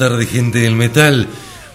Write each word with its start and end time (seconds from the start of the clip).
Tardes, 0.00 0.30
gente 0.30 0.60
del 0.60 0.76
metal. 0.76 1.26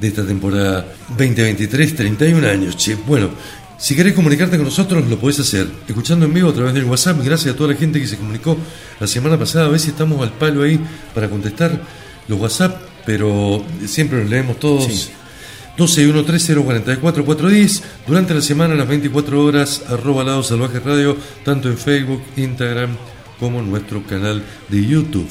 esta 0.00 0.24
temporada 0.24 0.86
2023, 1.08 1.96
31 1.96 2.46
años, 2.46 2.76
che. 2.76 2.94
Bueno, 2.94 3.30
si 3.76 3.96
querés 3.96 4.14
comunicarte 4.14 4.56
con 4.56 4.66
nosotros, 4.66 5.04
lo 5.08 5.18
podés 5.18 5.40
hacer 5.40 5.66
escuchando 5.88 6.26
en 6.26 6.32
vivo 6.32 6.50
a 6.50 6.54
través 6.54 6.72
del 6.72 6.84
WhatsApp. 6.84 7.18
Gracias 7.24 7.54
a 7.54 7.56
toda 7.56 7.72
la 7.72 7.78
gente 7.78 8.00
que 8.00 8.06
se 8.06 8.16
comunicó 8.16 8.56
la 9.00 9.08
semana 9.08 9.36
pasada. 9.36 9.66
A 9.66 9.68
ver 9.68 9.80
si 9.80 9.88
estamos 9.88 10.22
al 10.22 10.32
palo 10.32 10.62
ahí 10.62 10.78
para 11.12 11.28
contestar 11.28 11.72
los 12.28 12.38
WhatsApp, 12.38 12.80
pero 13.04 13.64
siempre 13.86 14.20
los 14.20 14.30
leemos 14.30 14.60
todos. 14.60 14.84
Sí. 14.84 15.10
1213044410 15.76 17.82
durante 18.06 18.32
la 18.32 18.42
semana 18.42 18.76
las 18.76 18.86
24 18.86 19.44
horas 19.44 19.82
arroba 19.88 20.22
lado 20.22 20.42
salvaje 20.42 20.78
radio 20.78 21.16
tanto 21.44 21.68
en 21.68 21.78
Facebook, 21.78 22.22
Instagram 22.36 22.96
como 23.40 23.60
en 23.60 23.70
nuestro 23.70 24.04
canal 24.04 24.42
de 24.68 24.86
YouTube. 24.86 25.28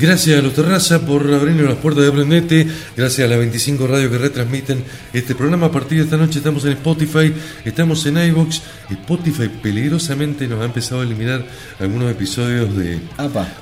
Gracias 0.00 0.38
a 0.38 0.42
los 0.42 0.54
Terraza 0.54 1.04
por 1.04 1.22
abrirnos 1.34 1.66
las 1.66 1.78
puertas 1.78 2.04
de 2.04 2.10
Aprendete. 2.10 2.68
Gracias 2.96 3.26
a 3.26 3.28
las 3.28 3.36
25 3.36 3.84
radios 3.88 4.12
que 4.12 4.18
retransmiten 4.18 4.84
este 5.12 5.34
programa. 5.34 5.66
A 5.66 5.72
partir 5.72 5.98
de 5.98 6.04
esta 6.04 6.16
noche 6.16 6.38
estamos 6.38 6.64
en 6.66 6.74
Spotify, 6.74 7.34
estamos 7.64 8.06
en 8.06 8.16
iBox. 8.16 8.62
Spotify 8.90 9.48
peligrosamente 9.60 10.46
nos 10.46 10.60
ha 10.62 10.66
empezado 10.66 11.00
a 11.00 11.04
eliminar 11.04 11.44
algunos 11.80 12.12
episodios 12.12 12.76
de, 12.76 13.00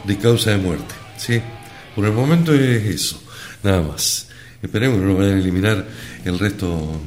de 0.04 0.18
causa 0.18 0.50
de 0.50 0.58
muerte. 0.58 0.94
¿sí? 1.16 1.40
Por 1.94 2.04
el 2.04 2.12
momento 2.12 2.52
es 2.52 2.84
eso, 2.84 3.22
nada 3.62 3.80
más. 3.80 4.28
Esperemos 4.60 4.98
que 4.98 5.06
no 5.06 5.12
nos 5.12 5.18
vayan 5.18 5.38
a 5.38 5.40
eliminar 5.40 5.86
el 6.22 6.38
resto. 6.38 7.00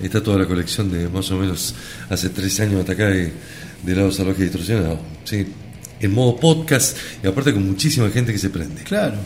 Está 0.00 0.22
toda 0.22 0.38
la 0.38 0.46
colección 0.46 0.90
de 0.90 1.10
más 1.10 1.30
o 1.30 1.36
menos 1.36 1.74
hace 2.08 2.30
tres 2.30 2.58
años 2.60 2.80
hasta 2.80 2.92
acá 2.92 3.08
de, 3.08 3.32
de 3.82 3.94
lado 3.94 4.10
salvaje 4.10 4.44
distorsionado. 4.44 4.98
¿sí? 5.24 5.46
En 6.02 6.12
modo 6.12 6.36
podcast 6.36 6.96
y 7.22 7.26
aparte 7.26 7.52
con 7.52 7.66
muchísima 7.66 8.10
gente 8.10 8.32
que 8.32 8.38
se 8.38 8.50
prende. 8.50 8.82
Claro. 8.82 9.16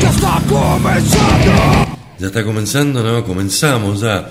Ya 0.00 0.10
está 0.10 0.42
comenzando. 0.48 1.98
Ya 2.18 2.26
está 2.26 2.44
comenzando, 2.44 3.02
¿no? 3.02 3.24
Comenzamos 3.24 4.00
ya. 4.00 4.30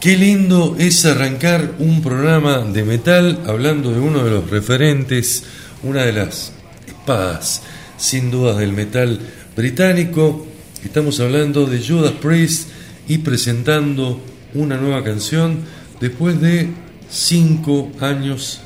Qué 0.00 0.16
lindo 0.16 0.74
es 0.80 1.04
arrancar 1.04 1.76
un 1.78 2.02
programa 2.02 2.58
de 2.58 2.82
metal 2.82 3.38
hablando 3.46 3.92
de 3.92 4.00
uno 4.00 4.24
de 4.24 4.32
los 4.32 4.50
referentes, 4.50 5.44
una 5.84 6.02
de 6.02 6.12
las 6.12 6.52
espadas, 6.88 7.62
sin 7.98 8.32
dudas, 8.32 8.58
del 8.58 8.72
metal 8.72 9.20
británico. 9.56 10.44
Estamos 10.84 11.20
hablando 11.20 11.66
de 11.66 11.80
Judas 11.86 12.14
Priest 12.20 12.68
y 13.06 13.18
presentando 13.18 14.20
una 14.54 14.76
nueva 14.76 15.02
canción 15.02 15.58
después 16.00 16.40
de 16.40 16.68
cinco 17.10 17.90
años 18.00 18.60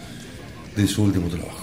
de 0.76 0.86
su 0.86 1.02
último 1.02 1.28
trabajo. 1.28 1.56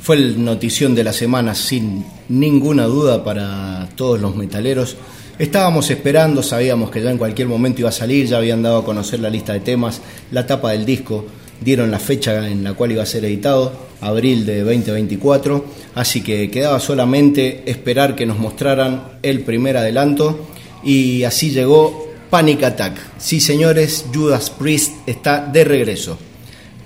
Fue 0.00 0.16
el 0.16 0.42
notición 0.42 0.94
de 0.94 1.04
la 1.04 1.12
semana 1.12 1.54
sin 1.54 2.04
ninguna 2.28 2.84
duda 2.84 3.24
para 3.24 3.88
todos 3.96 4.20
los 4.20 4.36
metaleros. 4.36 4.96
Estábamos 5.38 5.90
esperando, 5.90 6.42
sabíamos 6.42 6.90
que 6.90 7.02
ya 7.02 7.10
en 7.10 7.18
cualquier 7.18 7.48
momento 7.48 7.80
iba 7.80 7.90
a 7.90 7.92
salir, 7.92 8.26
ya 8.26 8.38
habían 8.38 8.62
dado 8.62 8.78
a 8.78 8.84
conocer 8.84 9.20
la 9.20 9.30
lista 9.30 9.52
de 9.52 9.60
temas, 9.60 10.00
la 10.32 10.46
tapa 10.46 10.72
del 10.72 10.84
disco, 10.84 11.26
dieron 11.60 11.90
la 11.90 11.98
fecha 11.98 12.48
en 12.48 12.64
la 12.64 12.74
cual 12.74 12.92
iba 12.92 13.02
a 13.02 13.06
ser 13.06 13.24
editado, 13.24 13.72
abril 14.00 14.46
de 14.46 14.60
2024, 14.60 15.64
así 15.94 16.22
que 16.22 16.50
quedaba 16.50 16.80
solamente 16.80 17.62
esperar 17.70 18.14
que 18.14 18.26
nos 18.26 18.38
mostraran 18.38 19.02
el 19.22 19.40
primer 19.40 19.76
adelanto 19.76 20.48
y 20.82 21.24
así 21.24 21.50
llegó 21.50 22.07
Panic 22.30 22.62
Attack. 22.62 22.98
Sí, 23.18 23.40
señores, 23.40 24.04
Judas 24.12 24.50
Priest 24.50 24.92
está 25.06 25.46
de 25.46 25.64
regreso. 25.64 26.18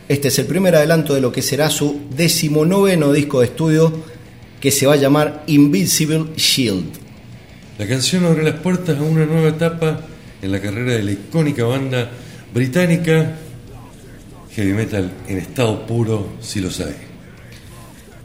Este 0.08 0.28
es 0.28 0.38
el 0.38 0.46
primer 0.46 0.74
adelanto 0.74 1.14
de 1.14 1.20
lo 1.20 1.32
que 1.32 1.42
será 1.42 1.70
su 1.70 2.00
decimonoveno 2.14 3.12
disco 3.12 3.40
de 3.40 3.46
estudio 3.46 3.92
que 4.60 4.70
se 4.70 4.86
va 4.86 4.94
a 4.94 4.96
llamar 4.96 5.44
Invisible 5.46 6.26
Shield. 6.36 6.84
La 7.78 7.86
canción 7.86 8.24
abre 8.24 8.44
las 8.44 8.60
puertas 8.60 8.98
a 8.98 9.02
una 9.02 9.26
nueva 9.26 9.48
etapa 9.48 10.00
en 10.40 10.52
la 10.52 10.60
carrera 10.60 10.92
de 10.92 11.02
la 11.02 11.12
icónica 11.12 11.64
banda 11.64 12.10
británica 12.52 13.38
heavy 14.54 14.72
metal 14.72 15.10
en 15.28 15.38
estado 15.38 15.86
puro, 15.86 16.34
si 16.40 16.60
lo 16.60 16.70
sabe. 16.70 16.94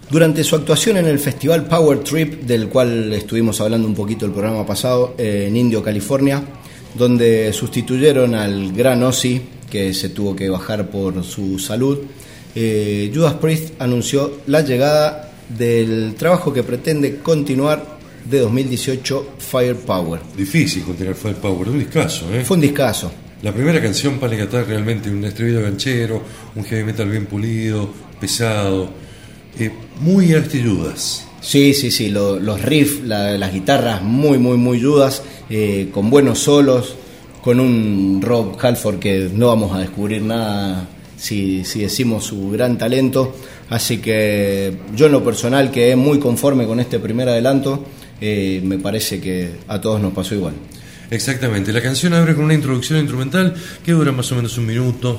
Durante 0.09 0.43
su 0.43 0.55
actuación 0.55 0.97
en 0.97 1.05
el 1.05 1.19
festival 1.19 1.65
Power 1.65 1.99
Trip, 1.99 2.43
del 2.43 2.69
cual 2.69 3.11
estuvimos 3.13 3.59
hablando 3.59 3.87
un 3.87 3.95
poquito 3.95 4.25
el 4.25 4.31
programa 4.31 4.65
pasado, 4.65 5.15
eh, 5.17 5.45
en 5.47 5.57
Indio, 5.57 5.83
California, 5.83 6.43
donde 6.95 7.51
sustituyeron 7.53 8.35
al 8.35 8.71
gran 8.73 9.03
Ozzy, 9.03 9.41
que 9.69 9.93
se 9.93 10.09
tuvo 10.09 10.35
que 10.35 10.49
bajar 10.49 10.89
por 10.89 11.23
su 11.23 11.59
salud. 11.59 11.99
Eh, 12.55 13.11
Judas 13.13 13.35
Priest 13.35 13.73
anunció 13.79 14.39
la 14.47 14.61
llegada 14.61 15.31
del 15.49 16.15
trabajo 16.15 16.53
que 16.53 16.63
pretende 16.63 17.17
continuar 17.17 17.97
de 18.29 18.39
2018, 18.39 19.35
Firepower. 19.37 20.21
Difícil 20.35 20.83
continuar 20.83 21.15
Firepower, 21.15 21.69
un 21.69 21.79
discazo, 21.79 22.33
¿eh? 22.33 22.43
Fue 22.43 22.55
un 22.55 22.61
discazo. 22.61 23.11
La 23.43 23.53
primera 23.53 23.79
canción 23.81 24.17
para 24.17 24.35
cantar 24.35 24.67
realmente 24.67 25.11
un 25.11 25.23
estribillo 25.23 25.61
ganchero, 25.61 26.21
un 26.55 26.63
heavy 26.63 26.83
metal 26.83 27.07
bien 27.07 27.27
pulido, 27.27 27.89
pesado, 28.19 28.89
eh, 29.59 29.71
muy 30.01 30.33
Judas. 30.33 31.26
Sí, 31.47 31.73
sí, 31.73 31.91
sí, 31.91 32.09
los 32.09 32.61
riffs, 32.61 33.05
las 33.05 33.53
guitarras 33.53 34.01
muy, 34.01 34.37
muy, 34.37 34.57
muy 34.57 34.83
Judas, 34.83 35.23
eh, 35.49 35.87
con 35.93 36.09
buenos 36.09 36.39
solos, 36.39 36.95
con 37.41 37.61
un 37.61 38.19
Rob 38.21 38.57
Halford 38.59 38.99
que 38.99 39.29
no 39.33 39.47
vamos 39.47 39.73
a 39.73 39.79
descubrir 39.79 40.23
nada 40.23 40.89
si, 41.15 41.63
si 41.63 41.79
decimos 41.79 42.25
su 42.25 42.49
gran 42.49 42.77
talento. 42.77 43.33
Así 43.69 43.99
que 43.99 44.75
yo 44.93 45.05
en 45.05 45.13
lo 45.13 45.23
personal 45.23 45.71
quedé 45.71 45.95
muy 45.95 46.19
conforme 46.19 46.65
con 46.65 46.81
este 46.81 46.99
primer 46.99 47.29
adelanto, 47.29 47.81
eh, 48.19 48.59
me 48.65 48.77
parece 48.77 49.21
que 49.21 49.51
a 49.69 49.79
todos 49.79 50.01
nos 50.01 50.11
pasó 50.11 50.35
igual. 50.35 50.53
Exactamente, 51.11 51.71
la 51.71 51.81
canción 51.81 52.13
abre 52.13 52.35
con 52.35 52.43
una 52.43 52.55
introducción 52.55 52.99
instrumental 52.99 53.55
que 53.85 53.93
dura 53.93 54.11
más 54.11 54.29
o 54.33 54.35
menos 54.35 54.57
un 54.57 54.65
minuto 54.65 55.17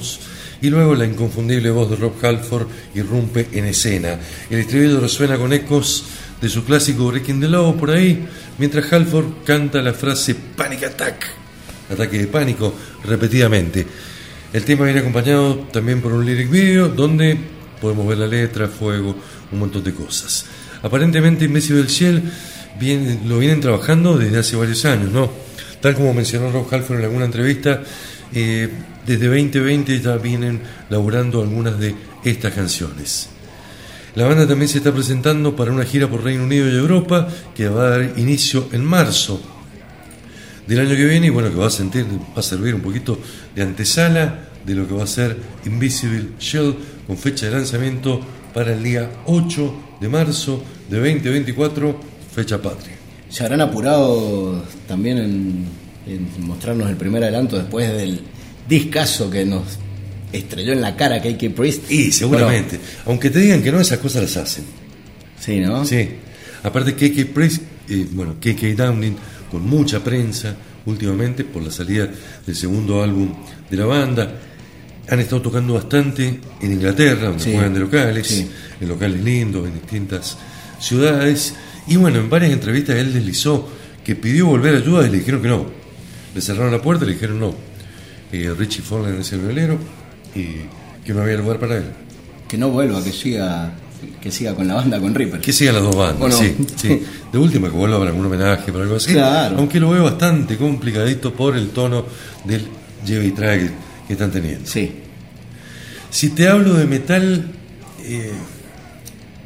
y 0.60 0.70
luego 0.70 0.94
la 0.94 1.04
inconfundible 1.04 1.70
voz 1.70 1.90
de 1.90 1.96
Rob 1.96 2.14
Halford 2.22 2.66
irrumpe 2.94 3.48
en 3.52 3.66
escena. 3.66 4.18
El 4.50 4.60
estribillo 4.60 5.00
resuena 5.00 5.36
con 5.36 5.52
ecos 5.52 6.04
de 6.40 6.48
su 6.48 6.64
clásico 6.64 7.08
Breaking 7.08 7.40
the 7.40 7.48
Law 7.48 7.76
por 7.76 7.90
ahí, 7.90 8.26
mientras 8.58 8.92
Halford 8.92 9.44
canta 9.44 9.82
la 9.82 9.92
frase 9.92 10.34
Panic 10.34 10.84
Attack, 10.84 11.26
ataque 11.90 12.18
de 12.18 12.26
pánico, 12.26 12.74
repetidamente. 13.04 13.86
El 14.52 14.64
tema 14.64 14.84
viene 14.84 15.00
acompañado 15.00 15.66
también 15.72 16.00
por 16.00 16.12
un 16.12 16.24
lyric 16.24 16.50
video 16.50 16.88
donde 16.88 17.36
podemos 17.80 18.06
ver 18.06 18.18
la 18.18 18.26
letra, 18.26 18.68
fuego, 18.68 19.14
un 19.52 19.58
montón 19.58 19.84
de 19.84 19.92
cosas. 19.92 20.46
Aparentemente 20.82 21.44
Invisible 21.44 21.86
Shell 21.86 22.22
bien, 22.78 23.22
lo 23.26 23.38
vienen 23.38 23.60
trabajando 23.60 24.16
desde 24.16 24.38
hace 24.38 24.56
varios 24.56 24.84
años, 24.84 25.10
¿no? 25.10 25.30
Tal 25.80 25.94
como 25.94 26.14
mencionó 26.14 26.50
Rob 26.50 26.66
Halford 26.72 26.98
en 26.98 27.04
alguna 27.04 27.24
entrevista, 27.24 27.82
eh, 28.34 28.68
desde 29.06 29.26
2020 29.26 30.00
ya 30.00 30.16
vienen 30.16 30.60
laburando 30.90 31.42
algunas 31.42 31.78
de 31.78 31.94
estas 32.24 32.52
canciones. 32.52 33.28
La 34.14 34.26
banda 34.26 34.46
también 34.46 34.68
se 34.68 34.78
está 34.78 34.92
presentando 34.92 35.54
para 35.54 35.70
una 35.70 35.84
gira 35.84 36.08
por 36.08 36.24
Reino 36.24 36.44
Unido 36.44 36.68
y 36.68 36.74
Europa 36.74 37.28
que 37.54 37.68
va 37.68 37.86
a 37.86 37.90
dar 37.90 38.18
inicio 38.18 38.68
en 38.72 38.84
marzo 38.84 39.40
del 40.66 40.80
año 40.80 40.96
que 40.96 41.06
viene 41.06 41.28
y 41.28 41.30
bueno, 41.30 41.50
que 41.50 41.56
va 41.56 41.68
a, 41.68 41.70
sentir, 41.70 42.04
va 42.04 42.40
a 42.40 42.42
servir 42.42 42.74
un 42.74 42.82
poquito 42.82 43.18
de 43.54 43.62
antesala 43.62 44.48
de 44.66 44.74
lo 44.74 44.86
que 44.86 44.94
va 44.94 45.04
a 45.04 45.06
ser 45.06 45.36
Invisible 45.64 46.30
Shell 46.38 46.74
con 47.06 47.16
fecha 47.16 47.46
de 47.46 47.52
lanzamiento 47.52 48.20
para 48.52 48.72
el 48.74 48.82
día 48.82 49.10
8 49.26 49.74
de 50.00 50.08
marzo 50.08 50.62
de 50.90 50.96
2024, 50.98 52.00
fecha 52.34 52.60
patria 52.60 52.98
se 53.28 53.44
habrán 53.44 53.60
apurado 53.60 54.62
también 54.86 55.18
en, 55.18 55.66
mostrarnos 56.40 56.88
el 56.88 56.96
primer 56.96 57.22
adelanto 57.22 57.56
después 57.56 57.92
del 57.92 58.20
discazo 58.68 59.30
que 59.30 59.44
nos 59.44 59.62
estrelló 60.32 60.72
en 60.72 60.80
la 60.80 60.96
cara 60.96 61.20
KK 61.20 61.54
Priest. 61.54 61.90
Y 61.90 62.12
seguramente, 62.12 62.78
aunque 63.06 63.30
te 63.30 63.40
digan 63.40 63.62
que 63.62 63.72
no, 63.72 63.80
esas 63.80 63.98
cosas 63.98 64.22
las 64.22 64.36
hacen. 64.36 64.64
Sí, 65.40 65.60
¿no? 65.60 65.84
Sí. 65.84 66.08
Aparte 66.62 66.94
KK 66.94 67.32
Priest, 67.32 67.62
eh, 67.88 68.06
bueno, 68.12 68.36
KK 68.40 68.76
Downing 68.76 69.16
con 69.50 69.66
mucha 69.66 70.02
prensa 70.02 70.56
últimamente 70.86 71.44
por 71.44 71.62
la 71.62 71.70
salida 71.70 72.08
del 72.46 72.56
segundo 72.56 73.02
álbum 73.02 73.32
de 73.70 73.76
la 73.76 73.86
banda. 73.86 74.34
Han 75.08 75.20
estado 75.20 75.40
tocando 75.40 75.74
bastante 75.74 76.40
en 76.60 76.72
Inglaterra, 76.72 77.28
donde 77.28 77.44
juegan 77.44 77.72
de 77.72 77.80
locales, 77.80 78.46
en 78.78 78.88
locales 78.88 79.22
lindos, 79.22 79.66
en 79.66 79.74
distintas 79.74 80.36
ciudades. 80.78 81.54
Y 81.86 81.96
bueno, 81.96 82.18
en 82.18 82.28
varias 82.28 82.52
entrevistas 82.52 82.96
él 82.96 83.14
deslizó 83.14 83.68
que 84.04 84.14
pidió 84.16 84.46
volver 84.46 84.76
ayuda 84.76 85.06
y 85.06 85.10
le 85.10 85.18
dijeron 85.18 85.40
que 85.40 85.48
no. 85.48 85.87
Le 86.34 86.40
cerraron 86.40 86.72
la 86.72 86.82
puerta 86.82 87.04
y 87.04 87.08
le 87.08 87.14
dijeron 87.14 87.40
no. 87.40 87.54
Eh, 88.32 88.52
Richie 88.56 88.82
Forlane 88.82 89.20
es 89.20 89.32
el 89.32 89.40
violero 89.40 89.78
y 90.34 90.46
que 91.04 91.14
no 91.14 91.22
había 91.22 91.36
lugar 91.36 91.58
para 91.58 91.78
él. 91.78 91.84
Que 92.46 92.58
no 92.58 92.70
vuelva, 92.70 93.02
que 93.02 93.12
siga 93.12 93.72
que 94.20 94.30
siga 94.30 94.54
con 94.54 94.68
la 94.68 94.74
banda 94.74 95.00
con 95.00 95.14
Ripper. 95.14 95.40
Que 95.40 95.52
sigan 95.52 95.74
las 95.74 95.84
dos 95.84 95.96
bandas, 95.96 96.36
sí, 96.36 96.56
sí. 96.76 97.02
De 97.32 97.38
última 97.38 97.68
que 97.68 97.74
vuelva 97.74 97.98
para 97.98 98.10
algún 98.10 98.26
homenaje, 98.26 98.70
para 98.70 98.84
algo 98.84 98.96
así. 98.96 99.12
Claro. 99.12 99.56
Aunque 99.58 99.80
lo 99.80 99.90
veo 99.90 100.04
bastante 100.04 100.56
complicadito 100.56 101.32
por 101.32 101.56
el 101.56 101.70
tono 101.70 102.04
del 102.44 102.64
lleve 103.04 103.26
y 103.26 103.30
trague 103.32 103.70
que 104.06 104.12
están 104.12 104.30
teniendo. 104.30 104.68
Sí. 104.68 104.92
Si 106.10 106.30
te 106.30 106.48
hablo 106.48 106.74
de 106.74 106.86
metal 106.86 107.44
eh, 108.04 108.32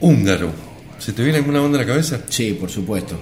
húngaro, 0.01 0.53
¿Se 1.03 1.13
te 1.13 1.25
viene 1.25 1.39
alguna 1.39 1.59
banda 1.59 1.79
a 1.79 1.81
la 1.81 1.87
cabeza? 1.87 2.21
Sí, 2.29 2.53
por 2.53 2.71
supuesto. 2.71 3.19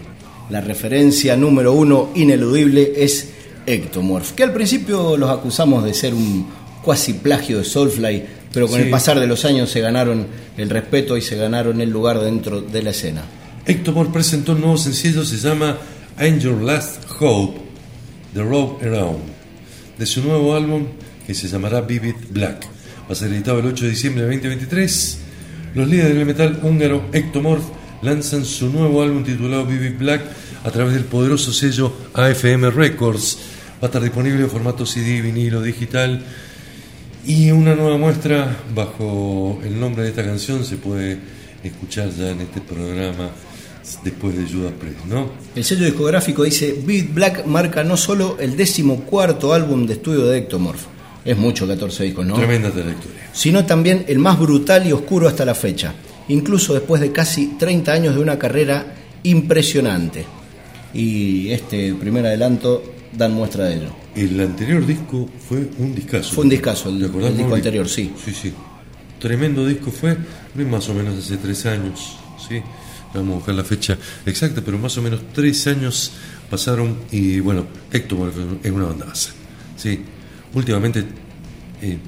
La 0.51 0.61
referencia 0.61 1.35
número 1.35 1.73
uno 1.73 2.11
ineludible 2.15 2.93
es 2.95 3.31
Ectomorph, 3.73 4.33
que 4.33 4.43
al 4.43 4.53
principio 4.53 5.17
los 5.17 5.31
acusamos 5.31 5.85
de 5.85 5.95
ser 5.95 6.15
un 6.15 6.47
cuasi 6.83 7.15
plagio 7.15 7.59
de 7.59 7.65
Soulfly, 7.65 8.25
pero 8.53 8.69
con 8.69 8.81
el 8.81 8.91
pasar 8.91 9.21
de 9.21 9.27
los 9.27 9.45
años 9.45 9.71
se 9.71 9.81
ganaron 9.81 10.27
el 10.57 10.71
respeto 10.71 11.17
y 11.17 11.23
se 11.23 11.37
ganaron 11.37 11.81
el 11.81 11.91
lugar 11.91 12.21
dentro 12.21 12.61
de 12.61 12.83
la 12.83 12.91
escena. 12.91 13.23
Ectomorph 13.67 14.13
presentó 14.13 14.53
un 14.53 14.61
nuevo 14.61 14.77
sencillo, 14.77 15.25
se 15.25 15.37
llama 15.37 15.79
Angel 16.17 16.65
Last 16.65 17.05
Hope, 17.21 17.61
The 18.35 18.43
Road 18.43 18.83
Around, 18.83 19.21
de 19.99 20.07
su 20.07 20.23
nuevo 20.23 20.55
álbum 20.55 20.87
que 21.27 21.35
se 21.35 21.49
llamará 21.49 21.81
Vivid 21.83 22.17
Black. 22.31 22.67
Va 23.09 23.13
a 23.13 23.15
ser 23.15 23.33
editado 23.33 23.61
el 23.61 23.67
8 23.67 23.85
de 23.85 23.91
diciembre 23.91 24.25
de 24.25 24.31
2023 24.31 25.19
los 25.75 25.89
líderes 25.89 26.17
del 26.17 26.27
metal 26.27 26.59
húngaro 26.63 27.05
Ectomorph 27.13 27.63
lanzan 28.03 28.45
su 28.45 28.71
nuevo 28.71 29.03
álbum 29.03 29.23
titulado 29.23 29.67
Vivid 29.67 29.99
Black 29.99 30.23
a 30.65 30.71
través 30.71 30.95
del 30.95 31.05
poderoso 31.05 31.53
sello 31.53 31.93
AFM 32.13 32.71
Records. 32.71 33.39
Va 33.81 33.85
a 33.85 33.87
estar 33.87 34.03
disponible 34.03 34.43
en 34.43 34.51
formato 34.51 34.85
CD, 34.85 35.23
vinilo, 35.23 35.63
digital. 35.63 36.23
Y 37.27 37.51
una 37.51 37.75
nueva 37.75 37.97
muestra 37.97 38.59
bajo 38.75 39.59
el 39.65 39.81
nombre 39.81 40.03
de 40.03 40.11
esta 40.11 40.23
canción 40.23 40.67
se 40.67 40.77
puede 40.77 41.19
escuchar 41.65 42.11
ya 42.11 42.31
en 42.31 42.43
este 42.43 42.61
programa 42.61 43.31
después 44.05 44.37
de 44.37 44.45
Judas 44.45 44.75
Priest, 44.79 45.07
¿no? 45.07 45.31
El 45.55 45.65
sello 45.65 45.87
discográfico 45.87 46.45
dice 46.45 46.77
Vivid 46.85 47.15
Black 47.15 47.47
marca 47.47 47.83
no 47.83 47.97
solo 47.97 48.37
el 48.39 48.55
décimo 48.55 49.01
cuarto 49.01 49.55
álbum 49.55 49.87
de 49.87 49.95
estudio 49.95 50.27
de 50.27 50.39
Ectomorph, 50.39 50.85
es 51.25 51.37
mucho 51.37 51.67
14 51.67 52.05
discos, 52.05 52.27
¿no? 52.27 52.35
Tremenda 52.35 52.71
trayectoria. 52.71 53.31
Sino 53.33 53.65
también 53.65 54.05
el 54.09 54.19
más 54.19 54.39
brutal 54.39 54.87
y 54.87 54.93
oscuro 54.93 55.27
hasta 55.27 55.45
la 55.47 55.55
fecha, 55.55 55.95
incluso 56.29 56.75
después 56.75 57.01
de 57.01 57.13
casi 57.13 57.57
30 57.59 57.93
años 57.93 58.15
de 58.15 58.21
una 58.21 58.39
carrera 58.39 58.95
impresionante. 59.23 60.27
Y 60.93 61.51
este 61.51 61.95
primer 61.95 62.27
adelanto 62.27 62.83
dan 63.13 63.35
muestra 63.35 63.65
de 63.65 63.77
ello. 63.77 63.91
El 64.15 64.41
anterior 64.41 64.85
disco 64.87 65.29
fue 65.49 65.69
un 65.79 65.95
discazo. 65.95 66.35
Fue 66.35 66.45
un 66.45 66.51
discazo, 66.51 66.89
el, 66.89 67.03
el 67.03 67.37
disco 67.37 67.55
anterior, 67.55 67.89
sí. 67.89 68.13
Sí, 68.25 68.33
sí. 68.33 68.53
Tremendo 69.19 69.67
disco 69.67 69.91
fue, 69.91 70.17
más 70.55 70.89
o 70.89 70.95
menos 70.95 71.19
hace 71.19 71.37
tres 71.37 71.67
años, 71.67 72.17
¿sí? 72.49 72.63
Vamos 73.13 73.33
a 73.33 73.37
buscar 73.37 73.55
la 73.55 73.65
fecha 73.65 73.99
exacta, 74.25 74.63
pero 74.65 74.79
más 74.79 74.97
o 74.97 75.03
menos 75.03 75.21
tres 75.35 75.67
años 75.67 76.13
pasaron 76.49 76.97
y 77.11 77.41
bueno, 77.41 77.67
Héctor 77.93 78.33
es 78.63 78.71
una 78.71 78.87
banda 78.87 79.07
base, 79.07 79.31
¿sí? 79.77 80.01
últimamente 80.55 81.05
eh, 81.83 81.99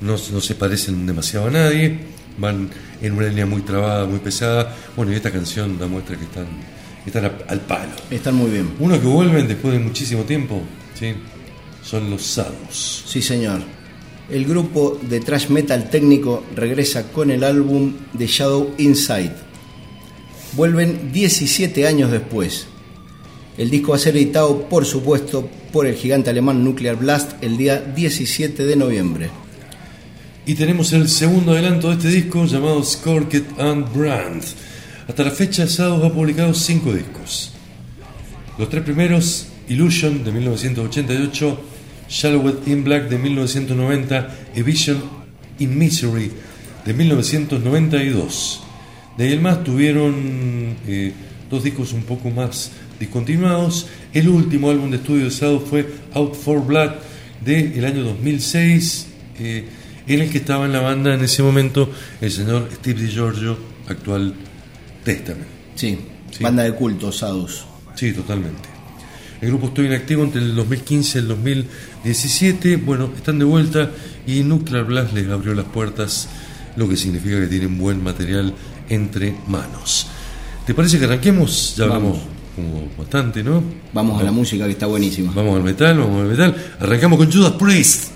no, 0.00 0.18
se 0.18 0.54
parecen 0.54 1.06
demasiado 1.06 1.46
a 1.46 1.50
nadie, 1.50 1.98
van 2.38 2.68
en 3.00 3.12
una 3.12 3.28
línea 3.28 3.46
muy 3.46 3.62
trabada, 3.62 4.04
muy 4.06 4.18
pesada. 4.18 4.74
Bueno, 4.96 5.12
y 5.12 5.14
esta 5.14 5.30
canción 5.30 5.78
da 5.78 5.86
muestra 5.86 6.16
que 6.16 6.24
están, 6.24 6.46
están 7.06 7.30
al 7.48 7.60
palo. 7.60 7.92
Están 8.10 8.34
muy 8.34 8.50
bien. 8.50 8.74
Uno 8.78 9.00
que 9.00 9.06
vuelven 9.06 9.46
después 9.48 9.74
de 9.74 9.80
muchísimo 9.80 10.22
tiempo, 10.22 10.60
¿sí? 10.98 11.14
son 11.84 12.10
los 12.10 12.22
Sados. 12.22 13.04
Sí, 13.06 13.20
señor. 13.20 13.60
El 14.30 14.46
grupo 14.46 14.98
de 15.02 15.20
thrash 15.20 15.48
metal 15.48 15.90
técnico 15.90 16.44
regresa 16.56 17.12
con 17.12 17.30
el 17.30 17.44
álbum 17.44 17.92
The 18.16 18.26
Shadow 18.26 18.74
Inside. 18.78 19.34
Vuelven 20.54 21.12
17 21.12 21.86
años 21.86 22.10
después. 22.10 22.66
El 23.58 23.70
disco 23.70 23.90
va 23.90 23.96
a 23.96 24.00
ser 24.00 24.16
editado, 24.16 24.68
por 24.68 24.86
supuesto, 24.86 25.48
por 25.72 25.86
el 25.86 25.94
gigante 25.94 26.30
alemán 26.30 26.64
Nuclear 26.64 26.96
Blast 26.96 27.42
el 27.42 27.56
día 27.56 27.80
17 27.80 28.64
de 28.64 28.76
noviembre. 28.76 29.30
Y 30.46 30.54
tenemos 30.54 30.92
el 30.92 31.08
segundo 31.08 31.52
adelanto 31.52 31.88
de 31.88 31.94
este 31.94 32.08
disco 32.08 32.44
llamado 32.46 32.82
Scorked 32.82 33.44
and 33.58 33.92
Brand. 33.94 34.42
Hasta 35.06 35.22
la 35.22 35.30
fecha, 35.30 35.66
Sados 35.66 36.02
ha 36.02 36.12
publicado 36.12 36.54
cinco 36.54 36.94
discos. 36.94 37.52
Los 38.58 38.70
tres 38.70 38.82
primeros, 38.82 39.48
Illusion 39.68 40.24
de 40.24 40.32
1988, 40.32 41.60
Shallowed 42.08 42.66
in 42.66 42.84
Black 42.84 43.10
de 43.10 43.18
1990 43.18 44.34
y 44.56 44.62
Vision 44.62 45.02
in 45.58 45.78
Misery 45.78 46.30
de 46.86 46.94
1992. 46.94 48.62
De 49.18 49.24
ahí 49.24 49.32
en 49.34 49.42
más 49.42 49.62
tuvieron 49.62 50.74
eh, 50.86 51.12
dos 51.50 51.62
discos 51.62 51.92
un 51.92 52.04
poco 52.04 52.30
más 52.30 52.70
discontinuados. 52.98 53.88
El 54.14 54.30
último 54.30 54.70
álbum 54.70 54.90
de 54.90 54.96
estudio 54.96 55.26
de 55.26 55.30
Sado 55.30 55.60
fue 55.60 55.86
Out 56.14 56.34
for 56.34 56.64
Blood 56.64 56.92
del 57.44 57.84
año 57.84 58.04
2006, 58.04 59.06
eh, 59.38 59.64
en 60.06 60.20
el 60.20 60.30
que 60.30 60.38
estaba 60.38 60.64
en 60.64 60.72
la 60.72 60.80
banda 60.80 61.12
en 61.12 61.22
ese 61.22 61.42
momento 61.42 61.90
el 62.22 62.30
señor 62.30 62.70
Steve 62.72 63.02
DiGiorgio, 63.02 63.58
actual 63.86 64.34
Testament. 65.04 65.46
Sí, 65.74 65.98
banda 66.40 66.62
de 66.62 66.72
culto, 66.74 67.12
Sadus. 67.12 67.64
Sí, 67.94 68.12
totalmente. 68.12 68.68
El 69.40 69.48
grupo 69.50 69.66
estuvo 69.66 69.84
inactivo 69.84 70.24
entre 70.24 70.40
el 70.40 70.54
2015 70.54 71.18
y 71.18 71.20
el 71.20 71.28
2017. 71.28 72.76
Bueno, 72.76 73.10
están 73.14 73.38
de 73.38 73.44
vuelta 73.44 73.90
y 74.26 74.42
Nuclear 74.42 74.84
Blast 74.84 75.12
les 75.12 75.28
abrió 75.28 75.54
las 75.54 75.66
puertas, 75.66 76.28
lo 76.76 76.88
que 76.88 76.96
significa 76.96 77.38
que 77.40 77.46
tienen 77.46 77.78
buen 77.78 78.02
material 78.02 78.54
entre 78.88 79.34
manos. 79.46 80.06
¿Te 80.66 80.72
parece 80.72 80.98
que 80.98 81.04
arranquemos? 81.04 81.74
Ya 81.76 81.84
hablamos 81.84 82.18
como 82.56 82.88
bastante, 82.96 83.42
¿no? 83.42 83.62
Vamos 83.92 84.20
a 84.20 84.24
la 84.24 84.32
música 84.32 84.64
que 84.64 84.72
está 84.72 84.86
buenísima. 84.86 85.32
Vamos 85.34 85.56
al 85.56 85.62
metal, 85.62 85.98
vamos 85.98 86.22
al 86.22 86.28
metal. 86.28 86.56
Arrancamos 86.80 87.18
con 87.18 87.30
Judas 87.30 87.52
Priest. 87.52 88.13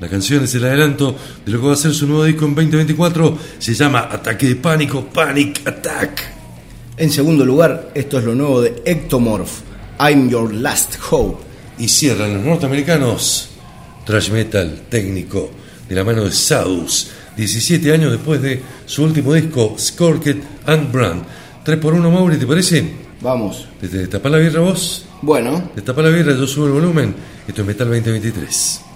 La 0.00 0.08
canción 0.08 0.44
es 0.44 0.54
el 0.54 0.64
adelanto 0.64 1.16
de 1.44 1.50
lo 1.50 1.60
que 1.60 1.66
va 1.66 1.72
a 1.72 1.76
ser 1.76 1.92
su 1.92 2.06
nuevo 2.06 2.24
disco 2.24 2.44
en 2.44 2.54
2024. 2.54 3.38
Se 3.58 3.74
llama 3.74 4.08
Ataque 4.10 4.46
de 4.46 4.56
Pánico, 4.56 5.06
Panic 5.06 5.66
Attack. 5.66 6.22
En 6.96 7.10
segundo 7.10 7.44
lugar, 7.44 7.90
esto 7.94 8.18
es 8.18 8.24
lo 8.24 8.34
nuevo 8.34 8.60
de 8.60 8.82
Ectomorph, 8.84 9.50
I'm 9.98 10.28
Your 10.28 10.54
Last 10.54 10.94
Hope. 11.10 11.44
Y 11.78 11.88
cierran 11.88 12.34
los 12.34 12.44
norteamericanos. 12.44 13.50
Trash 14.04 14.30
metal 14.30 14.82
técnico 14.88 15.50
de 15.88 15.94
la 15.94 16.04
mano 16.04 16.24
de 16.24 16.32
Sadus. 16.32 17.10
17 17.36 17.92
años 17.92 18.12
después 18.12 18.40
de 18.40 18.62
su 18.86 19.02
último 19.02 19.34
disco, 19.34 19.74
Scorked 19.78 20.38
and 20.66 20.92
Brand. 20.92 21.22
3 21.64 21.78
por 21.78 21.94
1 21.94 22.10
Mauri, 22.10 22.36
¿te 22.36 22.46
parece? 22.46 22.84
Vamos. 23.20 23.66
¿Te, 23.80 23.88
te 23.88 24.06
tapa 24.06 24.28
la 24.28 24.38
birra 24.38 24.60
vos? 24.60 25.06
Bueno. 25.22 25.70
Te 25.74 25.82
tapa 25.82 26.02
la 26.02 26.10
birra, 26.10 26.34
yo 26.34 26.46
subo 26.46 26.66
el 26.66 26.72
volumen. 26.72 27.14
Esto 27.46 27.62
es 27.62 27.66
Metal 27.66 27.88
2023. 27.88 28.87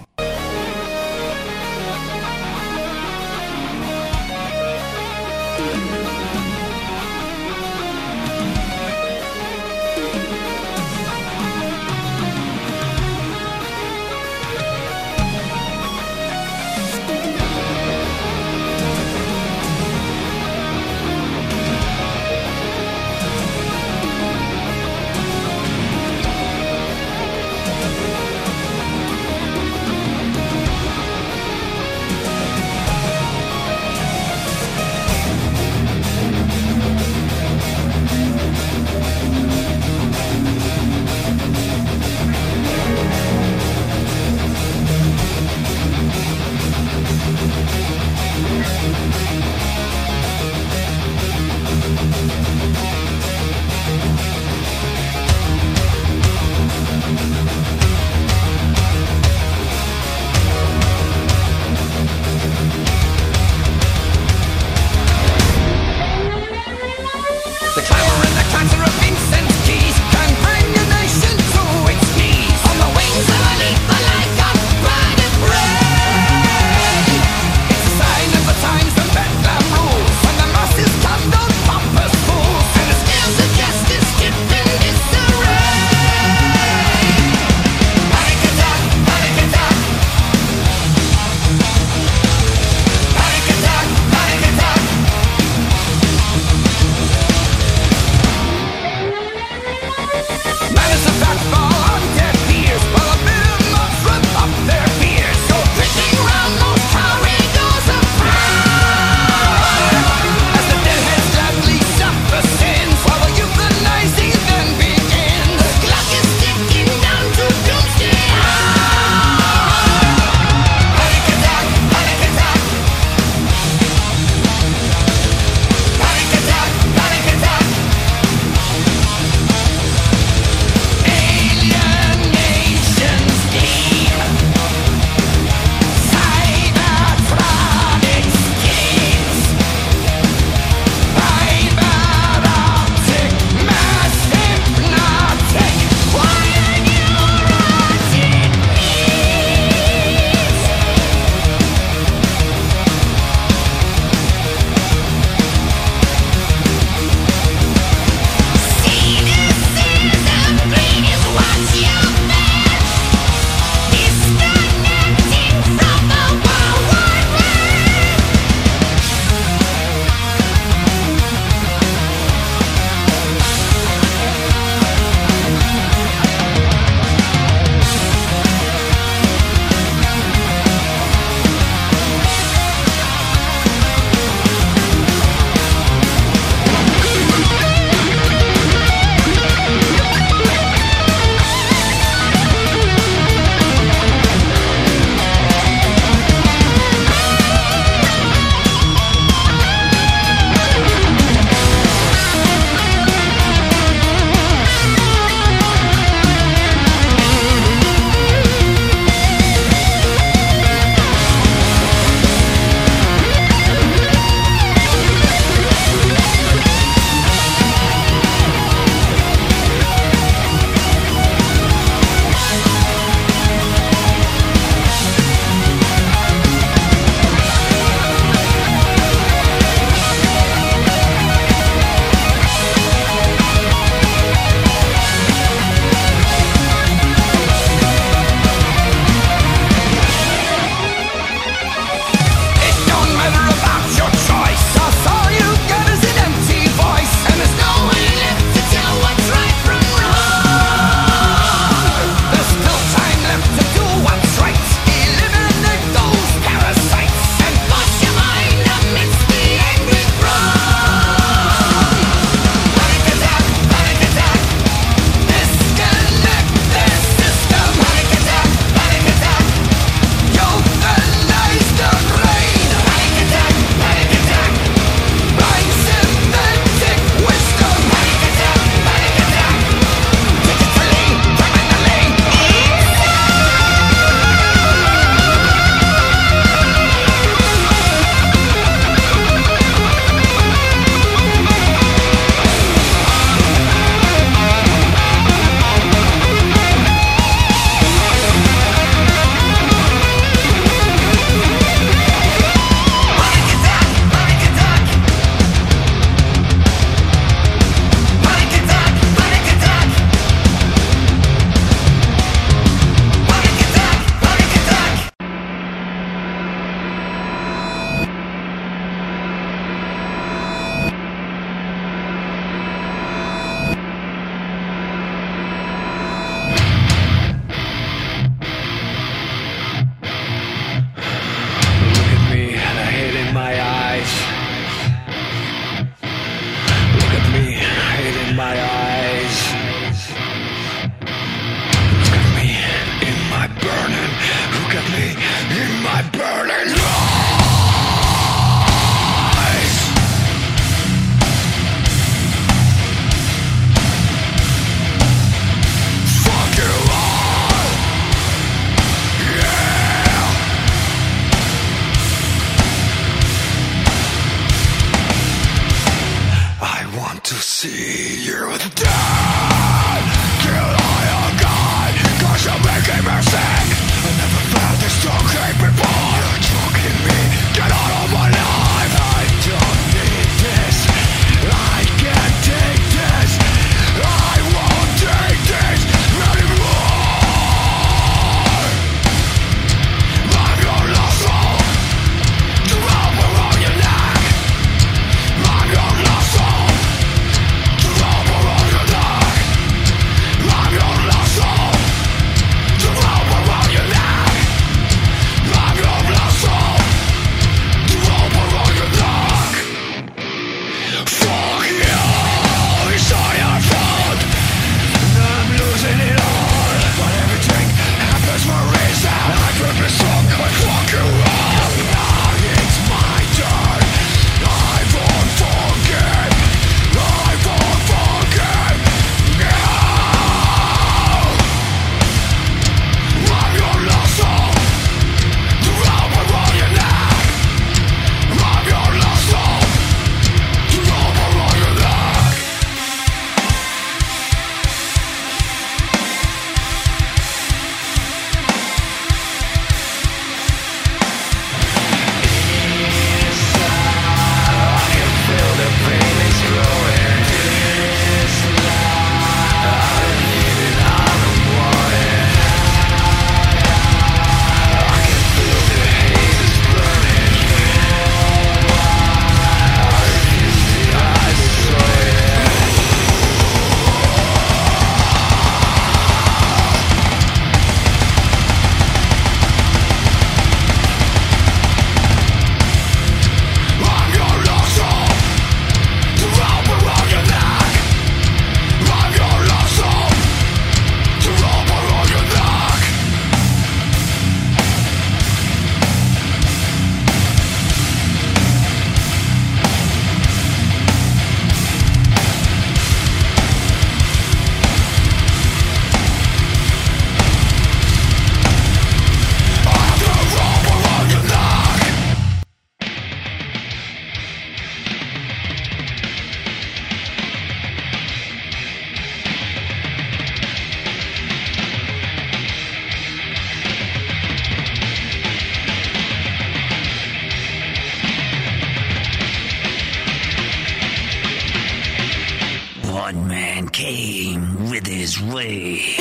Came 533.72 534.68
with 534.70 534.86
his 534.86 535.20
way. 535.20 535.96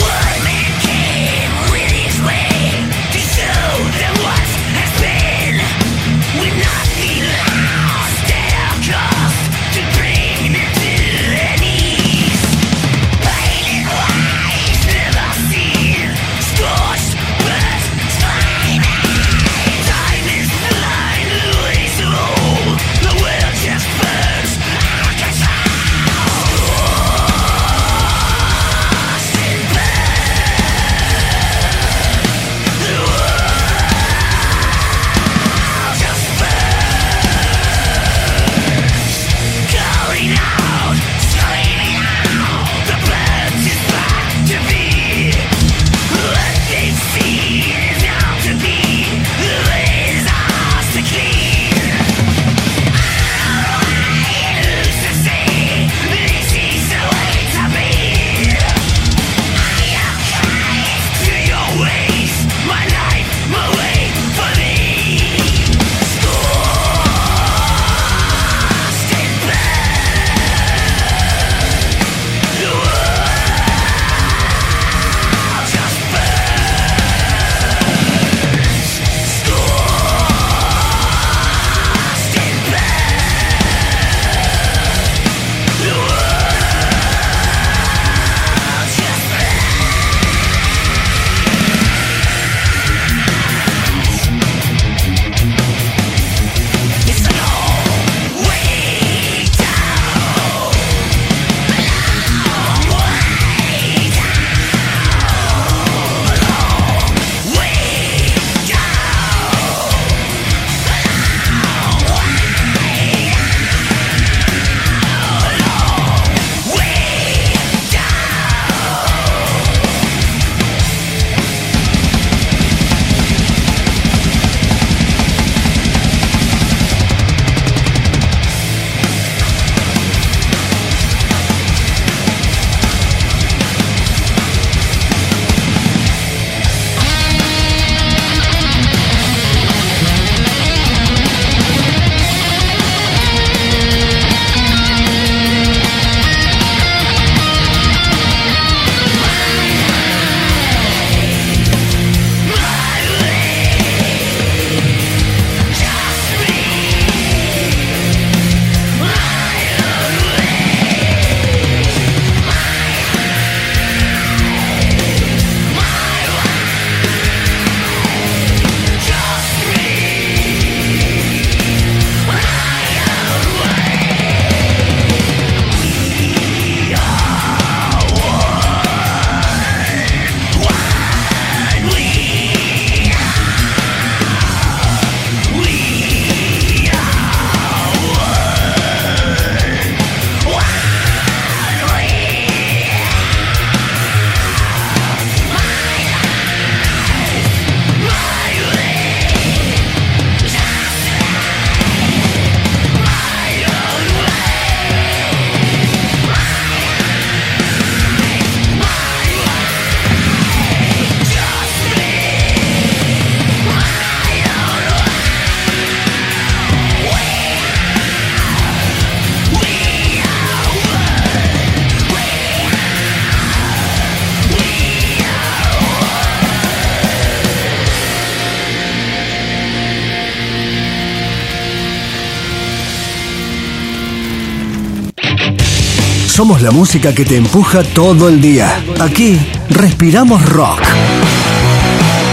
Somos 236.41 236.63
la 236.63 236.71
música 236.71 237.13
que 237.13 237.23
te 237.23 237.35
empuja 237.35 237.83
todo 237.83 238.27
el 238.27 238.41
día. 238.41 238.83
Aquí 238.99 239.37
respiramos 239.69 240.43
rock. 240.49 240.81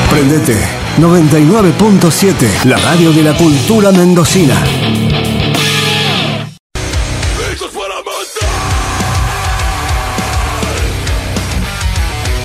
Prendete 0.09 0.57
99.7, 0.99 2.65
la 2.65 2.79
radio 2.79 3.13
de 3.13 3.23
la 3.23 3.37
cultura 3.37 3.93
mendocina. 3.93 4.55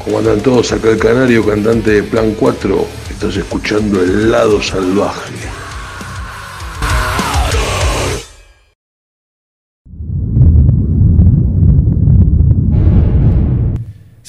¿Cómo 0.04 0.20
andan 0.20 0.42
todos? 0.42 0.70
Acá 0.74 0.90
el 0.90 0.98
Canario, 0.98 1.46
cantante 1.46 1.92
de 1.92 2.04
Plan 2.04 2.36
4. 2.38 2.88
Estás 3.10 3.38
escuchando 3.38 4.04
El 4.04 4.30
Lado 4.30 4.62
Salvaje. 4.62 5.53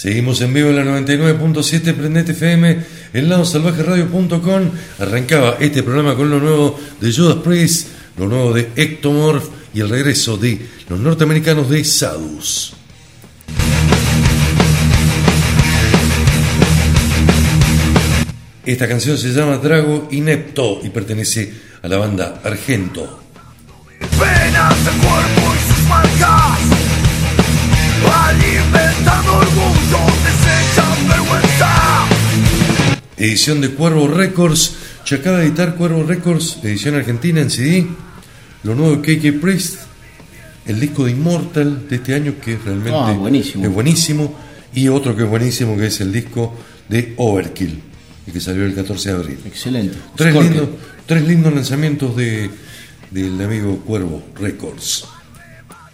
Seguimos 0.05 0.38
en 0.43 0.53
vivo 0.53 0.69
en 0.69 0.77
la 0.77 0.85
99.7 0.85 1.95
Prendete 1.95 2.33
FM, 2.33 2.77
el 3.14 3.27
lado 3.27 3.47
salvajeradio.com. 3.47 4.71
Arrancaba 4.99 5.57
este 5.61 5.83
programa 5.83 6.14
con 6.14 6.29
lo 6.29 6.38
nuevo 6.40 6.79
de 7.01 7.11
Judas 7.11 7.37
Priest, 7.37 7.88
lo 8.19 8.29
nuevo 8.29 8.53
de 8.53 8.69
Ectomorph 8.77 9.49
y 9.73 9.81
el 9.81 9.88
regreso 9.88 10.37
de 10.37 10.61
los 10.90 11.01
norteamericanos 11.01 11.71
de 11.71 11.83
Sadus. 11.85 12.75
Esta 18.67 18.87
canción 18.87 19.17
se 19.17 19.33
llama 19.33 19.57
Drago 19.57 20.09
Inepto 20.11 20.81
y 20.85 20.90
pertenece 20.90 21.51
a 21.81 21.88
la 21.88 21.97
banda 21.97 22.43
Argento. 22.45 23.21
penas 24.01 24.85
de 24.85 24.90
cuerpo 25.01 25.55
y 25.55 25.73
sus 25.73 25.88
marcas 25.88 26.85
Alimentando 28.07 29.38
orgullo, 29.38 29.74
desechan 29.74 29.74
Edición 33.16 33.61
de 33.61 33.70
Cuervo 33.70 34.09
Records. 34.09 34.74
Se 35.05 35.16
acaba 35.16 35.38
de 35.38 35.46
editar 35.46 35.74
Cuervo 35.77 36.03
Records, 36.03 36.59
edición 36.62 36.94
argentina 36.94 37.40
en 37.40 37.50
CD. 37.50 37.87
Lo 38.62 38.74
nuevo 38.74 38.96
de 38.96 39.16
KK 39.18 39.40
Priest. 39.40 39.77
El 40.66 40.81
disco 40.81 41.05
de 41.05 41.11
Immortal 41.12 41.88
de 41.88 41.96
este 41.96 42.14
año 42.14 42.35
que 42.42 42.57
realmente 42.57 42.98
Ah, 42.98 43.12
buenísimo. 43.12 43.64
es 43.64 43.70
buenísimo. 43.72 44.35
Y 44.74 44.88
otro 44.88 45.14
que 45.14 45.24
es 45.24 45.29
buenísimo 45.29 45.77
que 45.77 45.87
es 45.87 46.00
el 46.00 46.11
disco 46.11 46.57
de 46.88 47.14
Overkill, 47.18 47.81
el 48.27 48.33
que 48.33 48.40
salió 48.40 48.64
el 48.64 48.74
14 48.74 49.11
de 49.11 49.14
abril. 49.14 49.38
Excelente. 49.46 49.96
Tres 50.16 50.35
lindos, 50.35 50.68
tres 51.07 51.22
lindos 51.22 51.55
lanzamientos 51.55 52.16
de, 52.16 52.50
del 53.11 53.40
amigo 53.42 53.77
Cuervo 53.81 54.22
Records. 54.40 55.05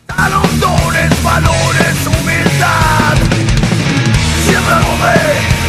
A 0.08 0.28
los 0.30 0.60
dones, 0.60 1.22
valores, 1.22 1.96
humildad. 2.06 3.16
Siempre 4.46 5.59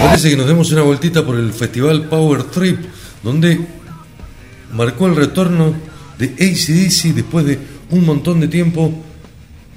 parece 0.00 0.30
que 0.30 0.36
nos 0.36 0.46
demos 0.46 0.70
una 0.72 0.82
vueltita 0.82 1.24
por 1.24 1.36
el 1.36 1.52
festival 1.52 2.08
Power 2.08 2.44
Trip, 2.44 2.78
donde 3.22 3.60
marcó 4.72 5.06
el 5.06 5.16
retorno 5.16 5.74
de 6.18 6.26
ACDC 6.26 7.14
después 7.14 7.44
de 7.46 7.58
un 7.90 8.04
montón 8.04 8.40
de 8.40 8.48
tiempo 8.48 8.92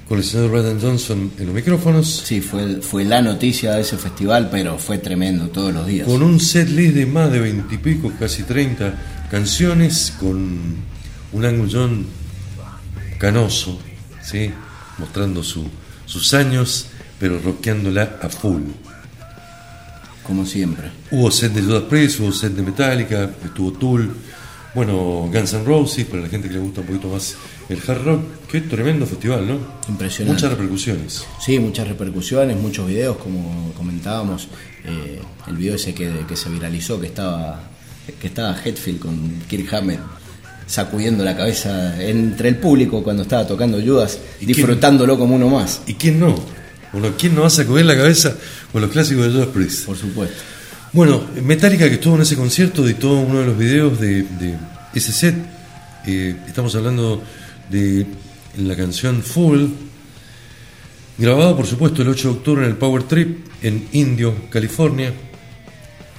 con 0.07 0.17
el 0.19 0.23
señor 0.23 0.49
Brandon 0.51 0.79
Johnson 0.81 1.31
en 1.37 1.45
los 1.47 1.53
micrófonos, 1.55 2.23
Sí, 2.25 2.39
fue, 2.39 2.81
fue 2.81 3.03
la 3.03 3.21
noticia 3.21 3.73
de 3.73 3.81
ese 3.81 3.97
festival, 3.97 4.47
pero 4.49 4.77
fue 4.77 4.99
tremendo 4.99 5.49
todos 5.49 5.73
los 5.73 5.85
días. 5.85 6.07
con 6.07 6.23
un 6.23 6.39
set 6.39 6.69
list 6.69 6.95
de 6.95 7.05
más 7.05 7.29
de 7.31 7.39
20 7.39 7.75
y 7.75 7.77
pico, 7.77 8.11
casi 8.17 8.43
30 8.43 9.25
canciones, 9.29 10.13
con 10.19 10.77
un 11.33 11.45
Angus 11.45 11.73
John 11.73 12.05
canoso, 13.17 13.79
¿sí? 14.23 14.49
mostrando 14.97 15.43
su- 15.43 15.67
sus 16.05 16.33
años, 16.33 16.87
pero 17.19 17.39
rockeándola 17.39 18.17
a 18.21 18.29
full. 18.29 18.61
Como 20.27 20.45
siempre. 20.45 20.89
Hubo 21.09 21.31
set 21.31 21.53
de 21.53 21.61
Judas 21.61 21.83
Priest, 21.83 22.19
hubo 22.19 22.31
set 22.33 22.51
de 22.53 22.61
Metallica, 22.61 23.31
estuvo 23.45 23.71
Tool, 23.71 24.13
bueno, 24.75 25.29
Guns 25.33 25.53
N' 25.53 25.63
Roses, 25.63 26.05
para 26.05 26.23
la 26.23 26.27
gente 26.29 26.49
que 26.49 26.55
le 26.55 26.59
gusta 26.59 26.81
un 26.81 26.87
poquito 26.87 27.07
más 27.07 27.35
el 27.69 27.79
hard 27.87 28.03
rock. 28.03 28.21
Qué 28.51 28.61
tremendo 28.61 29.05
festival, 29.05 29.47
¿no? 29.47 29.57
Impresionante. 29.89 30.33
Muchas 30.43 30.51
repercusiones. 30.57 31.23
Sí, 31.43 31.57
muchas 31.59 31.87
repercusiones, 31.87 32.57
muchos 32.57 32.87
videos, 32.87 33.17
como 33.17 33.71
comentábamos. 33.75 34.49
eh, 34.85 35.19
el 35.47 35.55
video 35.57 35.75
ese 35.75 35.93
que, 35.93 36.11
que 36.27 36.35
se 36.35 36.49
viralizó, 36.49 36.99
que 36.99 37.07
estaba, 37.07 37.61
que 38.21 38.27
estaba 38.27 38.55
Hetfield 38.63 38.99
con 38.99 39.31
Kirk 39.49 39.73
Hammett 39.73 39.99
sacudiendo 40.65 41.23
la 41.23 41.35
cabeza 41.37 42.01
entre 42.03 42.49
el 42.49 42.57
público 42.57 43.01
cuando 43.01 43.23
estaba 43.23 43.47
tocando 43.47 43.81
Judas, 43.81 44.19
¿Y 44.41 44.45
quién- 44.45 44.47
disfrutándolo 44.57 45.17
como 45.17 45.35
uno 45.35 45.47
más, 45.49 45.81
¿Y 45.87 45.93
quién 45.93 46.19
no? 46.19 46.35
Bueno, 46.99 47.15
¿quién 47.15 47.35
no 47.35 47.41
va 47.41 47.47
a 47.47 47.51
sacudir 47.51 47.85
la 47.85 47.95
cabeza 47.95 48.35
con 48.71 48.81
los 48.81 48.89
clásicos 48.89 49.27
de 49.27 49.31
Judas 49.31 49.49
Priest? 49.49 49.85
por 49.85 49.95
supuesto. 49.95 50.41
Bueno, 50.93 51.27
Metallica 51.43 51.87
que 51.87 51.93
estuvo 51.93 52.15
en 52.15 52.23
ese 52.23 52.35
concierto 52.35 52.83
editó 52.83 53.13
uno 53.13 53.39
de 53.39 53.45
los 53.45 53.55
videos 53.55 53.99
de, 53.99 54.23
de 54.23 54.57
ese 54.95 55.11
set. 55.11 55.35
Eh, 56.07 56.35
estamos 56.47 56.73
hablando 56.75 57.21
de 57.69 58.07
la 58.57 58.75
canción 58.75 59.21
Full, 59.21 59.65
grabado 61.19 61.55
por 61.55 61.67
supuesto 61.67 62.01
el 62.01 62.07
8 62.07 62.29
de 62.29 62.33
octubre 62.33 62.63
en 62.63 62.71
el 62.71 62.77
Power 62.77 63.03
Trip 63.03 63.45
en 63.61 63.87
Indio, 63.91 64.49
California. 64.49 65.13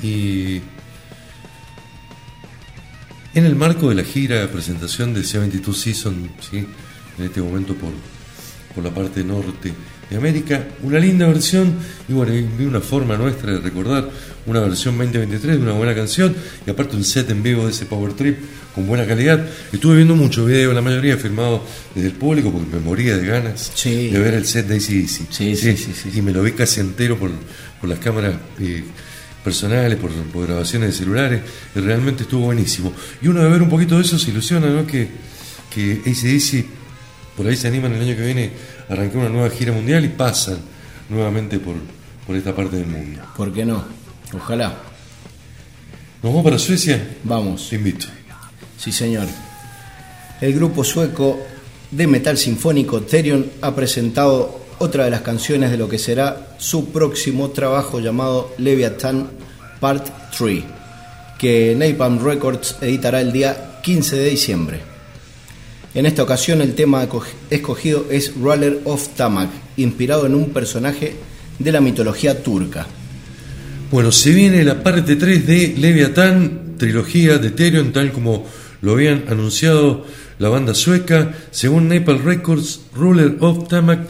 Y 0.00 0.60
en 3.34 3.46
el 3.46 3.56
marco 3.56 3.88
de 3.88 3.96
la 3.96 4.04
gira 4.04 4.36
de 4.42 4.46
presentación 4.46 5.12
de 5.12 5.24
72 5.24 5.76
Season, 5.76 6.30
¿sí? 6.48 6.58
en 7.18 7.24
este 7.24 7.42
momento 7.42 7.74
por, 7.74 7.90
por 8.76 8.84
la 8.84 8.94
parte 8.94 9.24
norte 9.24 9.74
de 10.10 10.16
América, 10.16 10.64
una 10.82 10.98
linda 10.98 11.26
versión, 11.26 11.74
y 12.08 12.12
bueno, 12.12 12.32
vi 12.58 12.64
una 12.64 12.80
forma 12.80 13.16
nuestra 13.16 13.52
de 13.52 13.60
recordar 13.60 14.08
una 14.46 14.60
versión 14.60 14.96
2023 14.96 15.56
de 15.56 15.62
una 15.62 15.72
buena 15.72 15.94
canción, 15.94 16.34
y 16.66 16.70
aparte 16.70 16.96
un 16.96 17.04
set 17.04 17.28
en 17.30 17.42
vivo 17.42 17.64
de 17.66 17.72
ese 17.72 17.84
Power 17.86 18.14
Trip 18.14 18.38
con 18.74 18.86
buena 18.86 19.06
calidad. 19.06 19.44
Estuve 19.72 19.96
viendo 19.96 20.14
muchos 20.16 20.46
videos, 20.46 20.74
la 20.74 20.80
mayoría 20.80 21.16
firmados 21.18 21.60
desde 21.94 22.08
el 22.08 22.14
público, 22.14 22.50
porque 22.50 22.74
me 22.76 22.80
moría 22.80 23.16
de 23.16 23.26
ganas 23.26 23.72
Sí. 23.74 24.08
de 24.08 24.18
ver 24.18 24.34
el 24.34 24.46
set 24.46 24.66
de 24.66 24.76
ACDC. 24.76 25.30
Sí, 25.30 25.56
sí, 25.56 25.76
sí, 25.76 25.92
sí. 25.92 26.10
Y 26.14 26.22
me 26.22 26.32
lo 26.32 26.42
vi 26.42 26.52
casi 26.52 26.80
entero 26.80 27.18
por, 27.18 27.30
por 27.80 27.90
las 27.90 27.98
cámaras 27.98 28.36
eh, 28.60 28.84
personales, 29.44 29.98
por, 29.98 30.10
por 30.10 30.46
grabaciones 30.46 30.90
de 30.90 30.96
celulares, 30.96 31.40
y 31.74 31.80
realmente 31.80 32.22
estuvo 32.22 32.46
buenísimo. 32.46 32.92
Y 33.20 33.28
uno 33.28 33.42
de 33.42 33.50
ver 33.50 33.60
un 33.62 33.68
poquito 33.68 33.96
de 33.96 34.02
eso 34.02 34.18
se 34.18 34.30
ilusiona, 34.30 34.68
¿no? 34.68 34.86
Que, 34.86 35.08
que 35.74 36.00
ACDC 36.06 36.64
por 37.36 37.46
ahí 37.46 37.56
se 37.56 37.68
animan 37.68 37.92
el 37.92 38.00
año 38.02 38.16
que 38.16 38.24
viene 38.24 38.50
arrancar 38.88 39.18
una 39.18 39.28
nueva 39.28 39.50
gira 39.50 39.72
mundial 39.72 40.04
y 40.04 40.08
pasan 40.08 40.58
nuevamente 41.08 41.58
por, 41.58 41.76
por 42.26 42.36
esta 42.36 42.54
parte 42.54 42.76
del 42.76 42.86
mundo. 42.86 43.20
¿Por 43.36 43.52
qué 43.52 43.64
no? 43.64 43.84
Ojalá. 44.34 44.74
¿Nos 46.22 46.32
vamos 46.32 46.44
para 46.44 46.58
Suecia? 46.58 47.16
Vamos. 47.24 47.68
Te 47.68 47.76
invito. 47.76 48.06
Sí, 48.76 48.92
señor. 48.92 49.26
El 50.40 50.54
grupo 50.54 50.84
sueco 50.84 51.38
de 51.90 52.06
metal 52.06 52.36
sinfónico 52.36 53.02
Therion 53.02 53.50
ha 53.62 53.74
presentado 53.74 54.60
otra 54.78 55.04
de 55.04 55.10
las 55.10 55.22
canciones 55.22 55.70
de 55.70 55.76
lo 55.76 55.88
que 55.88 55.98
será 55.98 56.54
su 56.58 56.90
próximo 56.90 57.50
trabajo 57.50 58.00
llamado 58.00 58.54
Leviathan 58.58 59.30
Part 59.80 60.08
3, 60.36 60.64
que 61.38 61.74
Napalm 61.76 62.24
Records 62.24 62.76
editará 62.80 63.20
el 63.20 63.32
día 63.32 63.80
15 63.82 64.16
de 64.16 64.30
diciembre. 64.30 64.97
En 65.94 66.06
esta 66.06 66.22
ocasión 66.22 66.60
el 66.60 66.74
tema 66.74 67.08
escogido 67.50 68.06
es 68.10 68.34
Ruler 68.34 68.80
of 68.84 69.08
Tamak, 69.16 69.50
inspirado 69.76 70.26
en 70.26 70.34
un 70.34 70.50
personaje 70.50 71.14
de 71.58 71.72
la 71.72 71.80
mitología 71.80 72.42
turca. 72.42 72.86
Bueno, 73.90 74.12
se 74.12 74.32
viene 74.32 74.64
la 74.64 74.82
parte 74.82 75.16
3 75.16 75.46
de 75.46 75.74
Leviathan, 75.78 76.76
trilogía 76.76 77.38
de 77.38 77.50
Therion, 77.50 77.92
tal 77.92 78.12
como 78.12 78.46
lo 78.82 78.92
habían 78.92 79.24
anunciado 79.28 80.04
la 80.38 80.48
banda 80.48 80.74
sueca. 80.74 81.34
Según 81.50 81.88
Napalm 81.88 82.24
Records, 82.24 82.80
Ruler 82.94 83.36
of 83.40 83.66
Tamak 83.68 84.06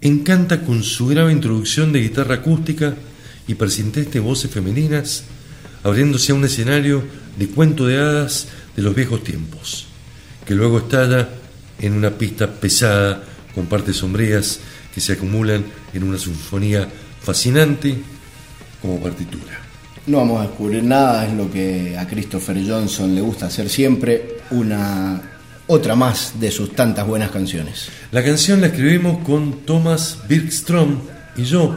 encanta 0.00 0.60
con 0.60 0.82
su 0.82 1.08
grave 1.08 1.32
introducción 1.32 1.92
de 1.92 2.02
guitarra 2.02 2.36
acústica 2.36 2.94
y 3.48 3.54
persistentes 3.54 4.22
voces 4.22 4.50
femeninas, 4.50 5.24
abriéndose 5.82 6.32
a 6.32 6.34
un 6.34 6.44
escenario 6.44 7.02
de 7.38 7.48
cuento 7.48 7.86
de 7.86 7.96
hadas 7.96 8.48
de 8.76 8.82
los 8.82 8.94
viejos 8.94 9.24
tiempos, 9.24 9.87
que 10.48 10.54
luego 10.54 10.78
estalla 10.78 11.28
en 11.78 11.92
una 11.92 12.08
pista 12.08 12.46
pesada 12.50 13.22
con 13.54 13.66
partes 13.66 13.96
sombrías 13.96 14.60
que 14.94 14.98
se 14.98 15.12
acumulan 15.12 15.62
en 15.92 16.02
una 16.02 16.16
sinfonía 16.16 16.88
fascinante 17.20 17.94
como 18.80 18.98
partitura. 18.98 19.60
No 20.06 20.16
vamos 20.16 20.40
a 20.40 20.48
descubrir 20.48 20.82
nada, 20.84 21.26
es 21.26 21.34
lo 21.34 21.50
que 21.50 21.98
a 21.98 22.06
Christopher 22.06 22.56
Johnson 22.66 23.14
le 23.14 23.20
gusta 23.20 23.44
hacer 23.44 23.68
siempre, 23.68 24.38
una 24.50 25.20
otra 25.66 25.94
más 25.94 26.40
de 26.40 26.50
sus 26.50 26.72
tantas 26.72 27.06
buenas 27.06 27.30
canciones. 27.30 27.90
La 28.10 28.24
canción 28.24 28.62
la 28.62 28.68
escribimos 28.68 29.18
con 29.18 29.66
Thomas 29.66 30.20
Birkstrom 30.30 31.00
y 31.36 31.44
yo, 31.44 31.76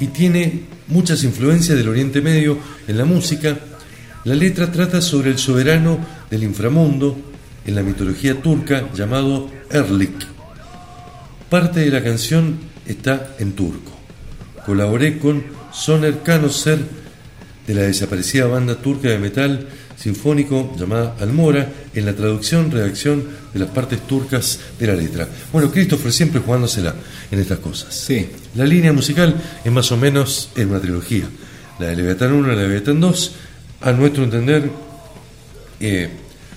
y 0.00 0.08
tiene 0.08 0.64
muchas 0.88 1.22
influencias 1.22 1.78
del 1.78 1.88
Oriente 1.88 2.20
Medio 2.20 2.58
en 2.88 2.98
la 2.98 3.04
música. 3.04 3.56
La 4.24 4.34
letra 4.34 4.72
trata 4.72 5.00
sobre 5.00 5.30
el 5.30 5.38
soberano 5.38 6.00
del 6.28 6.42
inframundo 6.42 7.31
en 7.66 7.74
la 7.74 7.82
mitología 7.82 8.40
turca 8.40 8.88
llamado 8.94 9.50
Erlik. 9.70 10.26
Parte 11.48 11.80
de 11.80 11.90
la 11.90 12.02
canción 12.02 12.58
está 12.86 13.34
en 13.38 13.52
turco. 13.52 13.92
Colaboré 14.64 15.18
con 15.18 15.44
Soner 15.72 16.22
Kanoser 16.22 16.78
de 17.66 17.74
la 17.74 17.82
desaparecida 17.82 18.46
banda 18.46 18.76
turca 18.76 19.08
de 19.08 19.18
metal 19.18 19.68
sinfónico 19.96 20.74
llamada 20.76 21.14
Almora 21.20 21.68
en 21.94 22.06
la 22.06 22.14
traducción, 22.14 22.70
redacción 22.70 23.24
de 23.52 23.60
las 23.60 23.68
partes 23.68 24.00
turcas 24.06 24.58
de 24.78 24.86
la 24.88 24.94
letra. 24.94 25.28
Bueno, 25.52 25.70
Christopher 25.70 26.12
siempre 26.12 26.40
jugándosela 26.40 26.94
en 27.30 27.38
estas 27.38 27.60
cosas. 27.60 27.94
Sí. 27.94 28.28
La 28.56 28.64
línea 28.64 28.92
musical 28.92 29.34
es 29.64 29.72
más 29.72 29.92
o 29.92 29.96
menos 29.96 30.50
en 30.56 30.70
una 30.70 30.80
trilogía. 30.80 31.24
La 31.78 31.86
de 31.86 31.96
Leviatán 31.96 32.32
1 32.32 32.52
y 32.52 32.56
la 32.56 32.62
de 32.62 32.68
Leviatán 32.68 33.00
2, 33.00 33.32
a 33.82 33.92
nuestro 33.92 34.24
entender, 34.24 34.70
eh, 35.80 36.10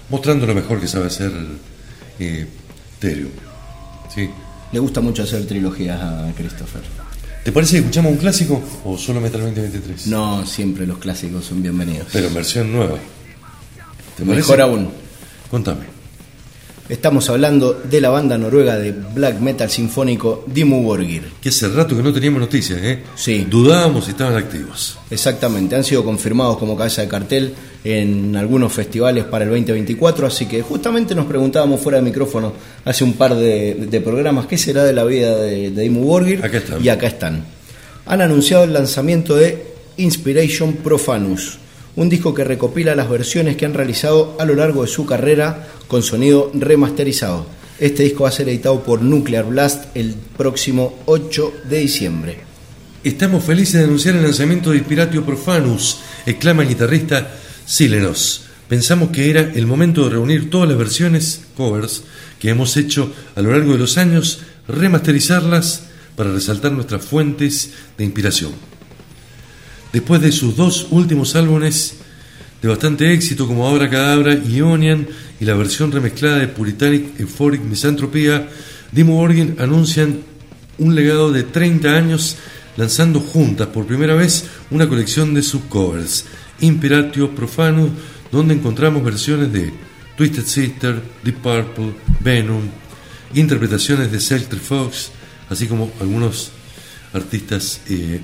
mostrando 0.10 0.46
lo 0.46 0.54
mejor 0.54 0.80
que 0.80 0.88
sabe 0.88 1.08
hacer 1.08 1.32
eh. 2.20 2.48
¿Sí? 4.14 4.30
Le 4.72 4.80
gusta 4.80 5.02
mucho 5.02 5.24
hacer 5.24 5.46
trilogías 5.46 6.02
a 6.02 6.32
Christopher. 6.36 6.82
¿Te 7.44 7.52
parece 7.52 7.74
que 7.74 7.80
escuchamos 7.80 8.12
un 8.14 8.18
clásico 8.18 8.62
o 8.84 8.98
solo 8.98 9.22
Metal 9.22 9.42
2023? 9.42 10.08
No 10.08 10.46
siempre 10.46 10.88
los 10.88 10.98
clásicos 10.98 11.46
son 11.46 11.62
bienvenidos. 11.62 12.08
Pero 12.12 12.28
en 12.28 12.34
versión 12.34 12.72
nueva. 12.72 12.98
¿Te 14.18 14.24
parece? 14.24 14.42
Mejor 14.42 14.62
aún. 14.62 14.90
Contame. 15.52 15.95
Estamos 16.88 17.28
hablando 17.32 17.74
de 17.74 18.00
la 18.00 18.10
banda 18.10 18.38
noruega 18.38 18.78
de 18.78 18.92
black 18.92 19.40
metal 19.40 19.72
sinfónico 19.72 20.44
Dimmu 20.46 20.84
Borgir. 20.84 21.24
Que 21.42 21.50
hace 21.50 21.68
rato 21.70 21.96
que 21.98 22.04
no 22.04 22.14
teníamos 22.14 22.40
noticias, 22.42 22.80
¿eh? 22.84 23.00
Sí. 23.16 23.48
Dudábamos 23.50 24.06
si 24.06 24.12
estaban 24.12 24.36
activos. 24.36 25.00
Exactamente, 25.10 25.76
han 25.76 25.84
sido 25.84 26.04
confirmados 26.04 26.58
como 26.60 26.78
cabeza 26.78 27.02
de 27.02 27.08
cartel 27.08 27.54
en 27.84 28.36
algunos 28.36 28.72
festivales 28.72 29.24
para 29.26 29.46
el 29.46 29.50
2024, 29.50 30.28
así 30.28 30.46
que 30.46 30.62
justamente 30.62 31.16
nos 31.16 31.26
preguntábamos 31.26 31.82
fuera 31.82 31.98
de 31.98 32.04
micrófono 32.04 32.54
hace 32.84 33.04
un 33.04 33.14
par 33.14 33.34
de, 33.36 33.88
de 33.90 34.02
programas 34.02 34.46
qué 34.46 34.58
será 34.58 34.84
de 34.84 34.94
la 34.94 35.06
vida 35.06 35.36
de, 35.38 35.72
de 35.72 35.82
Dimmu 35.82 36.02
Borgir 36.04 36.46
Acá 36.46 36.58
están. 36.58 36.86
y 36.86 36.90
acá 36.90 37.08
están. 37.08 37.46
Han 38.06 38.22
anunciado 38.22 38.64
el 38.64 38.74
lanzamiento 38.74 39.36
de 39.36 39.66
Inspiration 39.98 40.74
Profanus, 40.74 41.58
un 41.96 42.10
disco 42.10 42.34
que 42.34 42.44
recopila 42.44 42.96
las 42.96 43.10
versiones 43.10 43.56
que 43.56 43.66
han 43.66 43.74
realizado 43.74 44.36
a 44.40 44.46
lo 44.46 44.56
largo 44.56 44.82
de 44.82 44.88
su 44.88 45.06
carrera 45.06 45.68
con 45.88 46.04
sonido 46.04 46.52
remasterizado. 46.54 47.46
Este 47.80 48.04
disco 48.04 48.24
va 48.24 48.30
a 48.30 48.34
ser 48.34 48.50
editado 48.50 48.84
por 48.84 49.02
Nuclear 49.02 49.46
Blast 49.46 49.86
el 49.96 50.16
próximo 50.38 51.00
8 51.06 51.54
de 51.70 51.80
diciembre. 51.80 52.40
Estamos 53.04 53.44
felices 53.44 53.76
de 53.76 53.84
anunciar 53.84 54.16
el 54.16 54.24
lanzamiento 54.24 54.72
de 54.72 54.78
Inspiratio 54.78 55.26
Profanus, 55.26 56.00
exclama 56.26 56.64
el 56.64 56.70
guitarrista 56.70 57.32
Silenos. 57.66 58.46
Pensamos 58.68 59.10
que 59.10 59.30
era 59.30 59.42
el 59.42 59.68
momento 59.68 60.06
de 60.06 60.12
reunir 60.12 60.50
todas 60.50 60.68
las 60.68 60.78
versiones, 60.78 61.42
covers, 61.56 62.04
que 62.40 62.50
hemos 62.50 62.76
hecho 62.78 63.14
a 63.36 63.42
lo 63.42 63.52
largo 63.52 63.74
de 63.74 63.80
los 63.80 63.98
años, 63.98 64.40
remasterizarlas 64.68 65.84
para 66.16 66.32
resaltar 66.32 66.72
nuestras 66.72 67.06
fuentes 67.06 67.74
de 67.98 68.06
inspiración. 68.06 68.75
Después 69.96 70.20
de 70.20 70.34
sus 70.34 70.58
dos 70.58 70.88
últimos 70.92 71.38
álbumes 71.38 72.00
de 72.62 72.68
bastante 72.68 73.14
éxito 73.14 73.48
como 73.48 73.66
Abra 73.66 73.90
Cadabra 73.90 74.34
y 74.34 74.58
Ionian 74.58 75.08
y 75.40 75.46
la 75.46 75.54
versión 75.54 75.90
remezclada 75.90 76.40
de 76.40 76.50
Puritanic 76.50 77.18
Euphoric 77.18 77.62
Misantropía, 77.62 78.50
Dimmu 78.92 79.14
Borgir 79.14 79.56
anuncian 79.58 80.20
un 80.80 80.96
legado 80.96 81.32
de 81.32 81.44
30 81.44 81.96
años 81.96 82.36
lanzando 82.76 83.22
juntas 83.22 83.68
por 83.68 83.88
primera 83.88 84.16
vez 84.16 84.44
una 84.70 84.90
colección 84.90 85.34
de 85.34 85.42
sus 85.42 85.62
covers, 85.70 86.26
Imperatio 86.60 87.34
Profanus, 87.34 87.92
donde 88.34 88.54
encontramos 88.54 89.02
versiones 89.02 89.54
de 89.54 89.72
Twisted 90.18 90.44
Sister, 90.44 91.02
Deep 91.24 91.38
Purple, 91.38 91.94
Venom, 92.20 92.64
interpretaciones 93.34 94.12
de 94.12 94.20
Celtic 94.20 94.60
Fox, 94.60 95.12
así 95.50 95.68
como 95.68 95.90
algunos 96.02 96.52
artistas 97.14 97.80
eh, 97.88 98.20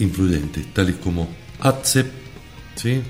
influyentes, 0.00 0.72
tales 0.74 0.96
como 0.96 1.28
Atsep, 1.60 2.06
¿sí? 2.76 3.00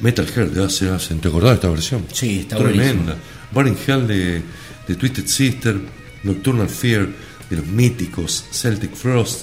Metal 0.00 0.26
Hair 0.34 0.50
de 0.50 0.64
hace, 0.64 0.88
hace- 0.90 1.14
¿te 1.14 1.28
acordás 1.28 1.50
de 1.50 1.54
esta 1.56 1.68
versión? 1.70 2.04
Sí, 2.12 2.40
está 2.40 2.56
Tremenda. 2.56 3.16
Burning 3.52 3.76
Hell 3.86 4.06
de, 4.06 4.42
de 4.86 4.94
Twisted 4.94 5.26
Sister, 5.26 5.76
Nocturnal 6.22 6.68
Fear 6.68 7.08
de 7.48 7.56
los 7.56 7.66
míticos 7.66 8.44
Celtic 8.52 8.94
Frost. 8.94 9.42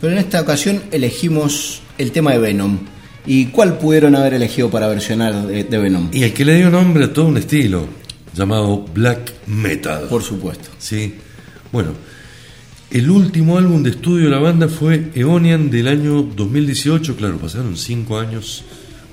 Pero 0.00 0.12
en 0.14 0.18
esta 0.18 0.40
ocasión 0.40 0.82
elegimos 0.92 1.82
el 1.98 2.10
tema 2.12 2.32
de 2.32 2.38
Venom. 2.38 2.78
¿Y 3.26 3.46
cuál 3.46 3.76
pudieron 3.76 4.16
haber 4.16 4.32
elegido 4.32 4.70
para 4.70 4.86
versionar 4.88 5.46
de, 5.46 5.64
de 5.64 5.78
Venom? 5.78 6.08
Y 6.10 6.22
el 6.22 6.32
que 6.32 6.44
le 6.46 6.56
dio 6.56 6.70
nombre 6.70 7.04
a 7.04 7.12
todo 7.12 7.26
un 7.26 7.36
estilo 7.36 7.86
llamado 8.34 8.78
Black 8.94 9.32
Metal. 9.46 10.06
Por 10.08 10.22
supuesto. 10.22 10.70
Sí. 10.78 11.16
Bueno, 11.70 11.90
el 12.90 13.08
último 13.08 13.56
álbum 13.56 13.82
de 13.82 13.90
estudio 13.90 14.24
de 14.24 14.30
la 14.30 14.40
banda 14.40 14.68
fue 14.68 15.10
Eonian 15.14 15.70
del 15.70 15.86
año 15.86 16.22
2018. 16.22 17.16
Claro, 17.16 17.38
pasaron 17.38 17.76
cinco 17.76 18.18
años, 18.18 18.64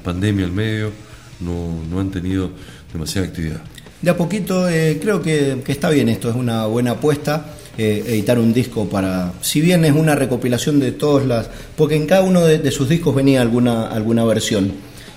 pandemia 0.03 0.45
al 0.45 0.51
medio, 0.51 0.91
no, 1.39 1.83
no 1.89 1.99
han 1.99 2.09
tenido 2.09 2.49
demasiada 2.91 3.27
actividad. 3.27 3.61
De 4.01 4.09
a 4.09 4.17
poquito 4.17 4.67
eh, 4.67 4.97
creo 4.99 5.21
que, 5.21 5.61
está 5.67 5.89
bien 5.89 6.09
esto, 6.09 6.29
es 6.29 6.35
una 6.35 6.65
buena 6.65 6.91
apuesta. 6.91 7.53
eh, 7.77 8.03
editar 8.07 8.39
un 8.39 8.51
disco 8.51 8.89
para, 8.89 9.33
si 9.41 9.61
bien 9.61 9.85
es 9.85 9.93
una 9.93 10.15
recopilación 10.15 10.79
de 10.79 10.93
todas 10.93 11.27
las, 11.27 11.47
porque 11.75 11.95
en 11.95 12.07
cada 12.07 12.23
uno 12.23 12.43
de, 12.43 12.71
sus 12.71 12.89
discos 12.89 13.13
venía 13.13 13.39
alguna, 13.41 13.87
alguna 13.87 14.25
versión 14.25 14.71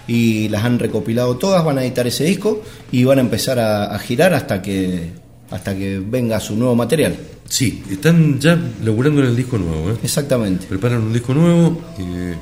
y 0.06 0.50
las 0.50 0.64
han 0.64 0.78
recopilado 0.78 1.38
todas, 1.38 1.64
van 1.64 1.78
a 1.78 1.82
editar 1.84 2.06
ese 2.06 2.24
disco 2.24 2.62
y 2.92 3.04
van 3.04 3.16
a 3.16 3.22
empezar 3.22 3.58
a 3.58 3.98
girar 3.98 4.34
hasta 4.34 4.60
que, 4.60 5.12
hasta 5.50 5.74
que 5.76 5.98
venga 6.04 6.38
su 6.40 6.56
nuevo 6.56 6.74
material. 6.76 7.16
Sí, 7.48 7.82
están 7.90 8.38
ya 8.38 8.56
laburando 8.84 9.20
en 9.22 9.28
el 9.28 9.36
disco 9.36 9.58
nuevo. 9.58 9.90
¿eh? 9.90 9.96
Exactamente. 10.02 10.66
Preparan 10.66 11.02
un 11.02 11.12
disco 11.12 11.34
nuevo 11.34 11.80
eh, 11.98 12.34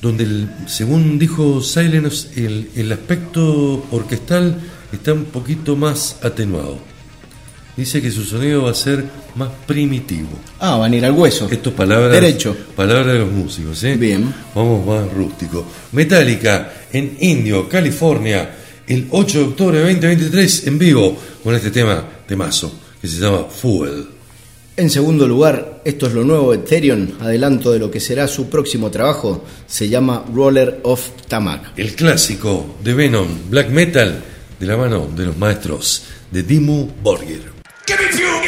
donde, 0.00 0.24
el- 0.24 0.48
según 0.66 1.18
dijo 1.18 1.60
Silence, 1.60 2.28
el, 2.36 2.70
el 2.76 2.92
aspecto 2.92 3.84
orquestal 3.90 4.60
está 4.92 5.12
un 5.12 5.24
poquito 5.24 5.76
más 5.76 6.16
atenuado. 6.22 6.78
Dice 7.76 8.02
que 8.02 8.10
su 8.10 8.22
sonido 8.24 8.64
va 8.64 8.72
a 8.72 8.74
ser 8.74 9.02
más 9.34 9.48
primitivo. 9.66 10.28
Ah, 10.60 10.76
van 10.76 10.92
a 10.92 10.96
ir 10.96 11.04
al 11.06 11.12
hueso. 11.12 11.48
Esto 11.50 11.70
es 11.70 11.74
palabras, 11.74 12.12
Derecho. 12.12 12.54
palabras 12.76 13.06
de 13.06 13.18
los 13.20 13.32
músicos. 13.32 13.82
¿eh? 13.84 13.96
Bien. 13.96 14.32
Vamos 14.54 14.86
más 14.86 15.10
rústico. 15.12 15.64
Metallica 15.92 16.70
en 16.92 17.16
Indio, 17.20 17.68
California, 17.68 18.56
el 18.86 19.06
8 19.10 19.38
de 19.38 19.44
octubre 19.44 19.78
de 19.78 19.84
2023 19.84 20.66
en 20.66 20.78
vivo 20.78 21.16
con 21.42 21.54
este 21.54 21.70
tema 21.70 22.04
temazo 22.26 22.72
que 23.00 23.08
se 23.08 23.20
llama 23.20 23.44
Fuel. 23.44 24.06
En 24.74 24.88
segundo 24.88 25.28
lugar, 25.28 25.82
esto 25.84 26.06
es 26.06 26.14
lo 26.14 26.24
nuevo 26.24 26.52
de 26.52 26.58
Therion, 26.58 27.16
adelanto 27.20 27.72
de 27.72 27.78
lo 27.78 27.90
que 27.90 28.00
será 28.00 28.26
su 28.26 28.48
próximo 28.48 28.90
trabajo, 28.90 29.44
se 29.66 29.88
llama 29.88 30.24
Roller 30.32 30.80
of 30.84 31.08
Tamak. 31.28 31.78
El 31.78 31.94
clásico 31.94 32.76
de 32.82 32.94
Venom, 32.94 33.28
Black 33.50 33.68
Metal, 33.68 34.22
de 34.58 34.66
la 34.66 34.76
mano 34.76 35.10
de 35.14 35.26
los 35.26 35.36
maestros 35.36 36.04
de 36.30 36.42
Dimmu 36.42 36.88
Borgir. 37.02 37.52
Give 37.86 37.98
me 38.00 38.41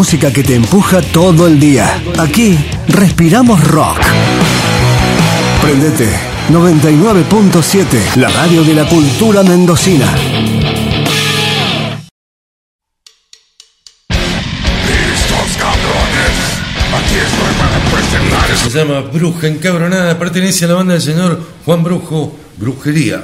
música 0.00 0.32
que 0.32 0.42
te 0.42 0.54
empuja 0.54 1.02
todo 1.02 1.46
el 1.46 1.60
día. 1.60 2.02
Aquí 2.18 2.58
respiramos 2.88 3.62
rock. 3.62 3.98
Prendete 5.60 6.08
99.7, 6.50 8.16
la 8.16 8.30
radio 8.30 8.64
de 8.64 8.74
la 8.74 8.88
cultura 8.88 9.42
mendocina. 9.42 10.06
Se 18.56 18.70
llama 18.70 19.00
Bruja 19.02 19.48
Encabronada, 19.48 20.18
pertenece 20.18 20.64
a 20.64 20.68
la 20.68 20.74
banda 20.76 20.94
del 20.94 21.02
señor 21.02 21.42
Juan 21.66 21.84
Brujo, 21.84 22.34
Brujería. 22.56 23.22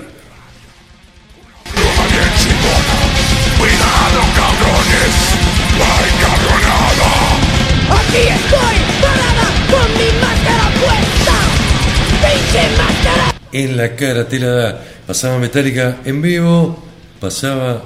En 13.56 13.74
la 13.74 13.96
cara 13.96 14.28
te 14.28 14.38
la 14.38 14.48
da. 14.48 14.82
Pasaba 15.06 15.38
Metallica 15.38 15.96
en 16.04 16.20
vivo, 16.20 16.78
pasaba 17.18 17.82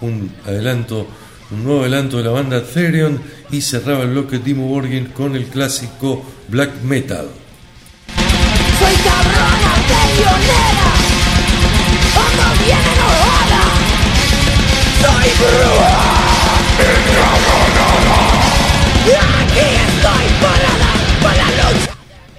un 0.00 0.34
adelanto, 0.44 1.06
un 1.52 1.62
nuevo 1.62 1.82
adelanto 1.82 2.16
de 2.16 2.24
la 2.24 2.30
banda 2.30 2.60
Therion 2.60 3.22
y 3.52 3.60
cerraba 3.60 4.02
el 4.02 4.10
bloque 4.10 4.40
Timo 4.40 4.66
Borgin 4.66 5.06
con 5.14 5.36
el 5.36 5.46
clásico 5.46 6.24
Black 6.48 6.82
Metal. 6.82 7.28
Soy 8.80 8.94
cabrona 8.96 9.72
peleonera. 9.86 10.90
Ando 12.24 12.46
bien 12.64 12.82
enojada. 12.92 13.62
Soy 15.02 15.28
bruja. 15.38 16.02
Y 19.06 19.12
aquí 19.12 19.66
estoy 19.86 20.26
parada 20.42 20.90
para 21.22 21.48
la 21.52 21.70
lucha. 21.70 21.91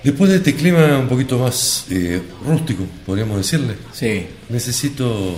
Después 0.03 0.29
de 0.31 0.37
este 0.37 0.53
clima 0.53 0.97
un 0.97 1.07
poquito 1.07 1.39
más 1.39 1.85
eh, 1.89 2.21
rústico, 2.45 2.83
podríamos 3.05 3.37
decirle, 3.37 3.75
Sí, 3.93 4.25
necesito 4.49 5.37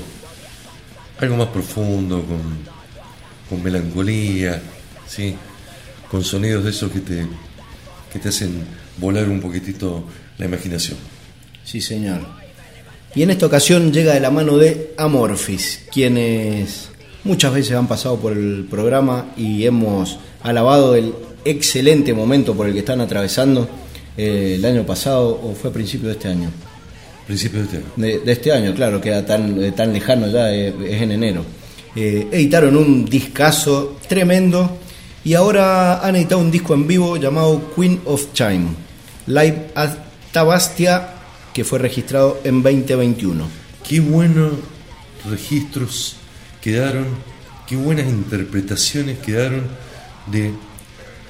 algo 1.19 1.37
más 1.37 1.49
profundo, 1.49 2.23
con, 2.23 2.41
con 3.49 3.63
melancolía, 3.63 4.61
¿sí? 5.07 5.35
con 6.09 6.23
sonidos 6.23 6.63
de 6.63 6.71
esos 6.71 6.91
que 6.91 6.99
te, 6.99 7.27
que 8.11 8.19
te 8.19 8.29
hacen 8.29 8.63
volar 8.97 9.29
un 9.29 9.39
poquitito 9.39 10.03
la 10.37 10.45
imaginación. 10.45 10.97
sí 11.63 11.79
señor. 11.79 12.21
Y 13.13 13.23
en 13.23 13.29
esta 13.29 13.45
ocasión 13.45 13.93
llega 13.93 14.13
de 14.13 14.19
la 14.19 14.31
mano 14.31 14.57
de 14.57 14.93
Amorphis, 14.97 15.83
quienes 15.93 16.89
muchas 17.23 17.53
veces 17.53 17.73
han 17.77 17.87
pasado 17.87 18.17
por 18.17 18.33
el 18.33 18.67
programa 18.69 19.27
y 19.37 19.65
hemos 19.65 20.17
alabado 20.43 20.95
el 20.95 21.13
excelente 21.45 22.13
momento 22.13 22.55
por 22.55 22.67
el 22.67 22.73
que 22.73 22.79
están 22.79 22.99
atravesando 22.99 23.69
eh, 24.17 24.55
el 24.57 24.65
año 24.65 24.85
pasado 24.85 25.39
o 25.43 25.53
fue 25.53 25.69
a 25.69 25.73
principio 25.73 26.07
de 26.07 26.13
este 26.13 26.27
año. 26.27 26.49
Principio 27.25 27.59
de 27.59 27.65
este 27.65 27.77
año. 27.77 27.85
De, 27.95 28.19
de 28.19 28.31
este 28.31 28.51
año, 28.51 28.73
claro, 28.75 29.01
queda 29.01 29.25
tan, 29.25 29.63
eh, 29.63 29.71
tan 29.71 29.91
lejano 29.91 30.27
ya, 30.27 30.53
eh, 30.53 30.73
es 30.87 31.01
en 31.01 31.11
enero. 31.11 31.43
Eh, 31.95 32.27
editaron 32.31 32.75
un 32.75 33.05
discazo 33.05 33.97
tremendo 34.09 34.77
y 35.23 35.33
ahora 35.33 36.05
han 36.05 36.17
editado 36.17 36.41
un 36.41 36.51
disco 36.51 36.73
en 36.73 36.87
vivo 36.87 37.15
llamado 37.15 37.71
Queen 37.73 38.01
of 38.03 38.33
Time, 38.33 38.67
Live 39.27 39.71
at 39.75 39.95
Tabastia, 40.33 41.13
que 41.53 41.63
fue 41.63 41.79
registrado 41.79 42.41
en 42.43 42.61
2021. 42.61 43.47
Qué 43.87 44.01
buenos 44.01 44.51
registros 45.29 46.17
quedaron, 46.61 47.05
qué 47.65 47.77
buenas 47.77 48.07
interpretaciones 48.07 49.19
quedaron 49.19 49.63
de 50.27 50.51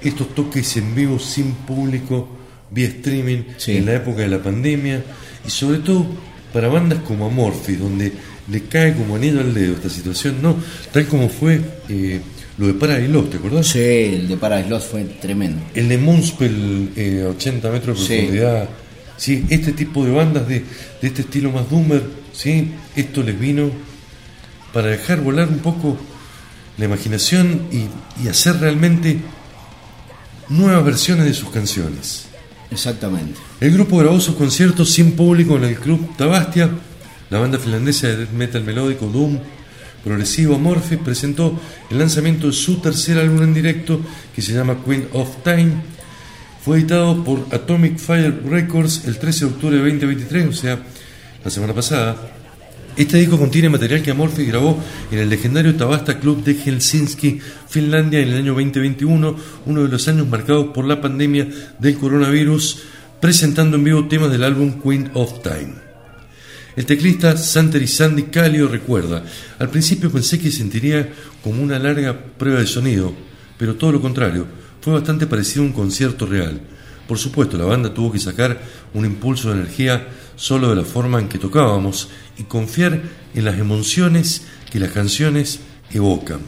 estos 0.02 0.34
toques 0.34 0.78
en 0.78 0.96
vivo 0.96 1.20
sin 1.20 1.52
público, 1.54 2.28
vía 2.76 2.88
streaming, 2.90 3.44
Sí. 3.58 3.78
en 3.78 3.86
la 3.88 3.94
época 3.96 4.22
de 4.22 4.28
la 4.28 4.44
pandemia, 4.44 5.02
y 5.48 5.50
sobre 5.50 5.80
todo 5.80 6.06
para 6.54 6.68
bandas 6.68 7.00
como 7.00 7.26
Amorphis, 7.26 7.80
donde 7.80 8.12
le 8.52 8.62
cae 8.64 8.94
como 8.94 9.16
anillo 9.16 9.40
al 9.40 9.54
dedo 9.54 9.74
esta 9.74 9.90
situación, 9.90 10.36
¿no? 10.42 10.56
Tal 10.92 11.08
como 11.08 11.30
fue 11.30 11.60
eh, 11.90 12.20
lo 12.58 12.68
de 12.68 12.74
Paradise 12.74 13.08
Lost, 13.12 13.32
¿te 13.32 13.38
acordás? 13.38 13.68
Sí, 13.68 13.80
el 13.80 14.28
de 14.28 14.38
Paradise 14.38 14.70
Lost 14.70 14.92
fue 14.92 15.04
tremendo. 15.22 15.62
El 15.74 15.88
de 15.90 15.98
Moonspell, 15.98 16.90
eh, 16.96 17.24
a 17.26 17.30
80 17.30 17.72
metros 17.72 18.00
de 18.00 18.06
Sí. 18.06 18.14
profundidad. 18.18 18.70
Sí, 19.18 19.46
este 19.50 19.72
tipo 19.72 20.04
de 20.06 20.12
bandas 20.12 20.48
de, 20.48 20.60
de 21.02 21.08
este 21.08 21.22
estilo 21.22 21.50
más 21.52 21.70
Doomer, 21.70 22.04
¿sí? 22.34 22.72
esto 22.96 23.24
les 23.24 23.40
vino 23.40 23.72
para 24.74 24.90
dejar 24.90 25.22
volar 25.22 25.48
un 25.48 25.60
poco 25.60 25.98
la 26.78 26.86
imaginación 26.86 27.62
y, 27.72 27.88
y 28.24 28.28
hacer 28.28 28.60
realmente 28.60 29.18
nuevas 30.50 30.84
versiones 30.86 31.26
de 31.26 31.34
sus 31.34 31.50
canciones. 31.50 32.28
Exactamente. 32.72 33.40
El 33.60 33.72
grupo 33.74 33.98
grabó 33.98 34.20
sus 34.20 34.36
conciertos 34.36 34.92
sin 34.92 35.14
público 35.14 35.58
en 35.58 35.66
el 35.66 35.76
club 35.76 36.16
Tabastia. 36.18 36.70
La 37.30 37.40
banda 37.40 37.58
finlandesa 37.58 38.08
de 38.08 38.28
metal 38.28 38.64
melódico 38.64 39.08
Doom 39.08 39.40
progresivo 40.06 40.56
Amorphis 40.56 41.00
presentó 41.00 41.60
el 41.90 41.98
lanzamiento 41.98 42.46
de 42.46 42.54
su 42.54 42.80
tercer 42.80 43.18
álbum 43.18 43.42
en 43.42 43.56
directo 43.56 44.00
que 44.36 44.42
se 44.42 44.54
llama 44.54 44.78
Queen 44.86 45.08
of 45.14 45.44
Time. 45.44 45.74
Fue 46.64 46.78
editado 46.78 47.24
por 47.24 47.48
Atomic 47.52 47.98
Fire 47.98 48.42
Records 48.48 49.06
el 49.06 49.18
13 49.18 49.46
de 49.46 49.52
octubre 49.52 49.76
de 49.78 49.82
2023, 49.82 50.48
o 50.48 50.54
sea, 50.54 50.80
la 51.44 51.50
semana 51.50 51.74
pasada. 51.74 52.35
Este 52.98 53.18
disco 53.18 53.38
contiene 53.38 53.68
material 53.68 54.02
que 54.02 54.12
Amorphis 54.12 54.48
grabó 54.48 54.82
en 55.12 55.20
el 55.20 55.30
legendario 55.30 55.76
Tabasta 55.76 56.18
Club 56.18 56.46
de 56.46 56.54
Helsinki, 56.54 57.40
Finlandia, 57.68 58.22
en 58.22 58.30
el 58.30 58.36
año 58.36 58.54
2021, 58.54 59.36
uno 59.66 59.84
de 59.84 59.90
los 59.90 60.08
años 60.08 60.30
marcados 60.30 60.68
por 60.68 60.86
la 60.86 61.02
pandemia 61.02 61.46
del 61.78 61.98
coronavirus, 61.98 62.84
presentando 63.20 63.76
en 63.76 63.84
vivo 63.84 64.08
temas 64.08 64.32
del 64.32 64.46
álbum 64.46 64.82
Queen 64.82 65.12
of 65.14 65.44
Time. 65.44 65.74
El 66.78 66.86
teclista 66.86 67.36
Santeri 67.36 67.86
Sandy 67.88 68.24
Calio 68.24 68.70
recuerda, 68.70 69.26
al 69.60 69.70
principio 69.70 70.10
pensé 70.10 70.40
que 70.40 70.50
sentiría 70.50 71.10
como 71.44 71.62
una 71.62 71.78
larga 71.78 72.18
prueba 72.38 72.62
de 72.62 72.68
sonido, 72.68 73.14
pero 73.58 73.76
todo 73.76 73.92
lo 73.92 74.02
contrario, 74.02 74.48
fue 74.80 74.94
bastante 74.94 75.28
parecido 75.28 75.64
a 75.64 75.68
un 75.68 75.74
concierto 75.74 76.26
real. 76.26 76.62
Por 77.08 77.20
supuesto, 77.20 77.58
la 77.58 77.66
banda 77.66 77.94
tuvo 77.94 78.12
que 78.12 78.20
sacar 78.20 78.62
un 78.94 79.06
impulso 79.06 79.50
de 79.50 79.60
energía 79.62 80.08
solo 80.36 80.70
de 80.70 80.76
la 80.76 80.84
forma 80.84 81.20
en 81.20 81.28
que 81.28 81.38
tocábamos 81.38 82.10
y 82.38 82.44
confiar 82.44 83.02
en 83.34 83.46
las 83.46 83.60
emociones 83.60 84.44
que 84.72 84.80
las 84.80 84.92
canciones 84.92 85.60
evocan. 85.92 86.40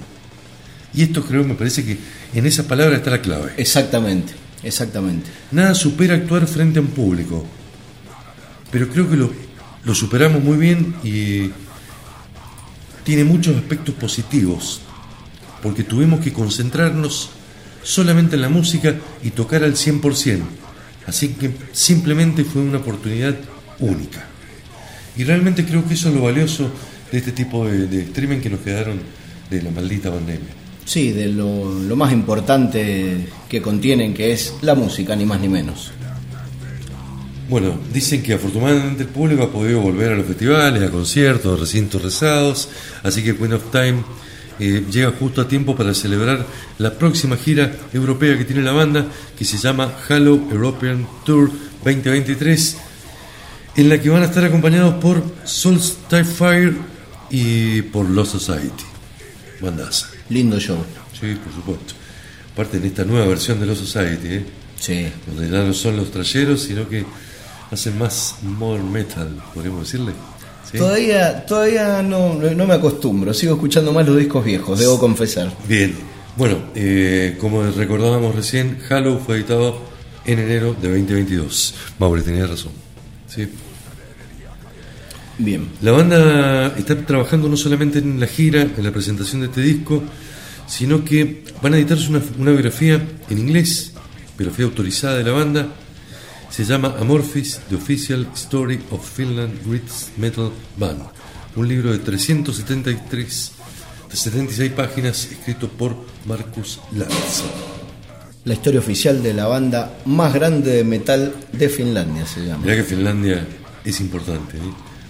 Y 0.93 1.03
esto 1.03 1.23
creo, 1.23 1.43
me 1.43 1.53
parece 1.53 1.85
que 1.85 1.97
en 2.33 2.45
esa 2.45 2.67
palabra 2.67 2.97
está 2.97 3.11
la 3.11 3.21
clave. 3.21 3.53
Exactamente, 3.57 4.33
exactamente. 4.63 5.29
Nada 5.51 5.75
supera 5.75 6.15
actuar 6.15 6.47
frente 6.47 6.79
a 6.79 6.81
un 6.81 6.89
público. 6.89 7.45
Pero 8.71 8.89
creo 8.89 9.09
que 9.09 9.15
lo, 9.15 9.31
lo 9.83 9.95
superamos 9.95 10.43
muy 10.43 10.57
bien 10.57 10.95
y 11.03 11.51
tiene 13.03 13.23
muchos 13.23 13.55
aspectos 13.55 13.93
positivos. 13.95 14.81
Porque 15.61 15.83
tuvimos 15.83 16.19
que 16.19 16.33
concentrarnos 16.33 17.29
solamente 17.87 18.35
en 18.35 18.41
la 18.41 18.49
música 18.49 18.95
y 19.23 19.29
tocar 19.29 19.63
al 19.63 19.75
100%. 19.75 20.41
Así 21.05 21.29
que 21.29 21.51
simplemente 21.71 22.43
fue 22.43 22.61
una 22.61 22.79
oportunidad 22.79 23.33
única. 23.79 24.25
Y 25.15 25.23
realmente 25.23 25.65
creo 25.65 25.87
que 25.87 25.93
eso 25.93 26.09
es 26.09 26.15
lo 26.15 26.23
valioso 26.23 26.69
de 27.09 27.17
este 27.17 27.31
tipo 27.31 27.65
de, 27.65 27.87
de 27.87 28.01
streaming 28.01 28.39
que 28.39 28.49
nos 28.49 28.59
quedaron 28.59 28.99
de 29.49 29.61
la 29.61 29.71
maldita 29.71 30.11
pandemia. 30.11 30.49
Sí, 30.83 31.11
de 31.11 31.29
lo, 31.29 31.79
lo 31.79 31.95
más 31.95 32.11
importante 32.11 33.25
que 33.47 33.61
contienen, 33.61 34.13
que 34.13 34.33
es 34.33 34.55
la 34.61 34.75
música, 34.75 35.15
ni 35.15 35.25
más 35.25 35.39
ni 35.39 35.47
menos. 35.47 35.91
Bueno, 37.49 37.79
dicen 37.93 38.21
que 38.21 38.33
afortunadamente 38.33 39.03
el 39.03 39.09
público 39.09 39.43
ha 39.43 39.51
podido 39.51 39.79
volver 39.79 40.11
a 40.11 40.15
los 40.15 40.25
festivales, 40.25 40.83
a 40.83 40.91
conciertos, 40.91 41.57
a 41.57 41.61
recintos 41.61 42.01
rezados, 42.01 42.67
así 43.03 43.23
que 43.23 43.37
Queen 43.37 43.53
of 43.53 43.71
Time 43.71 44.03
eh, 44.59 44.85
llega 44.91 45.11
justo 45.11 45.41
a 45.41 45.47
tiempo 45.47 45.75
para 45.75 45.93
celebrar 45.93 46.45
la 46.77 46.93
próxima 46.93 47.37
gira 47.37 47.75
europea 47.93 48.37
que 48.37 48.45
tiene 48.45 48.61
la 48.61 48.71
banda, 48.71 49.05
que 49.37 49.45
se 49.45 49.57
llama 49.57 49.93
Halo 50.09 50.35
European 50.51 51.07
Tour 51.25 51.51
2023, 51.83 52.77
en 53.75 53.89
la 53.89 54.01
que 54.01 54.09
van 54.09 54.23
a 54.23 54.25
estar 54.25 54.43
acompañados 54.43 54.95
por 54.95 55.23
Solstice 55.43 56.23
Fire 56.25 56.75
y 57.29 57.81
por 57.83 58.09
Lost 58.09 58.31
Society. 58.33 58.83
Bandaza. 59.61 60.07
Lindo 60.29 60.59
show. 60.59 60.77
Sí, 61.19 61.35
por 61.35 61.53
supuesto. 61.53 61.93
Aparte 62.53 62.77
en 62.77 62.85
esta 62.85 63.05
nueva 63.05 63.27
versión 63.27 63.59
de 63.59 63.65
Lost 63.67 63.81
Society, 63.81 64.27
¿eh? 64.27 64.45
Sí. 64.79 65.07
donde 65.25 65.49
ya 65.49 65.63
no 65.63 65.73
son 65.73 65.97
los 65.97 66.11
trayeros, 66.11 66.61
sino 66.61 66.87
que 66.87 67.05
hacen 67.71 67.97
más 67.97 68.35
modern 68.41 68.91
metal, 68.91 69.43
podríamos 69.53 69.81
decirle. 69.81 70.13
¿Sí? 70.71 70.77
Todavía, 70.77 71.45
todavía 71.45 72.03
no, 72.03 72.35
no 72.35 72.65
me 72.65 72.73
acostumbro, 72.73 73.33
sigo 73.33 73.53
escuchando 73.53 73.93
más 73.93 74.05
los 74.05 74.17
discos 74.17 74.43
viejos, 74.43 74.77
debo 74.77 74.99
confesar. 74.99 75.51
Bien, 75.67 75.95
bueno, 76.37 76.57
eh, 76.75 77.35
como 77.39 77.63
recordábamos 77.63 78.35
recién, 78.35 78.77
Halo 78.89 79.17
fue 79.17 79.37
editado 79.37 79.81
en 80.23 80.37
enero 80.37 80.75
de 80.79 80.89
2022. 80.89 81.73
Maure, 81.97 82.21
tenía 82.21 82.45
razón. 82.45 82.73
¿sí? 83.27 83.47
Bien. 85.39 85.67
La 85.81 85.93
banda 85.93 86.75
está 86.77 86.95
trabajando 86.95 87.49
no 87.49 87.57
solamente 87.57 87.97
en 87.97 88.19
la 88.19 88.27
gira, 88.27 88.61
en 88.61 88.83
la 88.83 88.91
presentación 88.91 89.41
de 89.41 89.47
este 89.47 89.61
disco, 89.61 90.03
sino 90.67 91.03
que 91.03 91.43
van 91.61 91.73
a 91.73 91.77
editarse 91.77 92.07
una, 92.09 92.21
una 92.37 92.51
biografía 92.51 93.01
en 93.29 93.37
inglés, 93.39 93.93
biografía 94.37 94.65
autorizada 94.65 95.17
de 95.17 95.23
la 95.23 95.31
banda. 95.31 95.67
Se 96.49 96.63
llama 96.63 96.95
Amorphis, 96.99 97.59
The 97.69 97.75
Official 97.75 98.27
Story 98.33 98.79
of 98.91 99.07
Finland 99.07 99.53
Greatest 99.65 100.17
Metal 100.17 100.51
Band. 100.77 101.01
Un 101.55 101.67
libro 101.67 101.91
de 101.91 101.99
373, 101.99 103.51
de 104.09 104.15
76 104.15 104.71
páginas, 104.71 105.31
escrito 105.31 105.67
por 105.69 105.95
Marcus 106.25 106.79
Lantz. 106.95 107.43
La 108.45 108.53
historia 108.53 108.79
oficial 108.79 109.21
de 109.21 109.33
la 109.33 109.47
banda 109.47 109.97
más 110.05 110.33
grande 110.33 110.71
de 110.71 110.83
metal 110.83 111.33
de 111.51 111.69
Finlandia 111.69 112.25
se 112.25 112.45
llama. 112.45 112.63
Mirá 112.63 112.77
que 112.77 112.83
Finlandia 112.83 113.45
es 113.83 113.99
importante. 113.99 114.57
¿eh? 114.57 114.61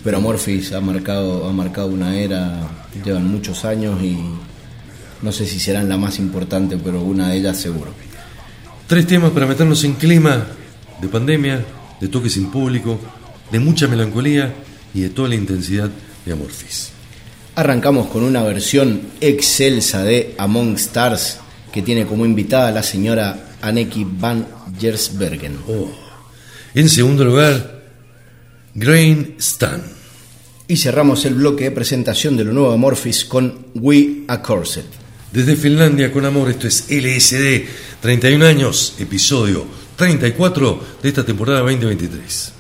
Pero 0.04 0.18
Amorphis 0.18 0.74
ha 0.74 0.82
marcado, 0.82 1.48
ha 1.48 1.54
marcado 1.54 1.88
una 1.88 2.18
era, 2.18 2.68
llevan 3.06 3.28
muchos 3.28 3.64
años 3.64 4.02
y 4.02 4.18
no 5.22 5.32
sé 5.32 5.46
si 5.46 5.60
serán 5.60 5.88
la 5.88 5.98
más 5.98 6.20
importante, 6.20 6.78
pero 6.78 7.02
una 7.02 7.30
de 7.30 7.38
ellas 7.38 7.58
seguro. 7.58 7.94
Tres 8.88 9.06
temas 9.06 9.32
para 9.32 9.46
meternos 9.46 9.84
en 9.84 9.94
clima 9.94 10.48
de 11.02 11.08
pandemia, 11.08 11.64
de 12.00 12.08
toque 12.08 12.30
sin 12.30 12.52
público, 12.52 13.00
de 13.52 13.60
mucha 13.60 13.88
melancolía 13.88 14.54
y 14.94 15.02
de 15.02 15.10
toda 15.10 15.30
la 15.30 15.36
intensidad 15.36 15.90
de 16.26 16.34
Amorphis. 16.34 16.92
Arrancamos 17.56 18.08
con 18.08 18.24
una 18.24 18.44
versión 18.44 19.02
excelsa 19.20 20.04
de 20.04 20.36
Among 20.38 20.76
Stars 20.76 21.40
que 21.72 21.82
tiene 21.82 22.06
como 22.06 22.26
invitada 22.26 22.68
a 22.68 22.72
la 22.72 22.84
señora 22.84 23.56
Anneki 23.62 24.06
van 24.08 24.48
Gersbergen. 24.80 25.58
Oh. 25.68 25.90
En 26.76 26.90
segundo 26.90 27.26
lugar, 27.26 27.84
Grain 28.76 29.36
Stan. 29.40 29.82
Y 30.68 30.78
cerramos 30.78 31.26
el 31.26 31.36
bloque 31.36 31.66
de 31.66 31.72
presentación 31.72 32.36
de 32.36 32.44
lo 32.44 32.54
nuevo 32.54 32.70
de 32.70 32.76
Amorphis 32.76 33.26
con 33.26 33.68
We 33.74 34.24
a 34.28 34.42
Corset. 34.42 34.86
Desde 35.32 35.56
Finlandia 35.56 36.12
con 36.12 36.26
amor, 36.26 36.50
esto 36.50 36.68
es 36.68 36.86
LSD, 36.90 37.66
31 38.02 38.46
años, 38.46 38.96
episodio 39.00 39.66
34 39.98 40.80
de 41.02 41.10
esta 41.10 41.26
temporada 41.26 41.62
2023. 41.62 42.57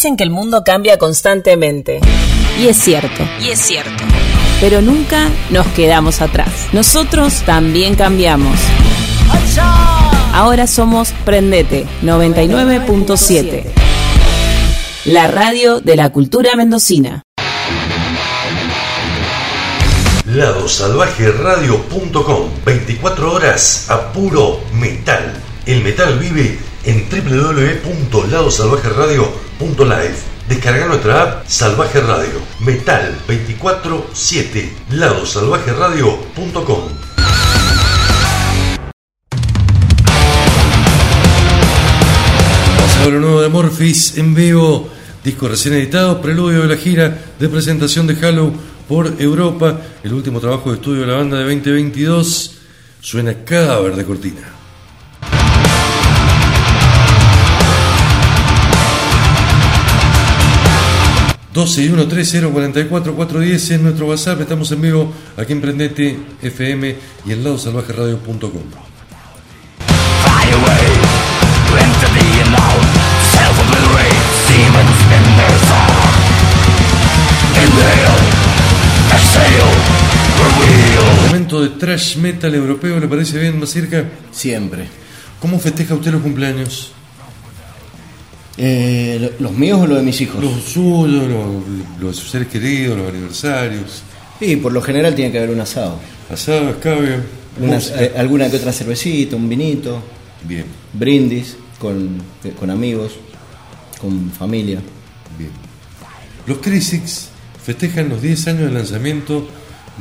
Dicen 0.00 0.16
que 0.16 0.24
el 0.24 0.30
mundo 0.30 0.64
cambia 0.64 0.96
constantemente. 0.96 2.00
Y 2.58 2.68
es 2.68 2.78
cierto. 2.78 3.22
Y 3.38 3.50
es 3.50 3.60
cierto. 3.60 4.02
Pero 4.58 4.80
nunca 4.80 5.28
nos 5.50 5.66
quedamos 5.66 6.22
atrás. 6.22 6.68
Nosotros 6.72 7.42
también 7.44 7.96
cambiamos. 7.96 8.58
Ahora 10.32 10.66
somos 10.66 11.12
Prendete 11.26 11.84
99.7. 12.02 13.64
La 15.04 15.26
radio 15.26 15.80
de 15.80 15.96
la 15.96 16.08
cultura 16.08 16.56
mendocina. 16.56 17.22
ladosalvajeradio.com 20.24 22.48
24 22.64 23.34
horas 23.34 23.90
a 23.90 24.14
puro 24.14 24.62
metal. 24.72 25.34
El 25.66 25.84
metal 25.84 26.18
vive 26.18 26.58
en 26.86 27.06
www.ladosalvajeradio.live. 29.60 30.14
Descarga 30.48 30.86
nuestra 30.86 31.22
app 31.22 31.46
Salvaje 31.46 32.00
Radio. 32.00 32.40
Metal 32.60 33.14
24-7. 33.28 34.70
ladosalvajeradio.com 34.90 36.82
ver 43.04 43.14
lo 43.14 43.20
nuevo 43.20 43.40
de 43.40 43.48
Morphis 43.48 44.18
en 44.18 44.34
vivo. 44.34 44.90
Disco 45.24 45.48
recién 45.48 45.72
editado, 45.74 46.20
preludio 46.20 46.62
de 46.62 46.68
la 46.68 46.76
gira 46.76 47.16
de 47.38 47.48
presentación 47.48 48.06
de 48.06 48.14
Halo 48.26 48.52
por 48.86 49.14
Europa. 49.18 49.80
El 50.02 50.12
último 50.12 50.38
trabajo 50.38 50.70
de 50.70 50.76
estudio 50.76 51.02
de 51.02 51.06
la 51.06 51.14
banda 51.14 51.38
de 51.38 51.44
2022. 51.44 52.56
Suena 53.00 53.42
cadáver 53.44 53.96
de 53.96 54.04
cortina. 54.04 54.59
12 61.52 61.82
y 61.82 61.88
1 61.88 62.06
30 62.06 62.48
44 62.52 63.14
410 63.14 63.70
es 63.70 63.80
nuestro 63.80 64.06
WhatsApp. 64.06 64.40
Estamos 64.40 64.70
en 64.70 64.80
vivo 64.80 65.12
aquí 65.36 65.52
en 65.52 65.60
Prendete 65.60 66.16
FM 66.42 66.96
y 67.26 67.32
en 67.32 67.42
ladosalvajeradio.com. 67.44 68.50
Momento 81.26 81.62
de 81.62 81.68
trash 81.70 82.16
metal 82.16 82.54
europeo, 82.54 83.00
¿le 83.00 83.08
parece 83.08 83.38
bien, 83.38 83.58
más 83.58 83.70
cerca? 83.70 84.04
Siempre. 84.30 84.88
¿Cómo 85.40 85.58
festeja 85.58 85.94
usted 85.94 86.12
los 86.12 86.22
cumpleaños? 86.22 86.92
Eh, 88.62 89.18
lo- 89.38 89.48
¿Los 89.48 89.56
míos 89.56 89.80
o 89.80 89.86
los 89.86 89.96
de 89.98 90.04
mis 90.04 90.20
hijos? 90.20 90.42
Los 90.42 90.62
suyos, 90.64 91.26
los, 91.28 91.46
los 91.98 92.14
de 92.14 92.20
sus 92.20 92.30
seres 92.30 92.48
queridos, 92.48 92.98
los 92.98 93.08
aniversarios. 93.08 94.02
Sí, 94.38 94.56
por 94.56 94.72
lo 94.72 94.82
general 94.82 95.14
tiene 95.14 95.32
que 95.32 95.38
haber 95.38 95.50
un 95.50 95.60
asado. 95.60 95.98
Asado, 96.30 96.68
escabio, 96.70 97.16
eh, 97.60 98.12
alguna 98.16 98.50
que 98.50 98.56
otra 98.58 98.72
cervecita, 98.72 99.34
un 99.36 99.48
vinito, 99.48 100.02
Bien, 100.46 100.64
brindis 100.92 101.56
con, 101.78 102.20
eh, 102.44 102.52
con 102.58 102.70
amigos, 102.70 103.12
con 104.00 104.30
familia. 104.30 104.80
bien. 105.38 105.50
Los 106.46 106.58
Crisix 106.58 107.28
festejan 107.64 108.08
los 108.10 108.20
10 108.20 108.46
años 108.48 108.62
de 108.68 108.70
lanzamiento 108.72 109.46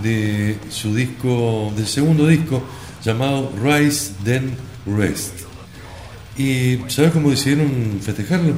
de 0.04 0.58
su 0.70 0.94
disco, 0.96 1.72
del 1.76 1.88
segundo 1.88 2.28
disco 2.28 2.62
llamado 3.04 3.52
Rise 3.64 4.12
Then 4.24 4.52
Rest. 4.86 5.34
¿Y 6.40 6.80
sabes 6.88 7.12
cómo 7.12 7.30
decidieron 7.32 8.00
festejarlo? 8.02 8.54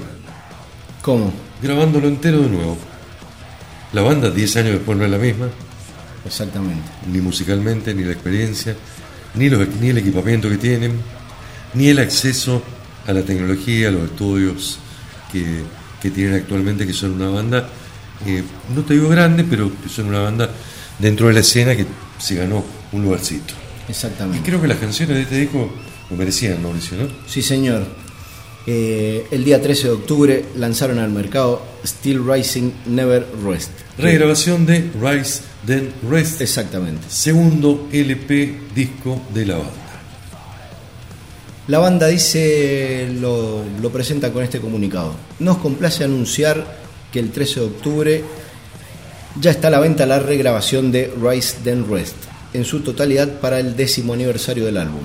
¿Cómo? 1.01 1.33
Grabándolo 1.63 2.07
entero 2.07 2.41
de 2.41 2.49
nuevo. 2.49 2.77
La 3.91 4.03
banda 4.03 4.29
10 4.29 4.57
años 4.57 4.71
después 4.73 4.95
no 4.99 5.03
es 5.03 5.09
la 5.09 5.17
misma, 5.17 5.49
Exactamente. 6.23 6.83
ni 7.11 7.19
musicalmente, 7.21 7.95
ni 7.95 8.03
la 8.03 8.11
experiencia, 8.11 8.75
ni, 9.33 9.49
los, 9.49 9.67
ni 9.81 9.89
el 9.89 9.97
equipamiento 9.97 10.47
que 10.47 10.57
tienen, 10.57 10.93
ni 11.73 11.87
el 11.87 11.97
acceso 11.97 12.61
a 13.07 13.13
la 13.13 13.23
tecnología, 13.23 13.87
a 13.87 13.91
los 13.91 14.03
estudios 14.11 14.77
que, 15.31 15.63
que 15.99 16.11
tienen 16.11 16.35
actualmente, 16.35 16.85
que 16.85 16.93
son 16.93 17.13
una 17.13 17.29
banda, 17.29 17.67
eh, 18.27 18.43
no 18.75 18.83
te 18.83 18.93
digo 18.93 19.09
grande, 19.09 19.43
pero 19.43 19.71
que 19.81 19.89
son 19.89 20.05
una 20.05 20.19
banda 20.19 20.51
dentro 20.99 21.27
de 21.29 21.33
la 21.33 21.39
escena 21.39 21.75
que 21.75 21.87
se 22.19 22.35
ganó 22.35 22.63
un 22.91 23.01
lugarcito. 23.01 23.55
Y 23.87 23.91
Exactamente. 23.91 24.47
creo 24.47 24.61
que 24.61 24.67
las 24.67 24.77
canciones 24.77 25.15
de 25.17 25.23
este 25.23 25.39
disco 25.39 25.73
lo 26.11 26.17
merecían, 26.17 26.61
Mauricio, 26.61 26.97
¿no? 26.97 27.07
Sí, 27.27 27.41
señor. 27.41 27.83
Eh, 28.67 29.25
el 29.31 29.43
día 29.43 29.59
13 29.61 29.87
de 29.87 29.93
octubre 29.93 30.45
lanzaron 30.55 30.99
al 30.99 31.09
mercado 31.09 31.63
Still 31.83 32.21
Rising 32.23 32.71
Never 32.85 33.25
Rest. 33.43 33.71
Regrabación 33.97 34.65
de 34.67 34.91
Rise 35.01 35.41
Then 35.65 35.91
Rest, 36.09 36.41
Exactamente. 36.41 37.01
segundo 37.09 37.87
LP 37.91 38.59
disco 38.75 39.19
de 39.33 39.45
la 39.47 39.55
banda. 39.57 39.71
La 41.67 41.79
banda 41.79 42.07
dice, 42.07 43.09
lo, 43.19 43.63
lo 43.81 43.89
presenta 43.91 44.31
con 44.31 44.43
este 44.43 44.59
comunicado. 44.59 45.15
Nos 45.39 45.57
complace 45.57 46.03
anunciar 46.03 46.79
que 47.11 47.19
el 47.19 47.31
13 47.31 47.59
de 47.61 47.65
octubre 47.65 48.23
ya 49.39 49.51
está 49.51 49.69
a 49.69 49.71
la 49.71 49.79
venta 49.79 50.05
la 50.05 50.19
regrabación 50.19 50.91
de 50.91 51.11
Rise 51.19 51.57
Then 51.63 51.89
Rest, 51.89 52.15
en 52.53 52.65
su 52.65 52.81
totalidad 52.81 53.39
para 53.39 53.59
el 53.59 53.75
décimo 53.75 54.13
aniversario 54.13 54.65
del 54.65 54.77
álbum. 54.77 55.01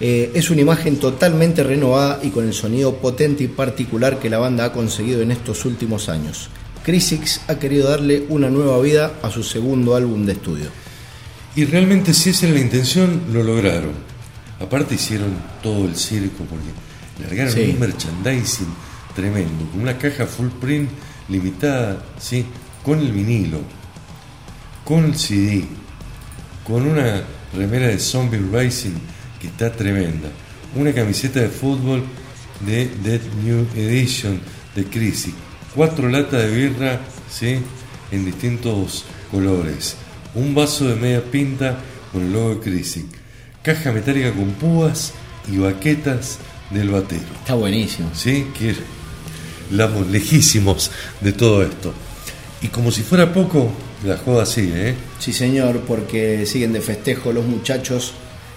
Eh, 0.00 0.30
es 0.34 0.50
una 0.50 0.60
imagen 0.60 0.98
totalmente 0.98 1.64
renovada 1.64 2.20
y 2.22 2.30
con 2.30 2.46
el 2.46 2.52
sonido 2.54 2.96
potente 2.98 3.44
y 3.44 3.48
particular 3.48 4.18
que 4.20 4.30
la 4.30 4.38
banda 4.38 4.66
ha 4.66 4.72
conseguido 4.72 5.22
en 5.22 5.32
estos 5.32 5.64
últimos 5.64 6.08
años. 6.08 6.50
Crisix 6.84 7.40
ha 7.48 7.58
querido 7.58 7.88
darle 7.90 8.24
una 8.28 8.48
nueva 8.48 8.80
vida 8.80 9.12
a 9.22 9.30
su 9.30 9.42
segundo 9.42 9.96
álbum 9.96 10.24
de 10.24 10.32
estudio. 10.34 10.66
Y 11.56 11.64
realmente 11.64 12.14
si 12.14 12.30
esa 12.30 12.46
era 12.46 12.54
la 12.54 12.60
intención, 12.60 13.22
lo 13.32 13.42
lograron. 13.42 13.92
Aparte 14.60 14.94
hicieron 14.94 15.30
todo 15.62 15.84
el 15.86 15.96
circo 15.96 16.44
porque 16.44 16.68
largaron 17.20 17.52
Sí. 17.52 17.70
un 17.74 17.80
merchandising 17.80 18.68
tremendo, 19.16 19.64
con 19.72 19.80
una 19.82 19.98
caja 19.98 20.26
full 20.26 20.48
print 20.60 20.88
limitada, 21.28 22.00
¿sí? 22.20 22.46
con 22.84 23.00
el 23.00 23.10
vinilo, 23.10 23.58
con 24.84 25.04
el 25.06 25.16
CD, 25.16 25.64
con 26.64 26.86
una 26.86 27.22
remera 27.54 27.88
de 27.88 27.98
Zombie 27.98 28.40
Racing 28.52 28.94
que 29.40 29.48
está 29.48 29.72
tremenda, 29.72 30.28
una 30.74 30.92
camiseta 30.92 31.40
de 31.40 31.48
fútbol 31.48 32.02
de 32.60 32.88
Dead 33.02 33.20
New 33.44 33.66
Edition 33.76 34.40
de 34.74 34.84
Crisis, 34.84 35.34
cuatro 35.74 36.08
latas 36.08 36.42
de 36.42 36.50
birra 36.50 37.00
¿sí? 37.30 37.58
en 38.10 38.24
distintos 38.24 39.04
colores, 39.30 39.96
un 40.34 40.54
vaso 40.54 40.88
de 40.88 40.96
media 40.96 41.22
pinta 41.22 41.78
con 42.12 42.22
el 42.22 42.32
logo 42.32 42.56
de 42.56 42.60
Crisis, 42.60 43.04
caja 43.62 43.92
metálica 43.92 44.32
con 44.32 44.50
púas 44.52 45.12
y 45.50 45.58
baquetas 45.58 46.38
del 46.70 46.90
batero. 46.90 47.22
Está 47.40 47.54
buenísimo. 47.54 48.10
¿sí? 48.14 48.46
Que 48.58 48.74
estamos 49.70 50.06
lejísimos 50.08 50.90
de 51.20 51.32
todo 51.32 51.62
esto. 51.62 51.92
Y 52.60 52.68
como 52.68 52.90
si 52.90 53.02
fuera 53.02 53.32
poco, 53.32 53.70
la 54.04 54.16
joda 54.16 54.44
sigue, 54.44 54.90
¿eh? 54.90 54.94
Sí, 55.18 55.32
señor, 55.32 55.80
porque 55.86 56.44
siguen 56.46 56.72
de 56.72 56.80
festejo 56.80 57.32
los 57.32 57.44
muchachos, 57.44 58.14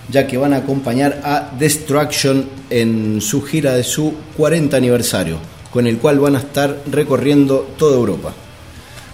ya 0.09 0.27
que 0.27 0.37
van 0.37 0.53
a 0.53 0.57
acompañar 0.57 1.21
a 1.23 1.51
Destruction 1.57 2.45
en 2.69 3.21
su 3.21 3.41
gira 3.41 3.73
de 3.73 3.83
su 3.83 4.13
40 4.37 4.75
aniversario, 4.75 5.37
con 5.71 5.87
el 5.87 5.97
cual 5.97 6.19
van 6.19 6.35
a 6.35 6.39
estar 6.39 6.83
recorriendo 6.89 7.75
toda 7.77 7.95
Europa. 7.95 8.33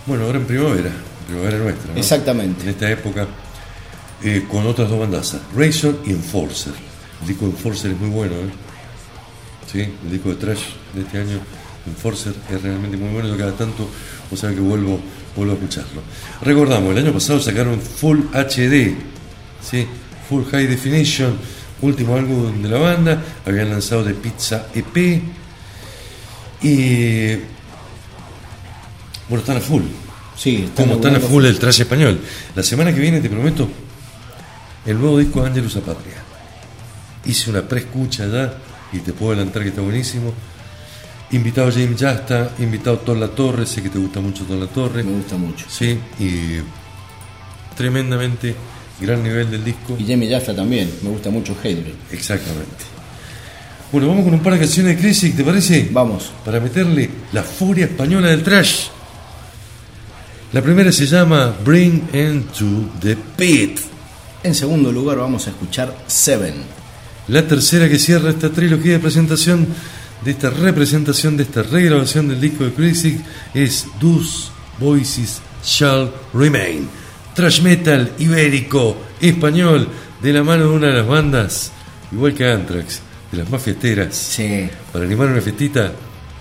Bueno, 0.05 0.25
ahora 0.25 0.39
en 0.39 0.45
primavera, 0.45 0.91
primavera 1.27 1.57
nuestra, 1.57 1.93
¿no? 1.93 1.99
Exactamente. 1.99 2.63
En 2.63 2.69
esta 2.69 2.89
época, 2.89 3.27
eh, 4.23 4.45
con 4.49 4.65
otras 4.65 4.89
dos 4.89 4.99
bandazas, 4.99 5.41
Razor 5.55 5.99
y 6.05 6.11
Enforcer. 6.11 6.73
El 7.21 7.27
disco 7.27 7.45
de 7.45 7.51
Enforcer 7.51 7.91
es 7.91 7.99
muy 7.99 8.09
bueno, 8.09 8.35
¿eh? 8.35 8.67
Sí, 9.71 9.81
el 9.81 10.11
disco 10.11 10.29
de 10.29 10.35
Trash 10.35 10.61
de 10.93 11.01
este 11.01 11.17
año, 11.17 11.39
Enforcer, 11.85 12.33
es 12.49 12.61
realmente 12.61 12.95
muy 12.95 13.09
bueno. 13.09 13.27
Yo 13.27 13.37
cada 13.37 13.51
tanto, 13.51 13.87
o 14.31 14.35
sea 14.35 14.51
que 14.51 14.59
vuelvo, 14.59 14.99
vuelvo 15.35 15.53
a 15.53 15.55
escucharlo. 15.55 16.01
Recordamos, 16.41 16.91
el 16.91 17.05
año 17.05 17.13
pasado 17.13 17.39
sacaron 17.39 17.79
Full 17.79 18.19
HD, 18.33 18.95
¿sí? 19.61 19.85
Full 20.29 20.43
High 20.45 20.67
Definition, 20.67 21.37
último 21.81 22.15
álbum 22.15 22.61
de 22.61 22.69
la 22.69 22.77
banda. 22.77 23.23
Habían 23.45 23.69
lanzado 23.69 24.03
de 24.03 24.13
Pizza 24.13 24.67
EP. 24.73 25.21
Y. 26.61 27.35
Bueno, 29.29 29.41
están 29.41 29.57
a 29.57 29.61
full. 29.61 29.83
Sí, 30.35 30.63
están 30.65 30.87
Como 30.87 30.95
están 30.95 31.15
a 31.15 31.19
full 31.19 31.45
el 31.45 31.57
trash 31.57 31.81
español. 31.81 32.19
La 32.55 32.63
semana 32.63 32.93
que 32.93 32.99
viene, 32.99 33.21
te 33.21 33.29
prometo, 33.29 33.67
el 34.85 34.99
nuevo 34.99 35.17
disco 35.17 35.41
de 35.41 35.47
Angelus 35.47 35.75
Apatria. 35.77 36.15
Hice 37.25 37.49
una 37.49 37.67
preescucha 37.67 38.27
ya 38.27 38.53
y 38.93 38.99
te 38.99 39.13
puedo 39.13 39.33
adelantar 39.33 39.63
que 39.63 39.69
está 39.69 39.81
buenísimo. 39.81 40.33
Invitado 41.31 41.71
James 41.71 41.99
Yasta, 41.99 42.51
invitado 42.59 42.99
Ton 42.99 43.19
La 43.19 43.27
Torre, 43.27 43.65
sé 43.65 43.83
que 43.83 43.89
te 43.89 43.99
gusta 43.99 44.21
mucho 44.21 44.45
Ton 44.45 44.59
La 44.59 44.67
Torre. 44.67 45.03
Me 45.03 45.11
gusta 45.11 45.35
mucho. 45.35 45.65
Sí, 45.69 45.99
y 46.19 46.59
tremendamente 47.75 48.55
gran 48.99 49.23
nivel 49.23 49.49
del 49.51 49.63
disco. 49.63 49.95
Y 49.99 50.05
Jamie 50.05 50.29
Jaffa 50.29 50.55
también, 50.55 50.91
me 51.01 51.09
gusta 51.09 51.29
mucho 51.29 51.55
Heydrich. 51.63 51.95
Exactamente. 52.11 52.97
Bueno, 53.91 54.09
vamos 54.09 54.25
con 54.25 54.33
un 54.33 54.41
par 54.41 54.53
de 54.53 54.59
canciones 54.59 54.95
de 54.95 55.01
Crisis, 55.01 55.35
¿te 55.35 55.43
parece? 55.43 55.87
Vamos. 55.91 56.31
Para 56.43 56.59
meterle 56.59 57.09
la 57.31 57.43
furia 57.43 57.85
española 57.85 58.29
del 58.29 58.43
trash. 58.43 58.87
La 60.51 60.61
primera 60.61 60.91
se 60.91 61.05
llama 61.05 61.55
Bring 61.63 62.09
Into 62.13 62.91
the 63.01 63.15
Pit. 63.15 63.79
En 64.43 64.55
segundo 64.55 64.91
lugar 64.91 65.17
vamos 65.17 65.47
a 65.47 65.51
escuchar 65.51 65.95
Seven. 66.07 66.53
La 67.27 67.47
tercera 67.47 67.89
que 67.89 67.99
cierra 67.99 68.29
esta 68.29 68.49
trilogía 68.49 68.93
de 68.93 68.99
presentación, 68.99 69.67
de 70.23 70.31
esta 70.31 70.49
representación, 70.49 71.35
de 71.35 71.43
esta 71.43 71.63
regrabación 71.63 72.29
del 72.29 72.39
disco 72.39 72.63
de 72.63 72.73
Crisis 72.73 73.17
es 73.53 73.87
Those 73.99 74.49
Voices 74.79 75.41
Shall 75.63 76.11
Remain. 76.33 76.87
Trash 77.37 77.61
metal 77.61 78.13
ibérico, 78.17 78.97
español, 79.21 79.87
de 80.23 80.33
la 80.33 80.41
mano 80.41 80.69
de 80.69 80.69
una 80.71 80.87
de 80.87 80.93
las 80.93 81.07
bandas, 81.07 81.71
igual 82.11 82.33
que 82.33 82.49
Anthrax, 82.49 82.99
de 83.31 83.37
las 83.37 83.47
más 83.51 83.61
fiesteras. 83.61 84.39
Para 84.91 85.05
animar 85.05 85.27
una 85.27 85.41
festita 85.41 85.91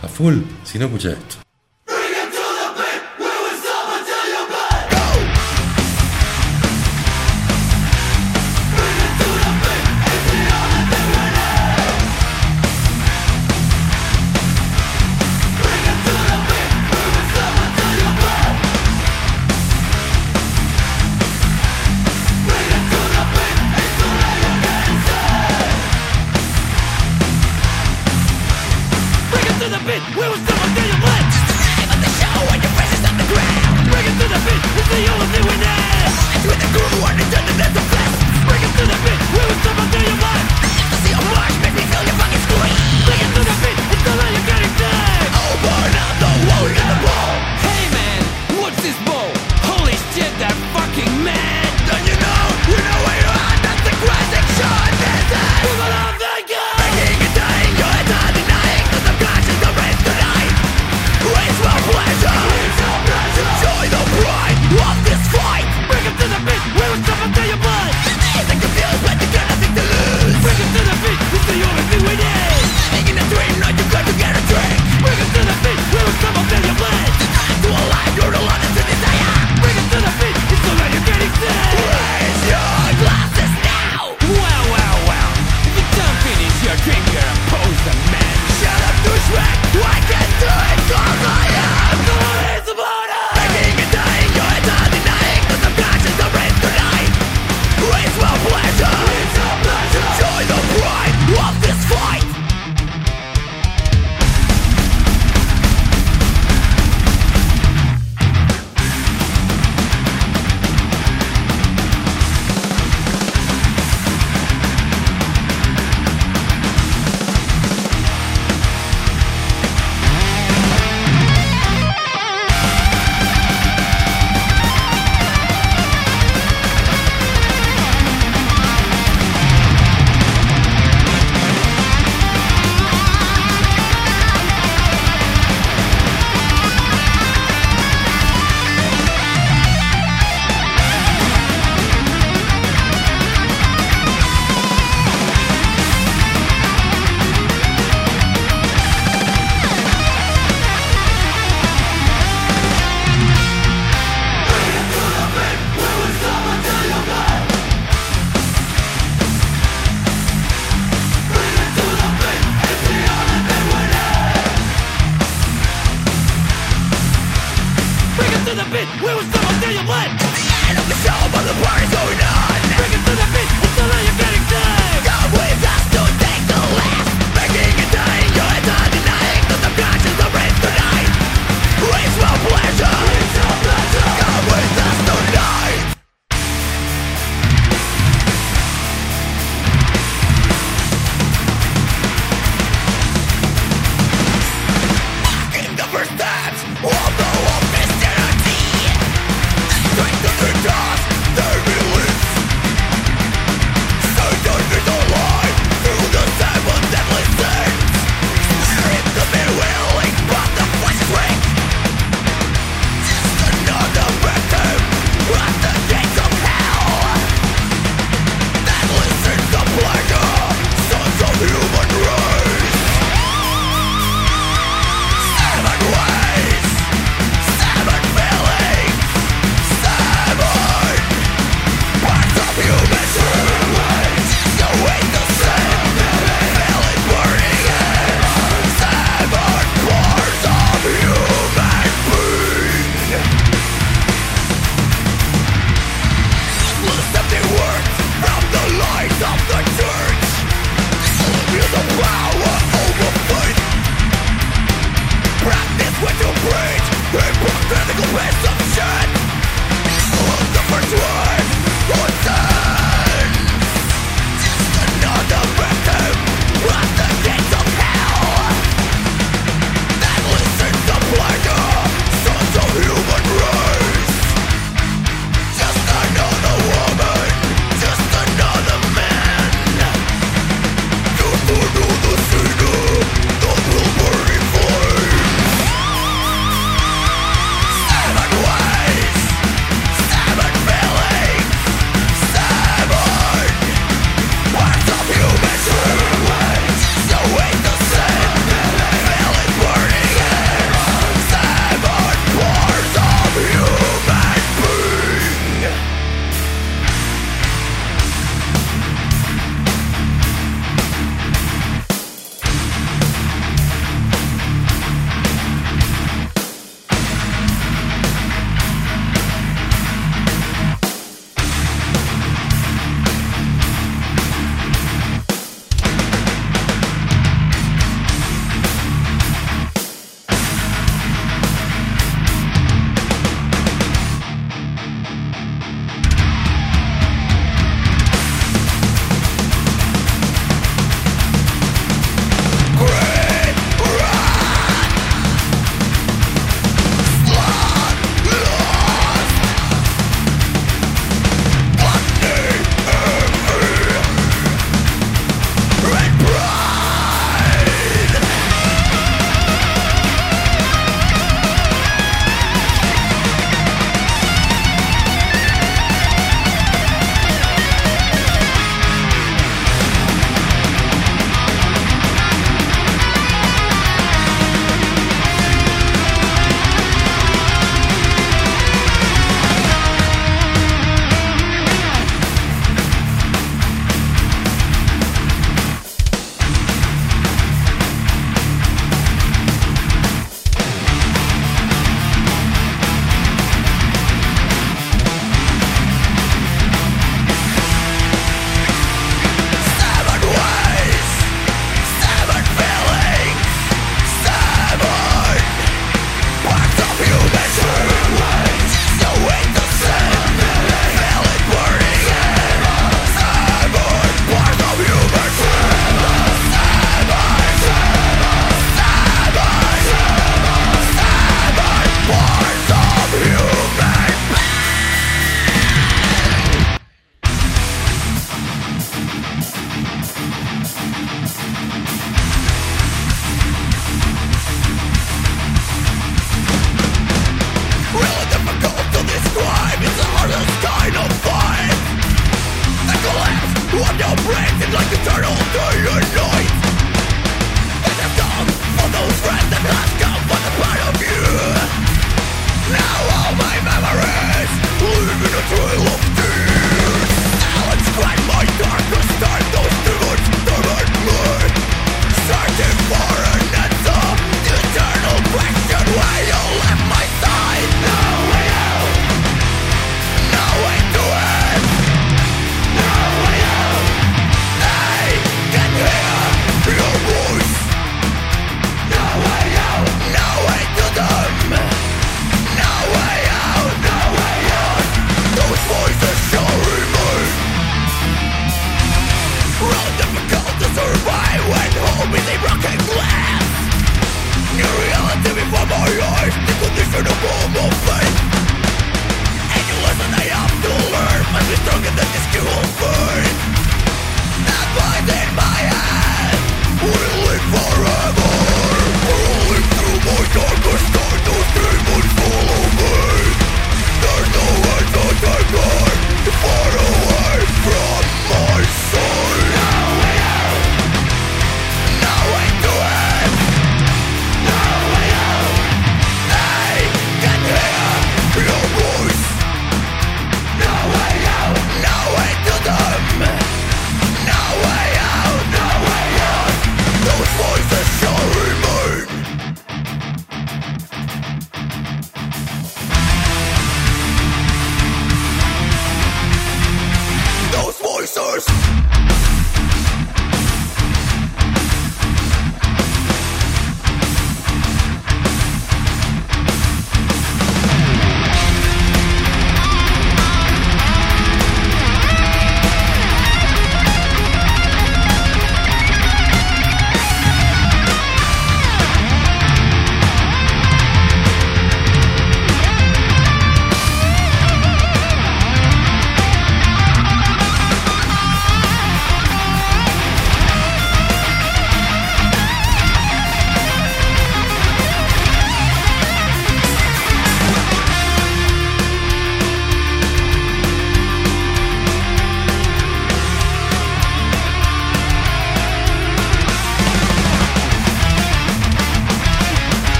a 0.00 0.06
full, 0.06 0.36
si 0.62 0.78
no 0.78 0.84
escucha 0.84 1.10
esto. 1.10 1.43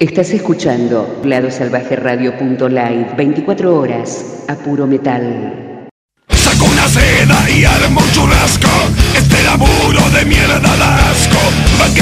Estás 0.00 0.30
escuchando 0.30 1.20
ladosalvajeradio.live 1.24 3.14
24 3.16 3.76
horas 3.76 4.44
a 4.46 4.54
puro 4.54 4.86
metal. 4.86 5.88
Saco 6.28 6.66
una 6.66 6.86
seda 6.86 7.50
y 7.50 7.64
armo 7.64 7.98
un 7.98 8.12
churrasco. 8.12 8.68
Este 9.16 9.42
laburo 9.42 10.08
de 10.10 10.24
mierda 10.24 10.60
da 10.60 11.10
asco. 11.10 11.38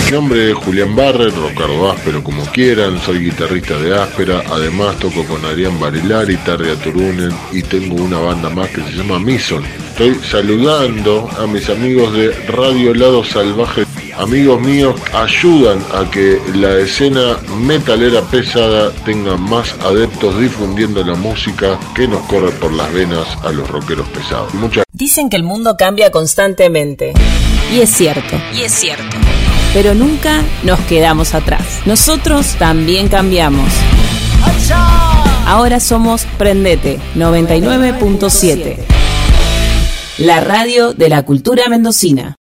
Mi 0.04 0.10
nombre 0.12 0.50
es 0.50 0.56
Julián 0.56 0.94
Barrer, 0.94 1.32
Rocardo 1.34 1.90
Áspero 1.90 2.22
como 2.22 2.44
quieran, 2.44 3.00
soy 3.00 3.30
guitarrista 3.30 3.78
de 3.78 3.98
Áspera, 3.98 4.42
además 4.50 4.98
toco 4.98 5.24
con 5.24 5.42
Adrián 5.46 5.80
Barilari, 5.80 6.36
Tarria 6.36 6.76
Turunen 6.76 7.32
y 7.50 7.62
tengo 7.62 7.94
una 7.94 8.18
banda 8.18 8.50
más 8.50 8.68
que 8.68 8.82
se 8.82 8.92
llama 8.92 9.18
Mison. 9.18 9.64
Estoy 9.64 10.16
saludando 10.16 11.30
a 11.38 11.46
mis 11.46 11.70
amigos 11.70 12.12
de 12.12 12.30
Radio 12.48 12.92
Lado 12.92 13.24
Salvaje. 13.24 13.86
Amigos 14.18 14.60
míos, 14.62 14.94
ayudan 15.12 15.78
a 15.92 16.10
que 16.10 16.40
la 16.54 16.78
escena 16.78 17.36
metalera 17.60 18.22
pesada 18.22 18.90
tenga 19.04 19.36
más 19.36 19.74
adeptos 19.84 20.40
difundiendo 20.40 21.04
la 21.04 21.14
música 21.14 21.78
que 21.94 22.08
nos 22.08 22.22
corre 22.26 22.50
por 22.52 22.72
las 22.72 22.90
venas 22.94 23.26
a 23.44 23.52
los 23.52 23.68
rockeros 23.68 24.08
pesados. 24.08 24.54
Muchas 24.54 24.84
Dicen 24.92 25.28
que 25.28 25.36
el 25.36 25.42
mundo 25.42 25.76
cambia 25.76 26.10
constantemente. 26.10 27.12
Y 27.70 27.80
es 27.80 27.90
cierto. 27.90 28.36
Y 28.54 28.62
es 28.62 28.72
cierto. 28.72 29.16
Pero 29.74 29.94
nunca 29.94 30.42
nos 30.62 30.80
quedamos 30.80 31.34
atrás. 31.34 31.80
Nosotros 31.84 32.56
también 32.58 33.08
cambiamos. 33.08 33.68
Ahora 35.46 35.78
somos 35.78 36.24
Prendete 36.38 36.98
99.7. 37.14 38.78
La 40.18 40.40
radio 40.40 40.94
de 40.94 41.10
la 41.10 41.24
cultura 41.24 41.68
mendocina. 41.68 42.36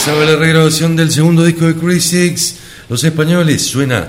Pasaba 0.00 0.24
la 0.24 0.36
regrabación 0.36 0.96
del 0.96 1.10
segundo 1.10 1.44
disco 1.44 1.66
de 1.66 1.74
Crazy 1.74 2.30
Six. 2.30 2.54
Los 2.88 3.04
españoles 3.04 3.60
suena 3.60 4.08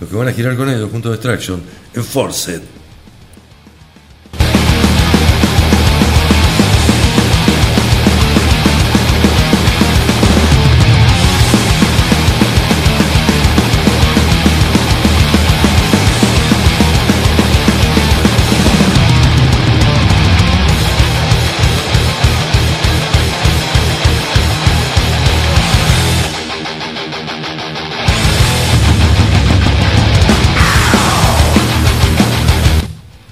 lo 0.00 0.08
que 0.08 0.16
van 0.16 0.26
a 0.26 0.32
girar 0.32 0.56
con 0.56 0.68
ellos 0.68 0.90
junto 0.90 1.08
a 1.08 1.12
Distraction 1.12 1.62
en 1.94 2.02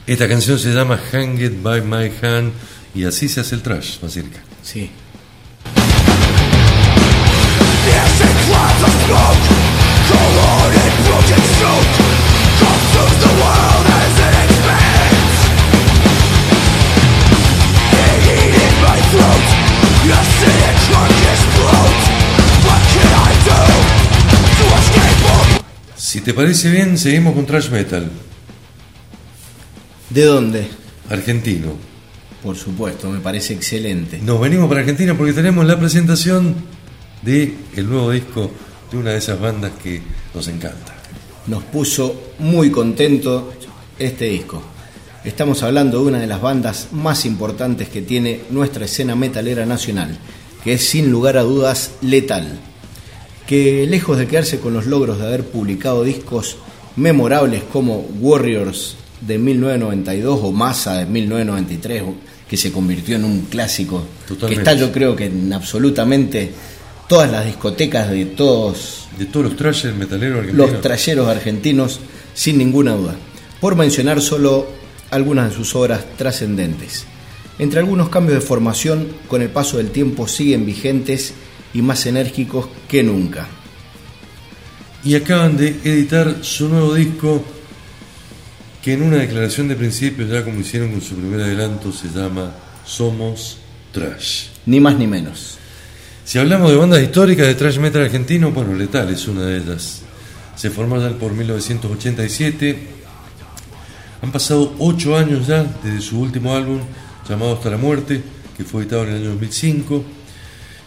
Esta 0.08 0.26
canción 0.26 0.58
se 0.58 0.72
llama 0.72 0.98
Hanged 1.12 1.62
by 1.62 1.82
My 1.82 2.10
Hand 2.22 2.54
y 2.94 3.04
así 3.04 3.28
se 3.28 3.40
hace 3.40 3.56
el 3.56 3.60
trash, 3.60 4.00
más 4.00 4.10
cerca. 4.10 4.38
Sí. 4.62 4.90
Si 25.96 26.22
te 26.22 26.32
parece 26.32 26.70
bien, 26.70 26.96
seguimos 26.96 27.34
con 27.34 27.44
trash 27.44 27.68
metal. 27.68 28.10
¿De 30.10 30.24
dónde? 30.24 30.66
Argentino. 31.10 31.76
Por 32.42 32.56
supuesto, 32.56 33.10
me 33.10 33.18
parece 33.18 33.52
excelente. 33.52 34.18
Nos 34.22 34.40
venimos 34.40 34.68
para 34.68 34.80
Argentina 34.80 35.14
porque 35.16 35.34
tenemos 35.34 35.66
la 35.66 35.78
presentación 35.78 36.54
de 37.22 37.54
el 37.76 37.88
nuevo 37.88 38.10
disco 38.10 38.50
de 38.90 38.96
una 38.96 39.10
de 39.10 39.18
esas 39.18 39.38
bandas 39.38 39.72
que 39.82 40.00
nos 40.34 40.48
encanta. 40.48 40.94
Nos 41.46 41.62
puso 41.64 42.32
muy 42.38 42.70
contento 42.70 43.52
este 43.98 44.26
disco. 44.26 44.62
Estamos 45.24 45.62
hablando 45.62 46.00
de 46.00 46.06
una 46.06 46.20
de 46.20 46.26
las 46.26 46.40
bandas 46.40 46.88
más 46.92 47.26
importantes 47.26 47.88
que 47.88 48.00
tiene 48.00 48.42
nuestra 48.48 48.86
escena 48.86 49.14
metalera 49.14 49.66
nacional, 49.66 50.16
que 50.64 50.74
es 50.74 50.88
sin 50.88 51.10
lugar 51.10 51.36
a 51.36 51.42
dudas 51.42 51.90
Letal, 52.00 52.58
que 53.46 53.86
lejos 53.86 54.16
de 54.16 54.26
quedarse 54.26 54.58
con 54.58 54.72
los 54.72 54.86
logros 54.86 55.18
de 55.18 55.26
haber 55.26 55.44
publicado 55.44 56.04
discos 56.04 56.56
memorables 56.96 57.62
como 57.64 58.06
Warriors 58.20 58.96
de 59.20 59.38
1992 59.38 60.40
o 60.42 60.52
Massa 60.52 60.94
de 60.98 61.06
1993, 61.06 62.02
que 62.48 62.56
se 62.56 62.72
convirtió 62.72 63.16
en 63.16 63.24
un 63.24 63.40
clásico, 63.42 64.04
Totalmente. 64.26 64.54
que 64.64 64.70
está 64.70 64.74
yo 64.74 64.92
creo 64.92 65.14
que 65.16 65.26
en 65.26 65.52
absolutamente 65.52 66.50
todas 67.08 67.30
las 67.30 67.44
discotecas 67.46 68.10
de 68.10 68.24
todos 68.26 69.08
De 69.18 69.26
todos 69.26 69.46
los 69.46 69.56
trashers 69.56 69.96
metaleros 69.96 70.38
argentinos. 70.40 70.70
los 70.70 70.80
trayeros 70.80 71.28
argentinos, 71.28 72.00
sin 72.34 72.58
ninguna 72.58 72.92
duda, 72.94 73.16
por 73.60 73.74
mencionar 73.76 74.20
solo 74.20 74.66
algunas 75.10 75.50
de 75.50 75.56
sus 75.56 75.74
obras 75.74 76.04
trascendentes. 76.16 77.04
Entre 77.58 77.80
algunos 77.80 78.08
cambios 78.08 78.38
de 78.38 78.46
formación, 78.46 79.08
con 79.26 79.42
el 79.42 79.48
paso 79.48 79.78
del 79.78 79.90
tiempo 79.90 80.28
siguen 80.28 80.64
vigentes 80.64 81.34
y 81.74 81.82
más 81.82 82.06
enérgicos 82.06 82.68
que 82.88 83.02
nunca. 83.02 83.48
y 85.04 85.14
acaban 85.14 85.56
de 85.56 85.68
editar 85.84 86.38
su 86.42 86.68
nuevo 86.68 86.92
disco 86.94 87.42
que 88.82 88.92
en 88.92 89.02
una 89.02 89.16
declaración 89.16 89.68
de 89.68 89.76
principios, 89.76 90.30
ya 90.30 90.44
como 90.44 90.60
hicieron 90.60 90.92
con 90.92 91.00
su 91.00 91.16
primer 91.16 91.40
adelanto, 91.40 91.92
se 91.92 92.08
llama 92.08 92.52
Somos 92.84 93.58
Trash. 93.92 94.46
Ni 94.66 94.80
más 94.80 94.96
ni 94.96 95.06
menos. 95.06 95.58
Si 96.28 96.38
hablamos 96.38 96.70
de 96.70 96.76
bandas 96.76 97.02
históricas 97.02 97.46
de 97.46 97.54
trash 97.54 97.78
metal 97.78 98.02
argentino, 98.02 98.50
bueno, 98.50 98.74
Letal 98.74 99.08
es 99.08 99.26
una 99.28 99.46
de 99.46 99.56
ellas. 99.56 100.02
Se 100.56 100.68
formaron 100.68 101.14
por 101.14 101.32
1987. 101.32 102.78
Han 104.20 104.30
pasado 104.30 104.74
ocho 104.78 105.16
años 105.16 105.46
ya 105.46 105.64
desde 105.82 106.02
su 106.02 106.20
último 106.20 106.54
álbum 106.54 106.80
llamado 107.26 107.54
Hasta 107.54 107.70
la 107.70 107.78
Muerte, 107.78 108.20
que 108.56 108.64
fue 108.64 108.82
editado 108.82 109.04
en 109.04 109.08
el 109.08 109.16
año 109.16 109.30
2005. 109.30 110.04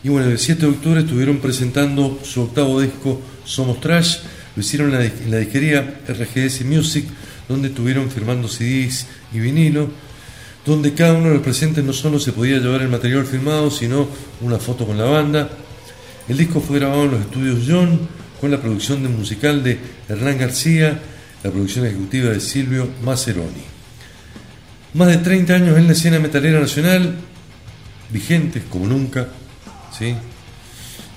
Y 0.03 0.09
bueno, 0.09 0.29
el 0.29 0.37
7 0.37 0.61
de 0.61 0.67
octubre 0.67 0.99
estuvieron 1.01 1.37
presentando 1.37 2.19
su 2.23 2.41
octavo 2.41 2.79
disco 2.79 3.19
Somos 3.43 3.81
Trash. 3.81 4.17
Lo 4.55 4.61
hicieron 4.61 4.93
en 4.93 4.99
la, 4.99 5.05
en 5.05 5.31
la 5.31 5.37
disquería 5.37 6.01
RGS 6.07 6.65
Music, 6.65 7.05
donde 7.47 7.69
estuvieron 7.69 8.09
firmando 8.09 8.47
CDs 8.47 9.07
y 9.33 9.39
vinilo, 9.39 9.89
donde 10.65 10.93
cada 10.93 11.13
uno 11.13 11.29
de 11.29 11.35
los 11.35 11.43
presentes 11.43 11.83
no 11.83 11.93
solo 11.93 12.19
se 12.19 12.33
podía 12.33 12.57
llevar 12.57 12.81
el 12.81 12.89
material 12.89 13.25
firmado, 13.25 13.71
sino 13.71 14.07
una 14.41 14.57
foto 14.57 14.85
con 14.85 14.97
la 14.97 15.05
banda. 15.05 15.49
El 16.27 16.37
disco 16.37 16.61
fue 16.61 16.79
grabado 16.79 17.05
en 17.05 17.11
los 17.11 17.21
estudios 17.21 17.59
John, 17.67 17.99
con 18.39 18.51
la 18.51 18.61
producción 18.61 19.03
de 19.03 19.09
musical 19.09 19.63
de 19.63 19.79
Hernán 20.07 20.37
García, 20.37 20.99
la 21.43 21.51
producción 21.51 21.85
ejecutiva 21.85 22.29
de 22.29 22.39
Silvio 22.39 22.87
Maceroni. 23.03 23.63
Más 24.93 25.07
de 25.07 25.17
30 25.17 25.53
años 25.53 25.77
en 25.77 25.87
la 25.87 25.93
escena 25.93 26.19
metalera 26.19 26.59
nacional, 26.59 27.15
vigentes 28.11 28.63
como 28.69 28.87
nunca. 28.87 29.27
¿sí? 29.97 30.15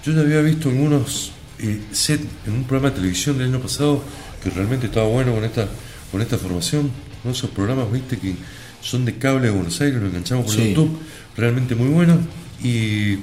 Yo 0.05 0.13
ya 0.13 0.21
había 0.21 0.41
visto 0.41 0.69
algunos 0.69 1.33
eh, 1.59 1.81
set 1.93 2.21
en 2.47 2.53
un 2.53 2.65
programa 2.65 2.91
de 2.91 2.97
televisión 2.97 3.39
del 3.39 3.49
año 3.49 3.61
pasado 3.61 4.03
que 4.43 4.51
realmente 4.51 4.87
estaba 4.87 5.07
bueno 5.07 5.35
con 5.35 5.45
esta, 5.45 5.69
con 6.15 6.23
esta 6.23 6.39
formación. 6.39 6.93
¿no? 7.25 7.33
Esos 7.33 7.51
programas, 7.51 7.91
viste, 7.91 8.17
que 8.19 8.35
son 8.81 9.05
de 9.05 9.17
cable 9.19 9.49
de 9.49 9.51
Buenos 9.51 9.81
Aires, 9.81 10.01
lo 10.01 10.07
enganchamos 10.07 10.45
por 10.47 10.55
Sí. 10.55 10.69
YouTube, 10.69 10.97
realmente 11.37 11.75
muy 11.75 11.89
bueno. 11.89 12.19
Y 12.63 13.19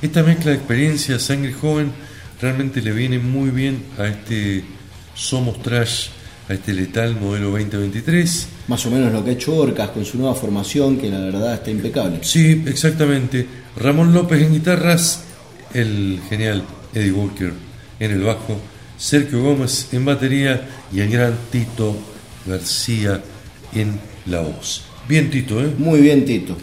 esta 0.00 0.22
mezcla 0.22 0.52
de 0.52 0.58
experiencia, 0.58 1.18
sangre 1.18 1.52
joven, 1.52 1.90
realmente 2.40 2.80
le 2.80 2.92
viene 2.92 3.18
muy 3.18 3.50
bien 3.50 3.82
a 3.98 4.06
este 4.06 4.62
Somos 5.16 5.60
Trash, 5.62 6.10
a 6.48 6.54
este 6.54 6.72
letal 6.74 7.18
modelo 7.20 7.50
2023. 7.50 8.46
Más 8.68 8.86
o 8.86 8.90
menos 8.92 9.12
lo 9.12 9.24
que 9.24 9.30
ha 9.30 9.32
hecho 9.32 9.56
Orcas 9.56 9.88
con 9.90 10.04
su 10.04 10.16
nueva 10.16 10.36
formación, 10.36 10.98
que 10.98 11.10
la 11.10 11.18
verdad 11.18 11.54
está 11.54 11.72
impecable. 11.72 12.20
Sí, 12.22 12.62
exactamente. 12.66 13.44
Ramón 13.76 14.14
López 14.14 14.40
en 14.42 14.52
guitarras, 14.52 15.24
el 15.74 16.20
genial 16.28 16.62
Eddie 16.94 17.10
Walker 17.10 17.52
en 17.98 18.10
el 18.12 18.22
bajo, 18.22 18.60
Sergio 18.98 19.42
Gómez 19.42 19.88
en 19.92 20.04
batería 20.04 20.68
y 20.92 21.00
el 21.00 21.10
gran 21.10 21.34
Tito 21.50 21.96
García 22.46 23.20
en 23.74 23.98
la 24.26 24.40
voz. 24.40 24.84
Bien, 25.08 25.30
Tito, 25.30 25.60
¿eh? 25.60 25.72
Muy 25.78 26.00
bien, 26.00 26.24
Tito. 26.24 26.56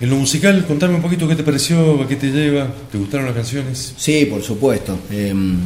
En 0.00 0.10
lo 0.10 0.16
musical, 0.16 0.64
contame 0.64 0.94
un 0.94 1.02
poquito 1.02 1.26
qué 1.26 1.34
te 1.34 1.42
pareció, 1.42 2.00
a 2.02 2.06
qué 2.06 2.16
te 2.16 2.30
lleva, 2.30 2.68
¿te 2.90 2.98
gustaron 2.98 3.26
las 3.26 3.34
canciones? 3.34 3.94
Sí, 3.96 4.26
por 4.26 4.42
supuesto. 4.42 4.96
Em, 5.10 5.58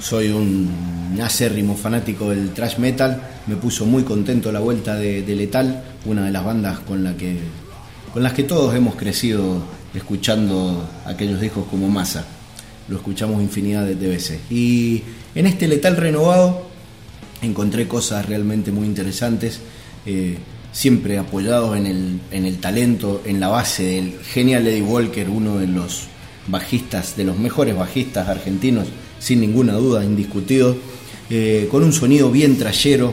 soy 0.00 0.28
un 0.28 1.18
acérrimo 1.22 1.76
fanático 1.76 2.30
del 2.30 2.50
thrash 2.50 2.78
metal. 2.78 3.22
Me 3.46 3.56
puso 3.56 3.84
muy 3.84 4.04
contento 4.04 4.50
la 4.52 4.60
vuelta 4.60 4.96
de, 4.96 5.22
de 5.22 5.36
Letal, 5.36 5.84
una 6.06 6.24
de 6.24 6.30
las 6.30 6.44
bandas 6.44 6.78
con, 6.80 7.04
la 7.04 7.14
que, 7.16 7.36
con 8.12 8.22
las 8.22 8.32
que 8.32 8.44
todos 8.44 8.74
hemos 8.74 8.96
crecido 8.96 9.62
escuchando 9.94 10.88
aquellos 11.04 11.40
discos 11.40 11.66
como 11.68 11.88
Massa. 11.88 12.24
Lo 12.88 12.96
escuchamos 12.96 13.42
infinidad 13.42 13.84
de, 13.84 13.96
de 13.96 14.08
veces. 14.08 14.40
Y 14.50 15.02
en 15.38 15.46
este 15.46 15.68
Letal 15.68 15.96
renovado 15.96 16.66
encontré 17.42 17.86
cosas 17.86 18.26
realmente 18.26 18.70
muy 18.72 18.86
interesantes. 18.86 19.60
eh, 20.06 20.36
siempre 20.70 21.18
apoyados 21.18 21.76
en 21.76 21.86
el, 21.86 22.20
en 22.30 22.44
el 22.44 22.58
talento, 22.58 23.22
en 23.24 23.40
la 23.40 23.48
base 23.48 23.82
del 23.84 24.18
genial 24.22 24.66
Eddie 24.66 24.82
Walker, 24.82 25.28
uno 25.28 25.58
de 25.58 25.66
los 25.66 26.04
bajistas, 26.46 27.16
de 27.16 27.24
los 27.24 27.38
mejores 27.38 27.74
bajistas 27.74 28.28
argentinos, 28.28 28.86
sin 29.18 29.40
ninguna 29.40 29.72
duda, 29.72 30.04
indiscutido, 30.04 30.76
eh, 31.30 31.66
con 31.70 31.82
un 31.82 31.92
sonido 31.92 32.30
bien 32.30 32.58
trayero. 32.58 33.12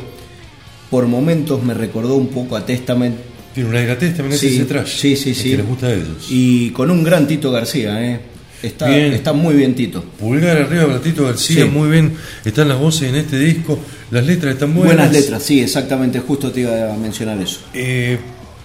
Por 0.91 1.07
momentos 1.07 1.63
me 1.63 1.73
recordó 1.73 2.15
un 2.15 2.27
poco 2.27 2.55
a 2.55 2.65
Testament. 2.65 3.15
Tiene 3.53 3.69
una 3.69 3.79
aire 3.79 3.95
Testament, 3.95 4.35
Sí, 4.35 4.47
ese 4.55 4.65
trash. 4.65 4.99
sí, 4.99 5.15
sí, 5.15 5.33
sí. 5.33 5.51
que 5.51 5.57
les 5.57 5.65
gusta 5.67 5.87
a 5.87 5.93
ellos. 5.93 6.27
Y 6.29 6.69
con 6.71 6.91
un 6.91 7.03
gran 7.03 7.25
Tito 7.25 7.51
García, 7.51 8.03
¿eh? 8.05 8.19
Está, 8.65 8.87
Bien. 8.87 9.13
está 9.13 9.31
muy 9.33 9.53
bien 9.55 9.75
Tito. 9.75 10.03
Pulgar 10.03 10.57
arriba 10.57 10.87
para 10.87 10.99
Tito 11.01 11.23
García, 11.25 11.63
Sí. 11.65 11.69
muy 11.69 11.89
bien. 11.89 12.13
Están 12.43 12.67
las 12.67 12.79
voces 12.79 13.09
en 13.09 13.15
este 13.15 13.37
disco, 13.37 13.77
las 14.11 14.25
letras 14.25 14.53
están 14.55 14.73
buenas. 14.73 14.95
Buenas 14.95 15.11
letras, 15.13 15.43
sí, 15.43 15.61
exactamente, 15.61 16.19
justo 16.19 16.51
te 16.51 16.61
iba 16.61 16.91
a 16.93 16.97
mencionar 16.97 17.39
eso. 17.39 17.59
Eh, 17.73 18.17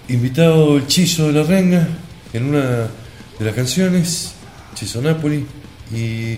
invitado 0.09 0.77
el 0.77 0.87
Chizo 0.87 1.27
de 1.27 1.33
la 1.33 1.43
Renga 1.43 1.87
en 2.33 2.45
una 2.45 2.61
de 3.39 3.45
las 3.45 3.53
canciones, 3.53 4.33
Chizo 4.73 5.01
Napoli, 5.01 5.45
y 5.95 6.35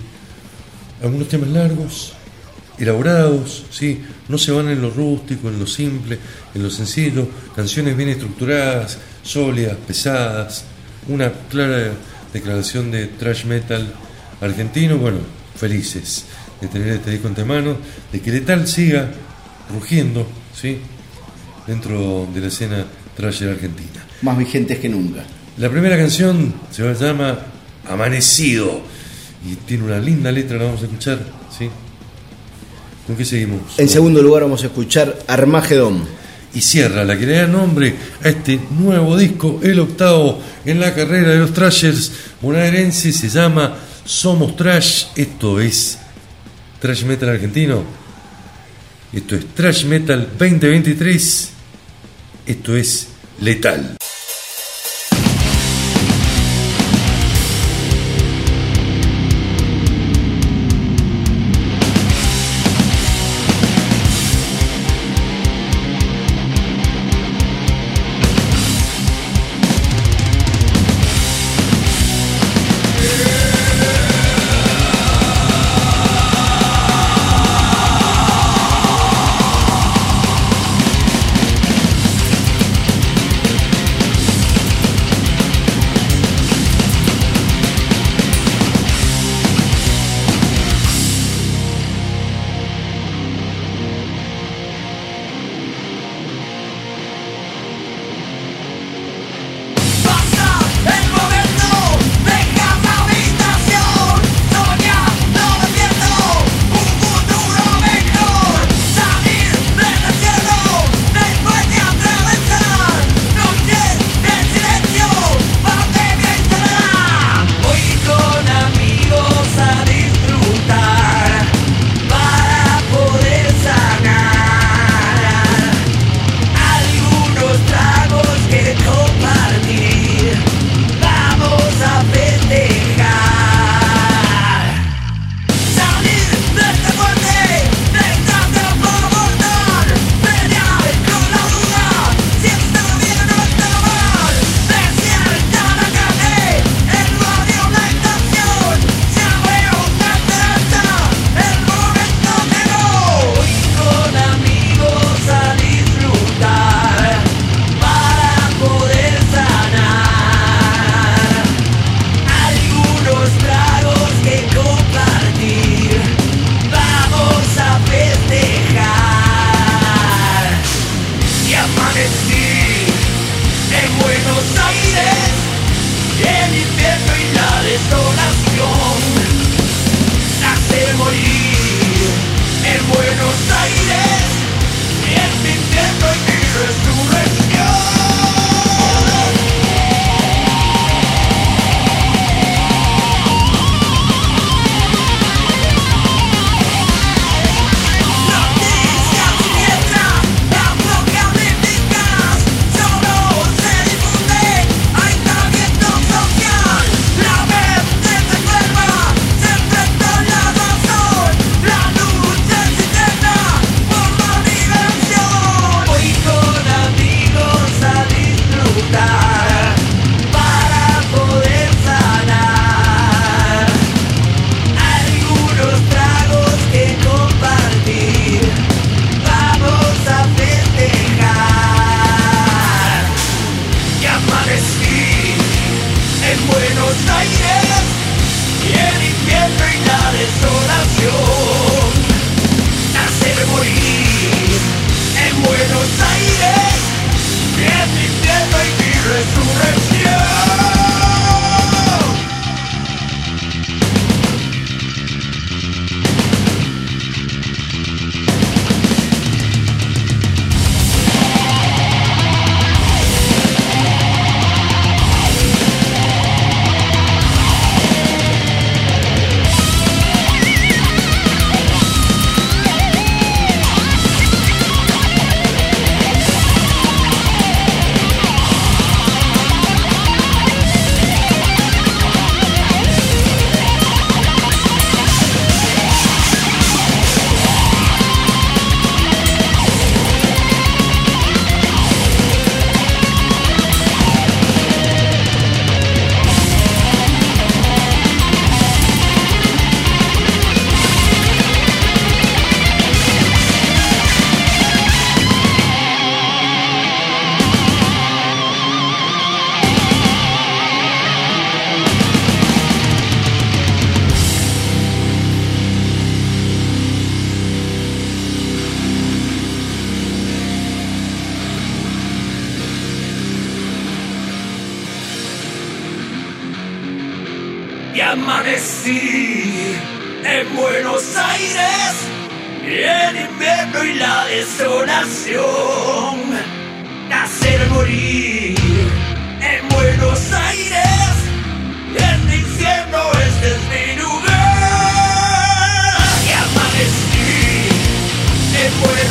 algunos 1.01 1.27
temas 1.29 1.49
largos, 1.49 2.13
elaborados, 2.77 3.65
¿sí? 3.71 4.01
no 4.27 4.37
se 4.37 4.51
van 4.51 4.67
en 4.69 4.81
lo 4.81 4.89
rústico, 4.89 5.47
en 5.49 5.59
lo 5.59 5.67
simple, 5.67 6.17
en 6.53 6.63
lo 6.63 6.69
sencillo, 6.69 7.27
canciones 7.55 7.95
bien 7.95 8.09
estructuradas, 8.09 8.97
sólidas, 9.23 9.77
pesadas, 9.87 10.65
una 11.07 11.31
clara 11.49 11.91
declaración 12.33 12.91
de 12.91 13.07
thrash 13.07 13.45
metal 13.45 13.93
argentino, 14.41 14.97
bueno, 14.97 15.19
felices 15.55 16.25
de 16.59 16.67
tener 16.67 16.89
este 16.89 17.11
disco 17.11 17.27
entre 17.27 17.45
manos, 17.45 17.77
de 18.11 18.21
que 18.21 18.31
Letal 18.31 18.67
siga 18.67 19.11
rugiendo, 19.69 20.25
¿sí? 20.59 20.79
dentro 21.67 22.27
de 22.33 22.41
la 22.41 22.47
escena 22.47 22.85
trasher 23.15 23.49
argentina. 23.49 24.05
Más 24.21 24.37
vigentes 24.37 24.79
que 24.79 24.89
nunca. 24.89 25.23
La 25.57 25.69
primera 25.69 25.97
canción 25.97 26.53
se 26.71 26.93
llama 26.93 27.37
Amanecido 27.87 28.81
y 29.45 29.55
tiene 29.55 29.83
una 29.83 29.99
linda 29.99 30.31
letra, 30.31 30.57
la 30.57 30.65
vamos 30.65 30.81
a 30.81 30.85
escuchar, 30.85 31.19
¿sí? 31.57 31.69
¿Con 33.05 33.15
qué 33.15 33.25
seguimos? 33.25 33.77
En 33.77 33.89
segundo 33.89 34.21
lugar 34.21 34.43
vamos 34.43 34.63
a 34.63 34.67
escuchar 34.67 35.19
Armagedón. 35.27 36.22
Y 36.55 36.61
cierra 36.61 37.03
la 37.03 37.17
que 37.17 37.25
le 37.25 37.37
da 37.37 37.47
nombre 37.47 37.95
a 38.23 38.29
este 38.29 38.59
nuevo 38.71 39.17
disco, 39.17 39.59
el 39.63 39.79
octavo 39.79 40.39
en 40.65 40.79
la 40.79 40.93
carrera 40.93 41.29
de 41.29 41.39
los 41.39 41.53
Trashers 41.53 42.11
bonaerenses, 42.41 43.15
se 43.15 43.29
llama 43.29 43.75
Somos 44.05 44.55
Trash, 44.55 45.05
esto 45.15 45.59
es 45.59 45.97
Trash 46.79 47.05
Metal 47.05 47.29
argentino, 47.29 47.83
esto 49.11 49.35
es 49.35 49.45
Trash 49.53 49.85
Metal 49.85 50.27
2023 50.37 51.49
Esto 52.45 52.75
es 52.75 53.07
letal. 53.39 53.95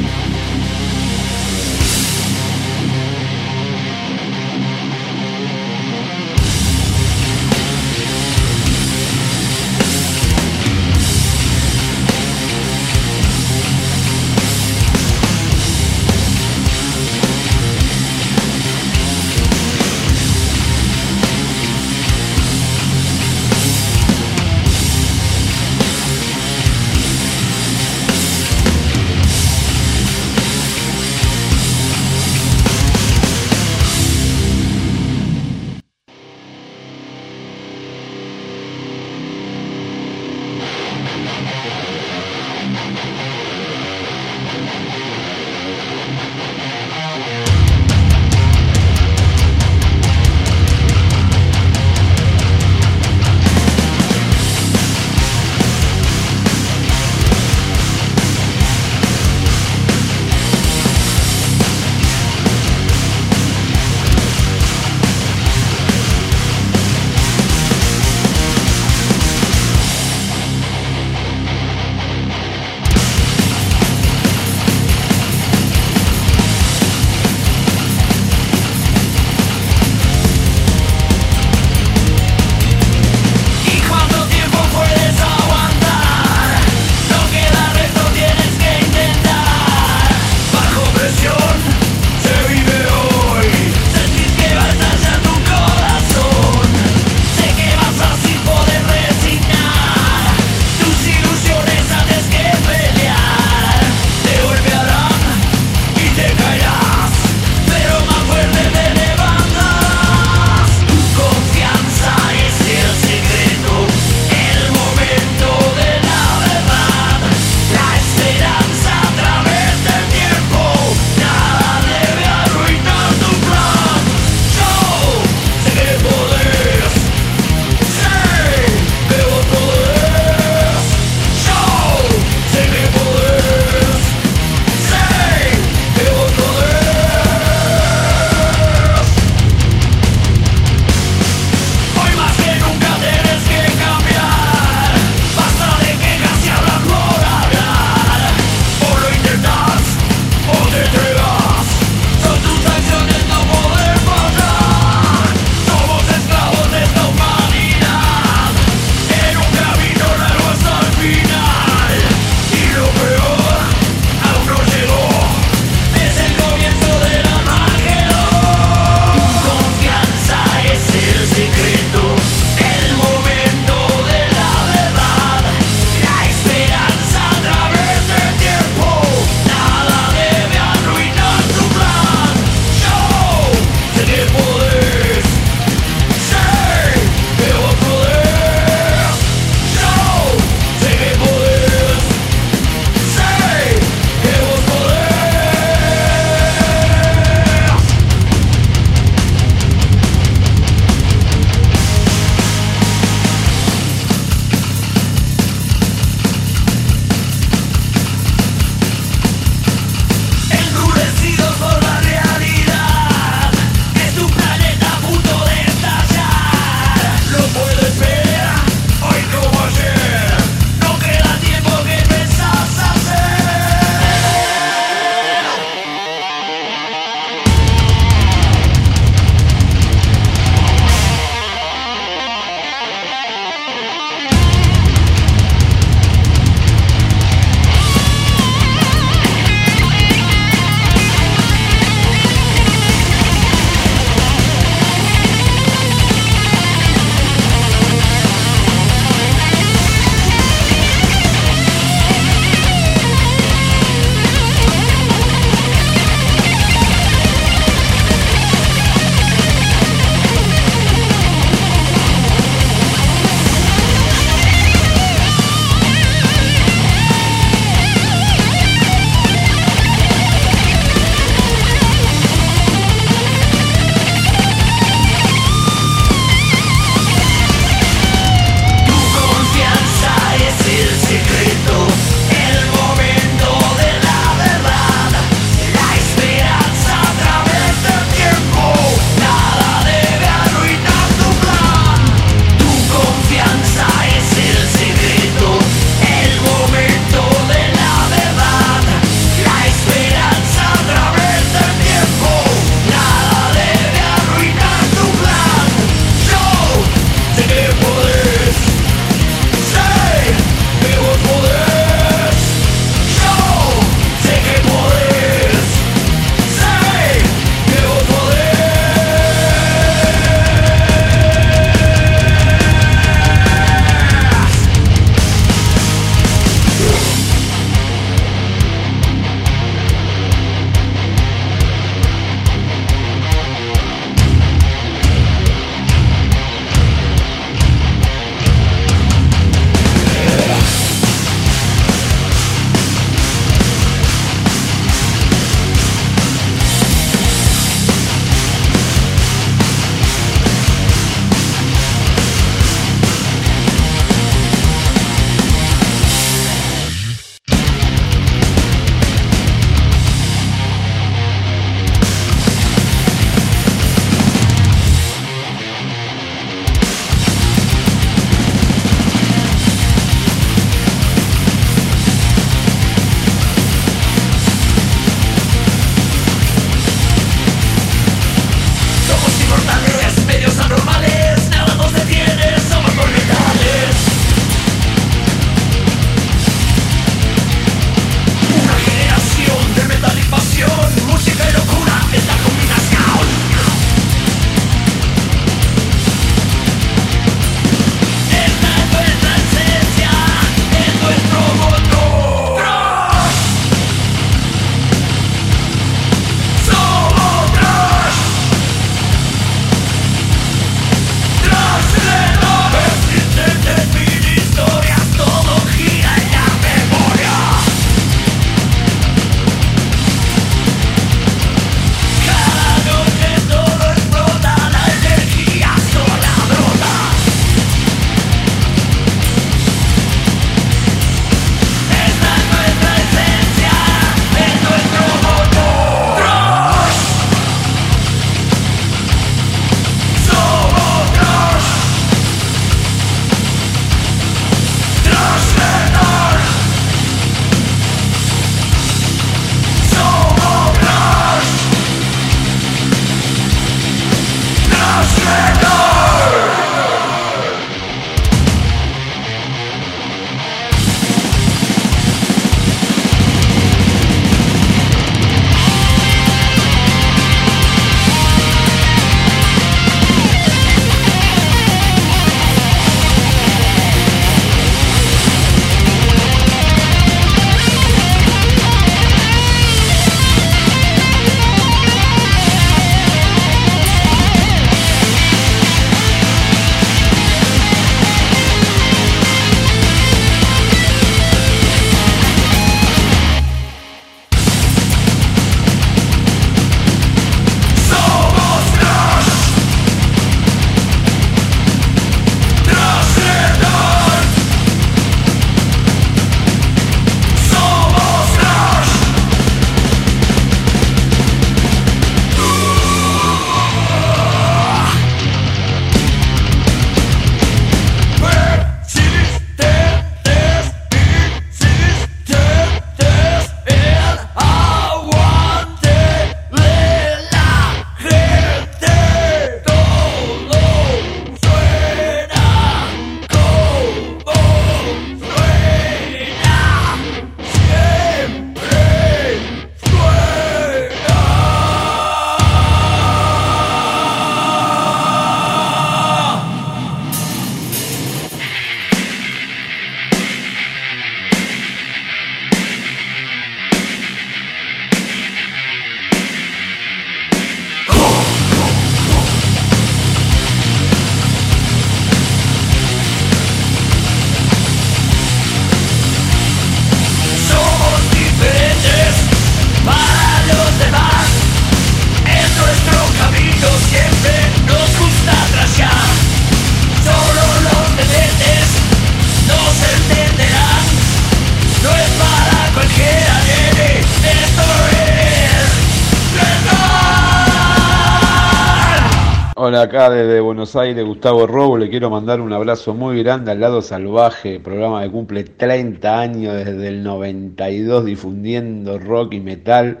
Acá 589.80 590.10
desde 590.10 590.40
Buenos 590.40 590.76
Aires, 590.76 591.04
Gustavo 591.04 591.46
Robo. 591.46 591.78
Le 591.78 591.88
quiero 591.88 592.10
mandar 592.10 592.40
un 592.40 592.52
abrazo 592.52 592.92
muy 592.92 593.22
grande 593.22 593.50
al 593.50 593.60
lado 593.60 593.80
salvaje, 593.80 594.60
programa 594.60 595.02
que 595.02 595.10
cumple 595.10 595.44
30 595.44 596.20
años 596.20 596.54
desde 596.54 596.88
el 596.88 597.02
92 597.02 598.04
difundiendo 598.04 598.98
rock 598.98 599.34
y 599.34 599.40
metal. 599.40 600.00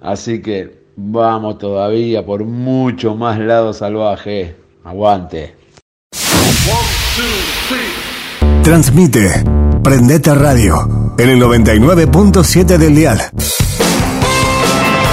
Así 0.00 0.40
que 0.40 0.84
vamos 0.96 1.58
todavía 1.58 2.24
por 2.24 2.44
mucho 2.44 3.14
más 3.14 3.38
lado 3.38 3.74
salvaje. 3.74 4.56
Aguante. 4.84 5.54
Transmite 8.62 9.44
Prendete 9.82 10.34
Radio 10.34 11.14
en 11.18 11.28
el 11.28 11.42
99.7 11.42 12.78
del 12.78 12.94
dial. 12.94 13.20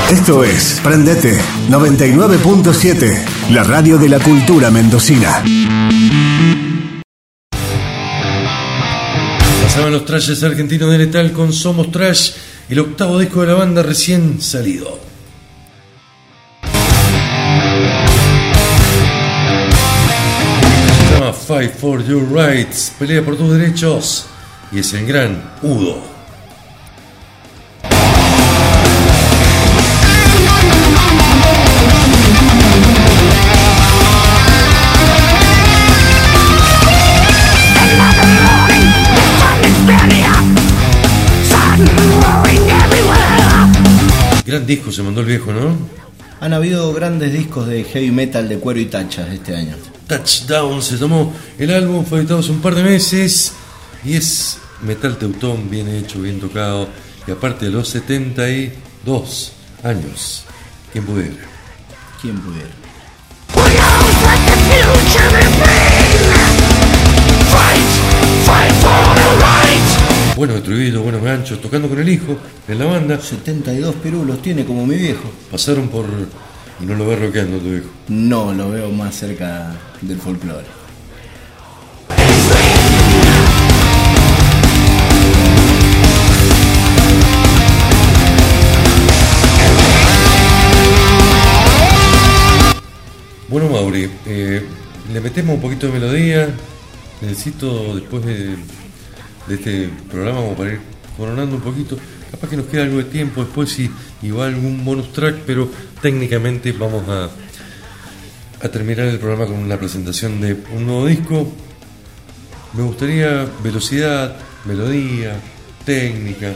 Esto 0.09 0.43
es 0.43 0.79
Prendete 0.83 1.37
99.7, 1.69 3.40
la 3.51 3.63
radio 3.63 3.97
de 3.97 4.07
la 4.07 4.19
cultura 4.19 4.71
mendocina. 4.71 5.43
Pasaban 9.63 9.91
los 9.91 10.05
trashes 10.05 10.41
argentinos 10.43 10.89
de 10.89 10.97
Letal 10.97 11.33
con 11.33 11.51
Somos 11.51 11.91
Trash, 11.91 12.31
el 12.69 12.79
octavo 12.79 13.19
disco 13.19 13.41
de 13.41 13.47
la 13.47 13.55
banda 13.55 13.83
recién 13.83 14.41
salido. 14.41 14.99
Fight 21.47 21.73
for 21.73 22.05
Your 22.05 22.23
Rights, 22.31 22.93
pelea 22.97 23.23
por 23.23 23.35
tus 23.35 23.51
derechos, 23.51 24.27
y 24.71 24.79
es 24.79 24.93
el 24.93 25.05
gran 25.05 25.55
Udo. 25.61 26.10
Gran 44.51 44.65
disco 44.65 44.91
se 44.91 45.01
mandó 45.01 45.21
el 45.21 45.27
viejo, 45.27 45.53
¿no? 45.53 45.77
Han 46.41 46.51
habido 46.51 46.91
grandes 46.91 47.31
discos 47.31 47.67
de 47.67 47.85
heavy 47.85 48.11
metal 48.11 48.49
de 48.49 48.57
cuero 48.57 48.81
y 48.81 48.85
tachas 48.87 49.29
este 49.29 49.55
año. 49.55 49.77
Touchdown 50.07 50.81
se 50.81 50.97
tomó 50.97 51.33
el 51.57 51.71
álbum, 51.71 52.03
fue 52.03 52.19
editado 52.19 52.41
hace 52.41 52.51
un 52.51 52.59
par 52.59 52.75
de 52.75 52.83
meses 52.83 53.53
y 54.03 54.17
es 54.17 54.57
metal 54.81 55.15
teutón, 55.17 55.69
bien 55.69 55.87
hecho, 55.87 56.21
bien 56.21 56.41
tocado 56.41 56.89
y 57.25 57.31
aparte 57.31 57.67
de 57.67 57.71
los 57.71 57.87
72 57.87 59.53
años. 59.83 60.43
¿Quién 60.91 61.05
pudiera? 61.05 61.47
¿Quién 62.21 62.37
pudiera? 62.41 62.71
Buenos 70.41 70.57
estribillos, 70.57 71.03
buenos 71.03 71.21
ganchos, 71.21 71.61
tocando 71.61 71.87
con 71.87 71.99
el 71.99 72.09
hijo 72.09 72.35
en 72.67 72.79
la 72.79 72.85
banda. 72.85 73.21
72 73.21 73.93
pirulos 73.97 74.41
tiene 74.41 74.65
como 74.65 74.87
mi 74.87 74.95
viejo. 74.95 75.29
Pasaron 75.51 75.87
por. 75.87 76.05
y 76.79 76.83
no 76.83 76.95
lo 76.95 77.05
ve 77.05 77.15
rockeando 77.15 77.59
tu 77.59 77.67
hijo. 77.67 77.85
No, 78.07 78.51
lo 78.51 78.71
veo 78.71 78.89
más 78.89 79.13
cerca 79.13 79.71
del 80.01 80.17
folclore. 80.17 80.65
Bueno, 93.47 93.69
Mauri, 93.69 94.09
eh, 94.25 94.65
le 95.13 95.21
metemos 95.21 95.53
un 95.53 95.61
poquito 95.61 95.85
de 95.85 95.93
melodía. 95.93 96.49
Necesito, 97.21 97.93
después 97.93 98.25
de, 98.25 98.55
de 99.47 99.55
este 99.55 99.89
programa, 100.09 100.41
como 100.41 100.55
para 100.55 100.73
ir 100.73 100.79
coronando 101.17 101.55
un 101.55 101.61
poquito. 101.61 101.97
Capaz 102.31 102.49
que 102.49 102.57
nos 102.57 102.67
queda 102.67 102.83
algo 102.83 102.97
de 102.97 103.05
tiempo 103.05 103.43
después, 103.43 103.69
si 103.69 103.89
igual 104.21 104.53
algún 104.53 104.83
bonus 104.85 105.11
track, 105.11 105.41
pero 105.45 105.69
técnicamente 106.01 106.71
vamos 106.71 107.07
a, 107.09 107.29
a 108.65 108.69
terminar 108.69 109.07
el 109.07 109.19
programa 109.19 109.45
con 109.47 109.57
una 109.57 109.77
presentación 109.77 110.39
de 110.39 110.55
un 110.75 110.85
nuevo 110.85 111.05
disco. 111.05 111.51
Me 112.73 112.83
gustaría 112.83 113.47
velocidad, 113.61 114.37
melodía, 114.65 115.35
técnica, 115.85 116.53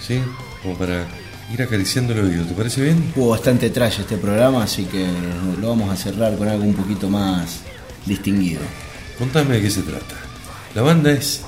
¿sí? 0.00 0.20
Como 0.62 0.76
para 0.78 1.04
ir 1.52 1.62
acariciando 1.62 2.12
el 2.12 2.20
oído. 2.20 2.44
¿Te 2.44 2.54
parece 2.54 2.82
bien? 2.82 3.12
Hubo 3.16 3.30
bastante 3.30 3.70
trash 3.70 4.00
este 4.00 4.16
programa, 4.16 4.62
así 4.64 4.84
que 4.84 5.06
lo 5.60 5.68
vamos 5.68 5.90
a 5.90 5.96
cerrar 5.96 6.36
con 6.36 6.48
algo 6.48 6.64
un 6.64 6.74
poquito 6.74 7.08
más 7.08 7.60
distinguido. 8.04 8.60
Contame 9.18 9.56
de 9.56 9.62
qué 9.62 9.70
se 9.70 9.82
trata. 9.82 10.14
La 10.74 10.82
banda 10.82 11.10
es 11.10 11.42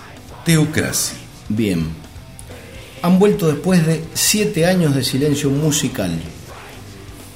Teocracy. 0.48 1.14
Bien. 1.50 1.88
Han 3.02 3.18
vuelto 3.18 3.48
después 3.48 3.86
de 3.86 4.02
siete 4.14 4.64
años 4.64 4.94
de 4.94 5.04
silencio 5.04 5.50
musical 5.50 6.10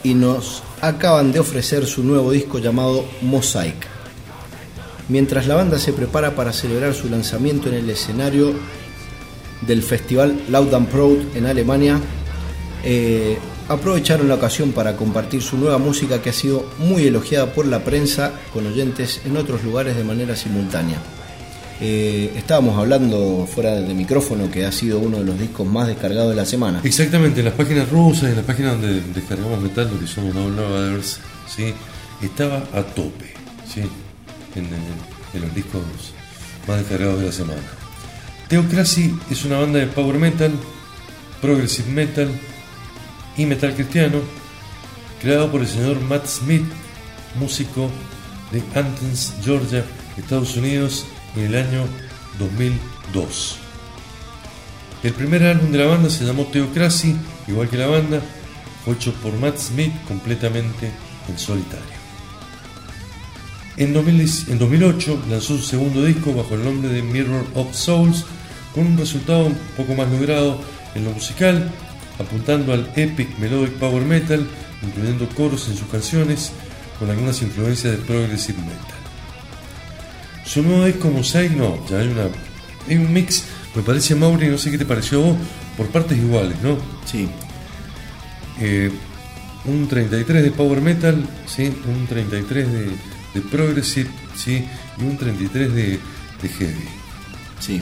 y 0.02 0.14
nos 0.14 0.62
acaban 0.80 1.30
de 1.30 1.38
ofrecer 1.38 1.84
su 1.84 2.02
nuevo 2.04 2.32
disco 2.32 2.58
llamado 2.58 3.04
Mosaic. 3.20 3.86
Mientras 5.10 5.46
la 5.46 5.56
banda 5.56 5.78
se 5.78 5.92
prepara 5.92 6.34
para 6.34 6.54
celebrar 6.54 6.94
su 6.94 7.10
lanzamiento 7.10 7.68
en 7.68 7.74
el 7.74 7.90
escenario 7.90 8.54
del 9.60 9.82
festival 9.82 10.44
Loud 10.48 10.72
and 10.72 10.88
Proud 10.88 11.36
en 11.36 11.44
Alemania, 11.44 12.00
eh, 12.82 13.36
aprovecharon 13.68 14.26
la 14.26 14.36
ocasión 14.36 14.72
para 14.72 14.96
compartir 14.96 15.42
su 15.42 15.58
nueva 15.58 15.76
música 15.76 16.22
que 16.22 16.30
ha 16.30 16.32
sido 16.32 16.64
muy 16.78 17.06
elogiada 17.06 17.52
por 17.52 17.66
la 17.66 17.84
prensa 17.84 18.32
con 18.54 18.66
oyentes 18.66 19.20
en 19.26 19.36
otros 19.36 19.62
lugares 19.64 19.98
de 19.98 20.04
manera 20.04 20.34
simultánea. 20.34 20.96
Eh, 21.84 22.32
estábamos 22.36 22.78
hablando 22.78 23.44
fuera 23.52 23.72
de 23.72 23.92
micrófono 23.92 24.48
que 24.52 24.64
ha 24.64 24.70
sido 24.70 25.00
uno 25.00 25.18
de 25.18 25.24
los 25.24 25.36
discos 25.36 25.66
más 25.66 25.88
descargados 25.88 26.30
de 26.30 26.36
la 26.36 26.46
semana. 26.46 26.80
Exactamente, 26.84 27.40
en 27.40 27.46
las 27.46 27.54
páginas 27.54 27.90
rusas, 27.90 28.30
en 28.30 28.36
las 28.36 28.44
páginas 28.44 28.80
donde 28.80 29.00
descargamos 29.12 29.60
metal, 29.60 29.90
lo 29.92 29.98
que 29.98 30.06
son 30.06 30.32
No 30.32 30.48
Lovers, 30.48 31.18
¿sí? 31.48 31.74
estaba 32.22 32.58
a 32.72 32.84
tope 32.84 33.34
¿sí? 33.68 33.80
en 34.54 35.40
los 35.40 35.52
discos 35.56 35.82
más 36.68 36.78
descargados 36.78 37.18
de 37.18 37.26
la 37.26 37.32
semana. 37.32 37.62
Theocracy 38.46 39.18
es 39.28 39.44
una 39.44 39.58
banda 39.58 39.80
de 39.80 39.88
power 39.88 40.18
metal, 40.18 40.52
progressive 41.40 41.90
metal 41.90 42.28
y 43.36 43.44
metal 43.44 43.74
cristiano, 43.74 44.18
creado 45.20 45.50
por 45.50 45.62
el 45.62 45.66
señor 45.66 46.00
Matt 46.02 46.28
Smith, 46.28 46.62
músico 47.40 47.90
de 48.52 48.60
Athens, 48.78 49.34
Georgia, 49.42 49.84
Estados 50.16 50.56
Unidos, 50.56 51.06
en 51.36 51.44
el 51.44 51.54
año 51.54 51.84
2002. 52.38 53.58
El 55.02 55.12
primer 55.14 55.42
álbum 55.42 55.72
de 55.72 55.78
la 55.78 55.86
banda 55.86 56.08
se 56.10 56.24
llamó 56.24 56.44
Theocracy, 56.44 57.16
igual 57.48 57.68
que 57.68 57.76
la 57.76 57.88
banda, 57.88 58.20
fue 58.84 58.94
hecho 58.94 59.12
por 59.14 59.32
Matt 59.34 59.58
Smith 59.58 59.92
completamente 60.06 60.90
en 61.28 61.38
solitario. 61.38 62.02
En, 63.76 63.92
2010 63.92 64.48
en 64.48 64.58
2008 64.58 65.24
lanzó 65.30 65.56
su 65.56 65.62
segundo 65.62 66.04
disco 66.04 66.34
bajo 66.34 66.54
el 66.54 66.64
nombre 66.64 66.90
de 66.90 67.02
Mirror 67.02 67.46
of 67.54 67.74
Souls, 67.74 68.24
con 68.74 68.86
un 68.86 68.98
resultado 68.98 69.46
un 69.46 69.58
poco 69.76 69.94
más 69.94 70.10
logrado 70.10 70.60
en 70.94 71.04
lo 71.04 71.10
musical, 71.10 71.70
apuntando 72.18 72.72
al 72.72 72.90
epic 72.96 73.38
melodic 73.38 73.72
power 73.72 74.04
metal, 74.04 74.46
incluyendo 74.82 75.28
coros 75.30 75.68
en 75.68 75.76
sus 75.76 75.88
canciones, 75.88 76.52
con 76.98 77.10
algunas 77.10 77.42
influencias 77.42 77.92
de 77.92 77.98
progressive 77.98 78.58
metal. 78.58 79.01
Su 80.52 80.62
nuevo 80.62 80.84
disco 80.84 81.08
Mosaic 81.08 81.52
no, 81.52 81.82
ya 81.88 82.00
hay 82.00 82.08
una 82.08 82.24
hay 82.86 82.96
un 82.96 83.10
mix, 83.10 83.44
me 83.74 83.80
parece 83.80 84.14
Mauri, 84.14 84.48
no 84.48 84.58
sé 84.58 84.70
qué 84.70 84.76
te 84.76 84.84
pareció 84.84 85.22
a 85.22 85.28
vos, 85.28 85.36
por 85.78 85.86
partes 85.86 86.18
iguales, 86.18 86.58
¿no? 86.62 86.76
Sí. 87.06 87.26
Eh, 88.60 88.90
un 89.64 89.88
33 89.88 90.42
de 90.42 90.50
power 90.50 90.82
metal, 90.82 91.26
¿sí? 91.46 91.72
un 91.86 92.06
33 92.06 92.70
de, 92.70 92.84
de 93.32 93.40
progressive, 93.50 94.10
¿sí? 94.36 94.66
y 94.98 95.02
un 95.02 95.16
33 95.16 95.72
de, 95.72 95.98
de 96.42 96.48
heavy. 96.48 96.88
Sí. 97.58 97.80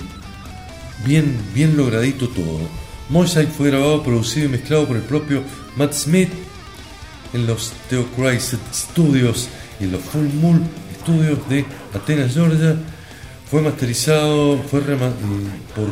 Bien, 1.04 1.36
bien 1.52 1.76
logradito 1.76 2.28
todo. 2.28 2.60
Mosaic 3.08 3.50
fue 3.50 3.70
grabado, 3.70 4.04
producido 4.04 4.46
y 4.46 4.50
mezclado 4.50 4.86
por 4.86 4.96
el 4.96 5.02
propio 5.02 5.42
Matt 5.74 5.92
Smith 5.92 6.30
en 7.32 7.48
los 7.48 7.72
Theocracy 7.88 8.58
Studios 8.72 9.48
y 9.80 9.84
en 9.84 9.90
los 9.90 10.02
Full 10.02 10.28
Moon 10.40 10.62
Studios 11.02 11.48
de 11.48 11.64
Atenas, 11.94 12.32
Georgia. 12.34 12.76
Fue 13.50 13.62
masterizado 13.62 14.58
fue 14.70 14.80
eh, 14.80 14.96
por 15.74 15.88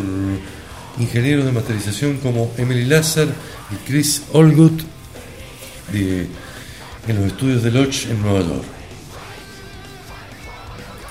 ingenieros 1.03 1.45
de 1.45 1.53
masterización 1.53 2.19
como 2.19 2.53
Emily 2.57 2.85
Lazar 2.85 3.27
y 3.73 3.89
Chris 3.89 4.23
Allgood 4.33 4.81
de- 5.93 6.27
en 7.09 7.16
los 7.16 7.25
estudios 7.27 7.62
de 7.62 7.70
Lodge 7.73 8.07
en 8.11 8.23
Nueva 8.23 8.41
York. 8.41 8.65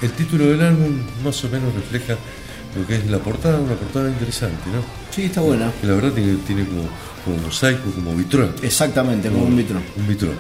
El 0.02 0.12
título 0.12 0.46
del 0.46 0.62
álbum 0.62 1.00
más 1.24 1.44
o 1.44 1.50
menos 1.50 1.74
refleja 1.74 2.16
lo 2.78 2.86
que 2.86 2.96
es 2.98 3.08
la 3.08 3.18
portada, 3.18 3.60
una 3.60 3.74
portada 3.74 4.08
interesante, 4.10 4.70
¿no? 4.72 4.82
Sí, 5.14 5.24
está 5.24 5.42
buena. 5.42 5.72
Que 5.82 5.88
la 5.88 5.94
verdad 5.96 6.12
tiene, 6.12 6.36
tiene 6.46 6.66
como, 6.66 6.84
como 7.26 7.38
mosaico, 7.38 7.90
como 7.92 8.14
vitrón. 8.16 8.54
Exactamente, 8.62 9.30
como 9.30 9.46
un 9.46 9.58
vitrón. 9.58 9.82
Un 9.98 10.08
vitrón. 10.08 10.36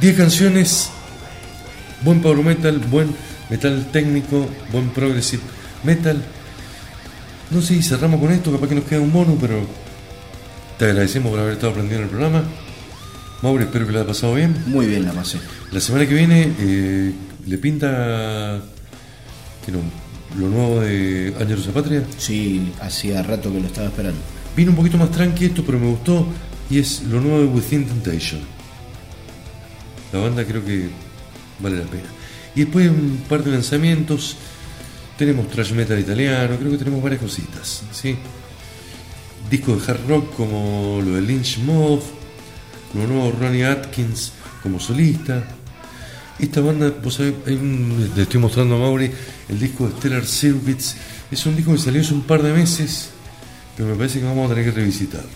10 0.00 0.16
canciones 0.16 0.90
Buen 2.02 2.22
power 2.22 2.38
metal, 2.44 2.78
buen 2.78 3.14
metal 3.50 3.88
técnico, 3.92 4.48
buen 4.72 4.90
progressive 4.90 5.42
metal. 5.82 6.22
No 7.50 7.60
sé 7.60 7.74
si 7.74 7.82
cerramos 7.82 8.20
con 8.20 8.30
esto, 8.30 8.52
capaz 8.52 8.68
que 8.68 8.76
nos 8.76 8.84
queda 8.84 9.00
un 9.00 9.12
bono, 9.12 9.36
pero 9.40 9.66
te 10.78 10.84
agradecemos 10.86 11.30
por 11.30 11.40
haber 11.40 11.54
estado 11.54 11.72
aprendiendo 11.72 12.04
el 12.04 12.10
programa. 12.10 12.44
Mauri, 13.42 13.64
espero 13.64 13.86
que 13.86 13.92
lo 13.92 13.98
haya 13.98 14.06
pasado 14.06 14.34
bien. 14.34 14.54
Muy 14.66 14.86
bien 14.86 15.04
la 15.04 15.12
pasé. 15.12 15.38
La 15.72 15.80
semana 15.80 16.06
que 16.06 16.14
viene 16.14 16.52
eh, 16.58 17.12
le 17.46 17.58
pinta 17.58 18.60
que 19.64 19.72
no, 19.72 19.78
lo 20.38 20.48
nuevo 20.48 20.80
de 20.80 21.34
Años 21.40 21.66
de 21.66 21.72
Patria. 21.72 22.04
Sí, 22.18 22.72
hacía 22.80 23.22
rato 23.22 23.52
que 23.52 23.60
lo 23.60 23.66
estaba 23.66 23.88
esperando. 23.88 24.20
Vino 24.56 24.70
un 24.70 24.76
poquito 24.76 24.98
más 24.98 25.10
tranqui 25.10 25.46
esto, 25.46 25.64
pero 25.64 25.78
me 25.78 25.86
gustó. 25.88 26.26
Y 26.68 26.78
es 26.78 27.02
lo 27.04 27.20
nuevo 27.20 27.40
de 27.40 27.46
Within 27.46 27.86
Temptation. 27.86 28.40
La 30.12 30.20
banda 30.20 30.44
creo 30.44 30.64
que 30.64 30.88
vale 31.60 31.78
la 31.78 31.84
pena. 31.84 32.19
Y 32.54 32.60
después 32.60 32.88
un 32.90 33.22
par 33.28 33.42
de 33.44 33.50
lanzamientos. 33.52 34.36
Tenemos 35.16 35.48
thrash 35.48 35.72
metal 35.72 35.98
italiano, 36.00 36.56
creo 36.58 36.70
que 36.70 36.78
tenemos 36.78 37.02
varias 37.02 37.20
cositas. 37.20 37.82
¿sí? 37.92 38.16
Discos 39.50 39.84
de 39.86 39.92
hard 39.92 40.08
rock 40.08 40.34
como 40.34 41.00
lo 41.04 41.14
de 41.16 41.20
Lynch 41.22 41.58
Mob, 41.58 42.00
lo 42.94 43.06
nuevo 43.06 43.32
Ronnie 43.38 43.64
Atkins 43.66 44.32
como 44.62 44.80
solista. 44.80 45.44
Esta 46.38 46.60
banda, 46.62 46.90
vos 47.02 47.14
sabés, 47.14 47.34
hay 47.46 47.54
un- 47.54 48.12
le 48.16 48.22
estoy 48.22 48.40
mostrando 48.40 48.76
a 48.76 48.78
Mauri 48.78 49.10
el 49.50 49.58
disco 49.60 49.86
de 49.88 49.92
Stellar 49.98 50.24
Circuits. 50.24 50.96
Es 51.30 51.44
un 51.44 51.54
disco 51.54 51.72
que 51.72 51.78
salió 51.78 52.00
hace 52.00 52.14
un 52.14 52.22
par 52.22 52.42
de 52.42 52.52
meses, 52.54 53.10
pero 53.76 53.90
me 53.90 53.96
parece 53.96 54.20
que 54.20 54.24
vamos 54.24 54.46
a 54.50 54.54
tener 54.54 54.72
que 54.72 54.80
revisitarlo. 54.80 55.28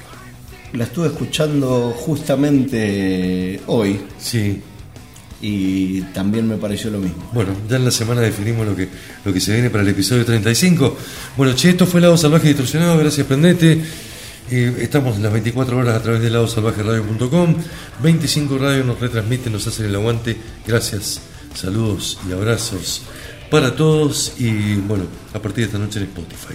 La 0.72 0.84
estuve 0.84 1.08
escuchando 1.08 1.90
justamente 1.94 3.60
hoy. 3.66 4.00
Sí. 4.18 4.62
Y 5.46 6.00
también 6.14 6.48
me 6.48 6.56
pareció 6.56 6.90
lo 6.90 6.98
mismo. 6.98 7.28
Bueno, 7.34 7.52
ya 7.68 7.76
en 7.76 7.84
la 7.84 7.90
semana 7.90 8.22
definimos 8.22 8.66
lo 8.66 8.74
que, 8.74 8.88
lo 9.26 9.30
que 9.30 9.40
se 9.40 9.52
viene 9.52 9.68
para 9.68 9.82
el 9.82 9.90
episodio 9.90 10.24
35. 10.24 10.96
Bueno, 11.36 11.54
che, 11.54 11.68
esto 11.68 11.84
fue 11.84 12.00
Lado 12.00 12.16
Salvaje 12.16 12.48
Distorsionado, 12.48 12.96
gracias 12.96 13.26
Prendete. 13.26 13.78
Eh, 14.50 14.74
estamos 14.80 15.18
las 15.18 15.30
24 15.30 15.76
horas 15.76 15.96
a 15.96 16.02
través 16.02 16.22
de 16.22 16.30
ladosalvajeradio.com. 16.30 17.56
25 18.02 18.56
Radio 18.56 18.84
nos 18.84 18.98
retransmiten, 18.98 19.52
nos 19.52 19.66
hacen 19.66 19.84
el 19.84 19.94
aguante. 19.94 20.34
Gracias, 20.66 21.20
saludos 21.54 22.18
y 22.26 22.32
abrazos 22.32 23.02
para 23.50 23.76
todos. 23.76 24.36
Y 24.38 24.76
bueno, 24.76 25.04
a 25.34 25.42
partir 25.42 25.64
de 25.64 25.64
esta 25.64 25.78
noche 25.78 25.98
en 25.98 26.06
Spotify. 26.06 26.54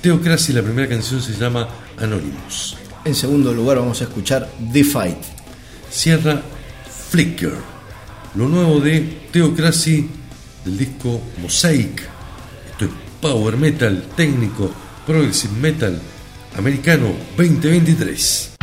Teocracia, 0.00 0.54
la 0.54 0.62
primera 0.62 0.88
canción 0.88 1.20
se 1.20 1.32
llama 1.32 1.68
Anonymous. 1.96 2.76
En 3.04 3.16
segundo 3.16 3.52
lugar 3.52 3.78
vamos 3.78 4.00
a 4.00 4.04
escuchar 4.04 4.48
The 4.72 4.84
Fight. 4.84 5.18
Cierra 5.90 6.40
Flicker, 7.10 7.77
lo 8.34 8.48
nuevo 8.48 8.80
de 8.80 9.00
Theocracy 9.30 10.08
del 10.64 10.78
disco 10.78 11.20
Mosaic. 11.40 12.02
Esto 12.70 12.84
es 12.84 12.90
Power 13.20 13.56
Metal, 13.56 14.04
técnico, 14.16 14.70
Progressive 15.06 15.54
Metal, 15.60 16.00
americano 16.56 17.12
2023. 17.36 18.57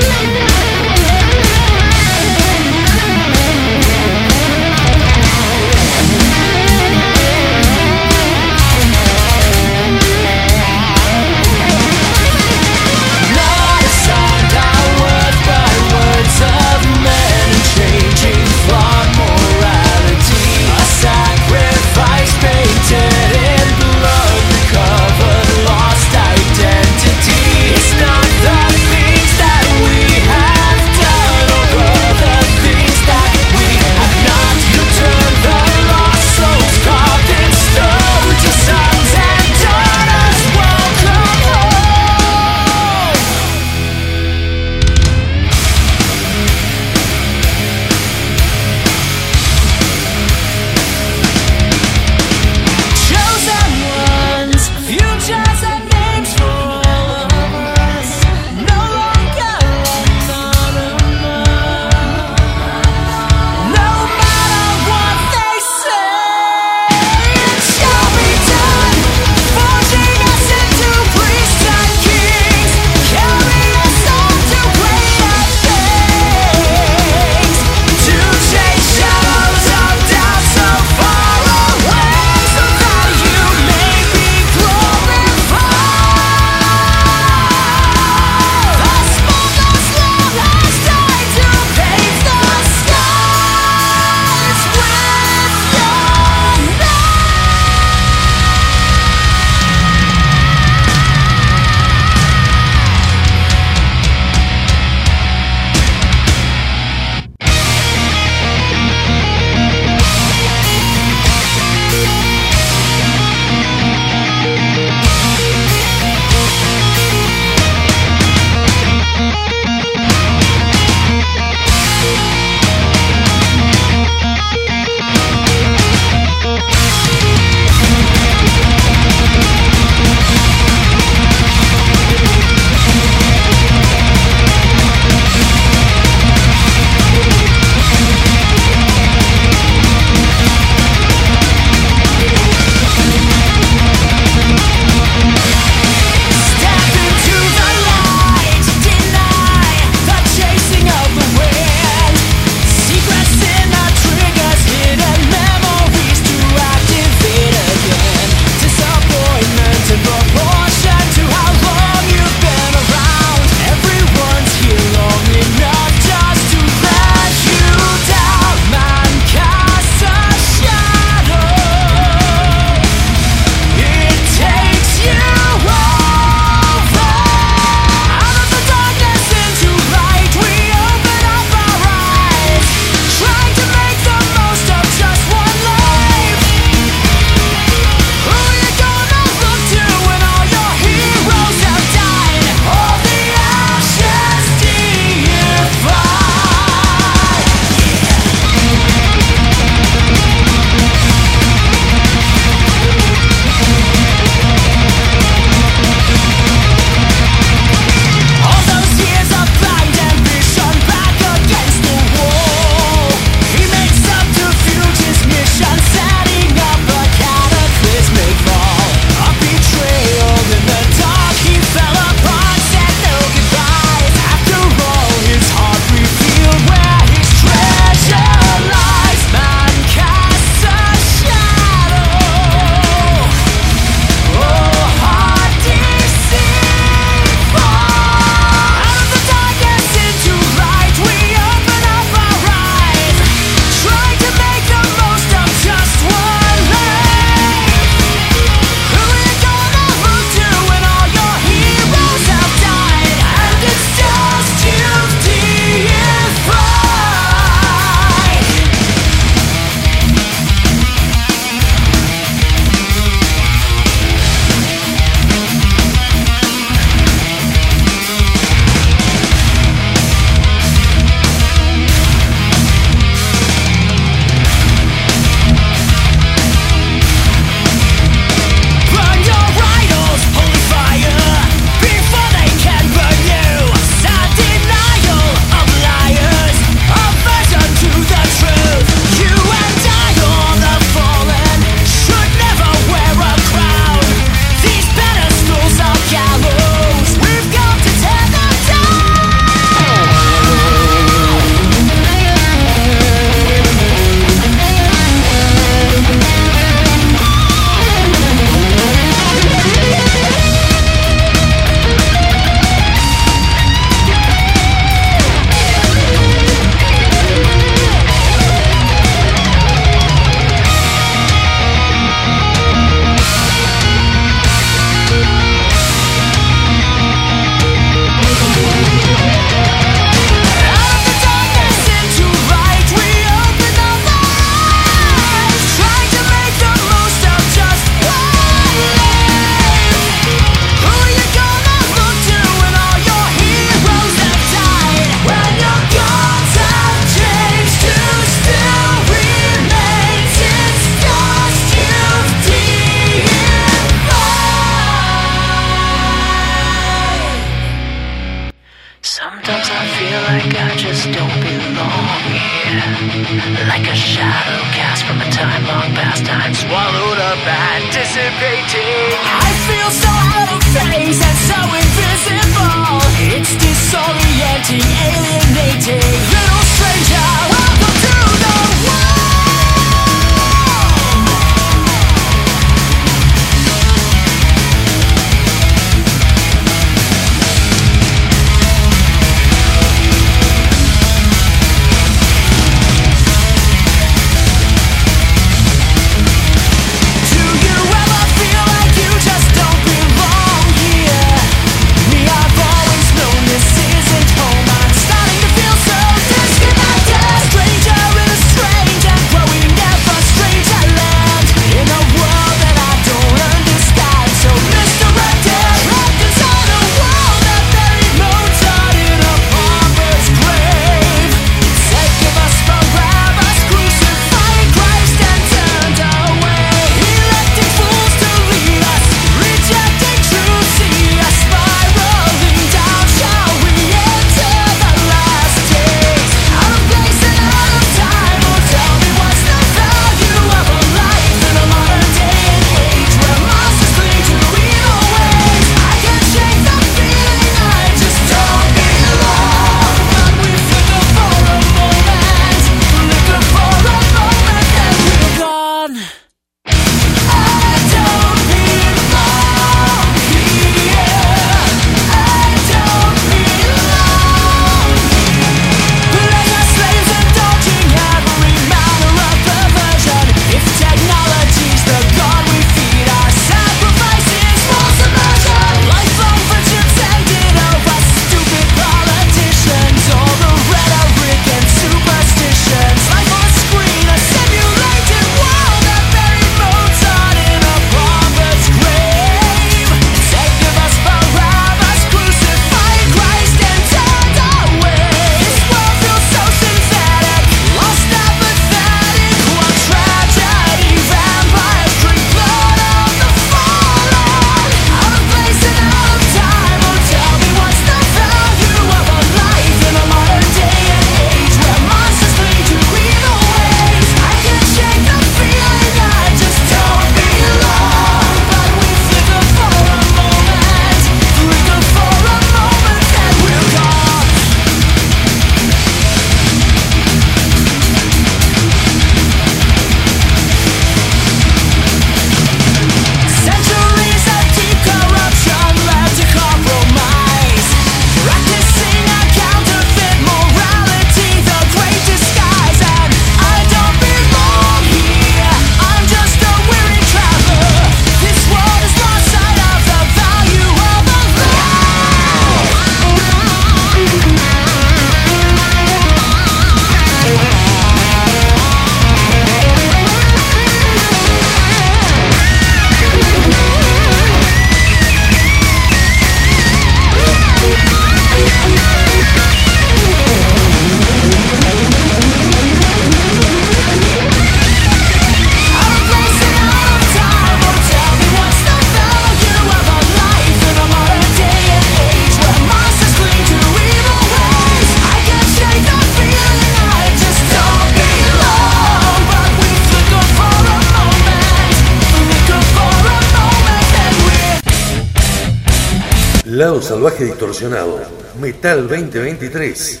Metal 598.40 598.88
2023. 598.88 600.00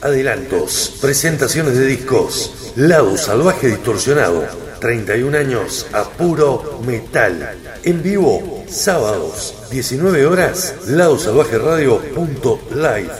Adelantos, 0.00 0.96
presentaciones 1.00 1.76
de 1.76 1.86
discos. 1.86 2.72
Lado 2.74 3.16
Salvaje 3.16 3.68
Distorsionado. 3.68 4.44
31 4.80 5.38
años 5.38 5.86
a 5.92 6.02
puro 6.02 6.80
metal. 6.84 7.56
En 7.84 8.02
vivo, 8.02 8.64
sábados, 8.68 9.54
19 9.70 10.26
horas, 10.26 10.74
ladosalvajeradio.live. 10.88 13.10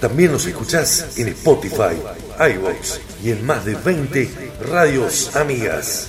También 0.00 0.32
nos 0.32 0.44
escuchás 0.44 1.16
en 1.18 1.28
Spotify, 1.28 1.94
iVoox 2.40 2.98
y 3.22 3.30
en 3.30 3.46
más 3.46 3.64
de 3.64 3.76
20 3.76 4.28
radios 4.72 5.36
amigas. 5.36 6.08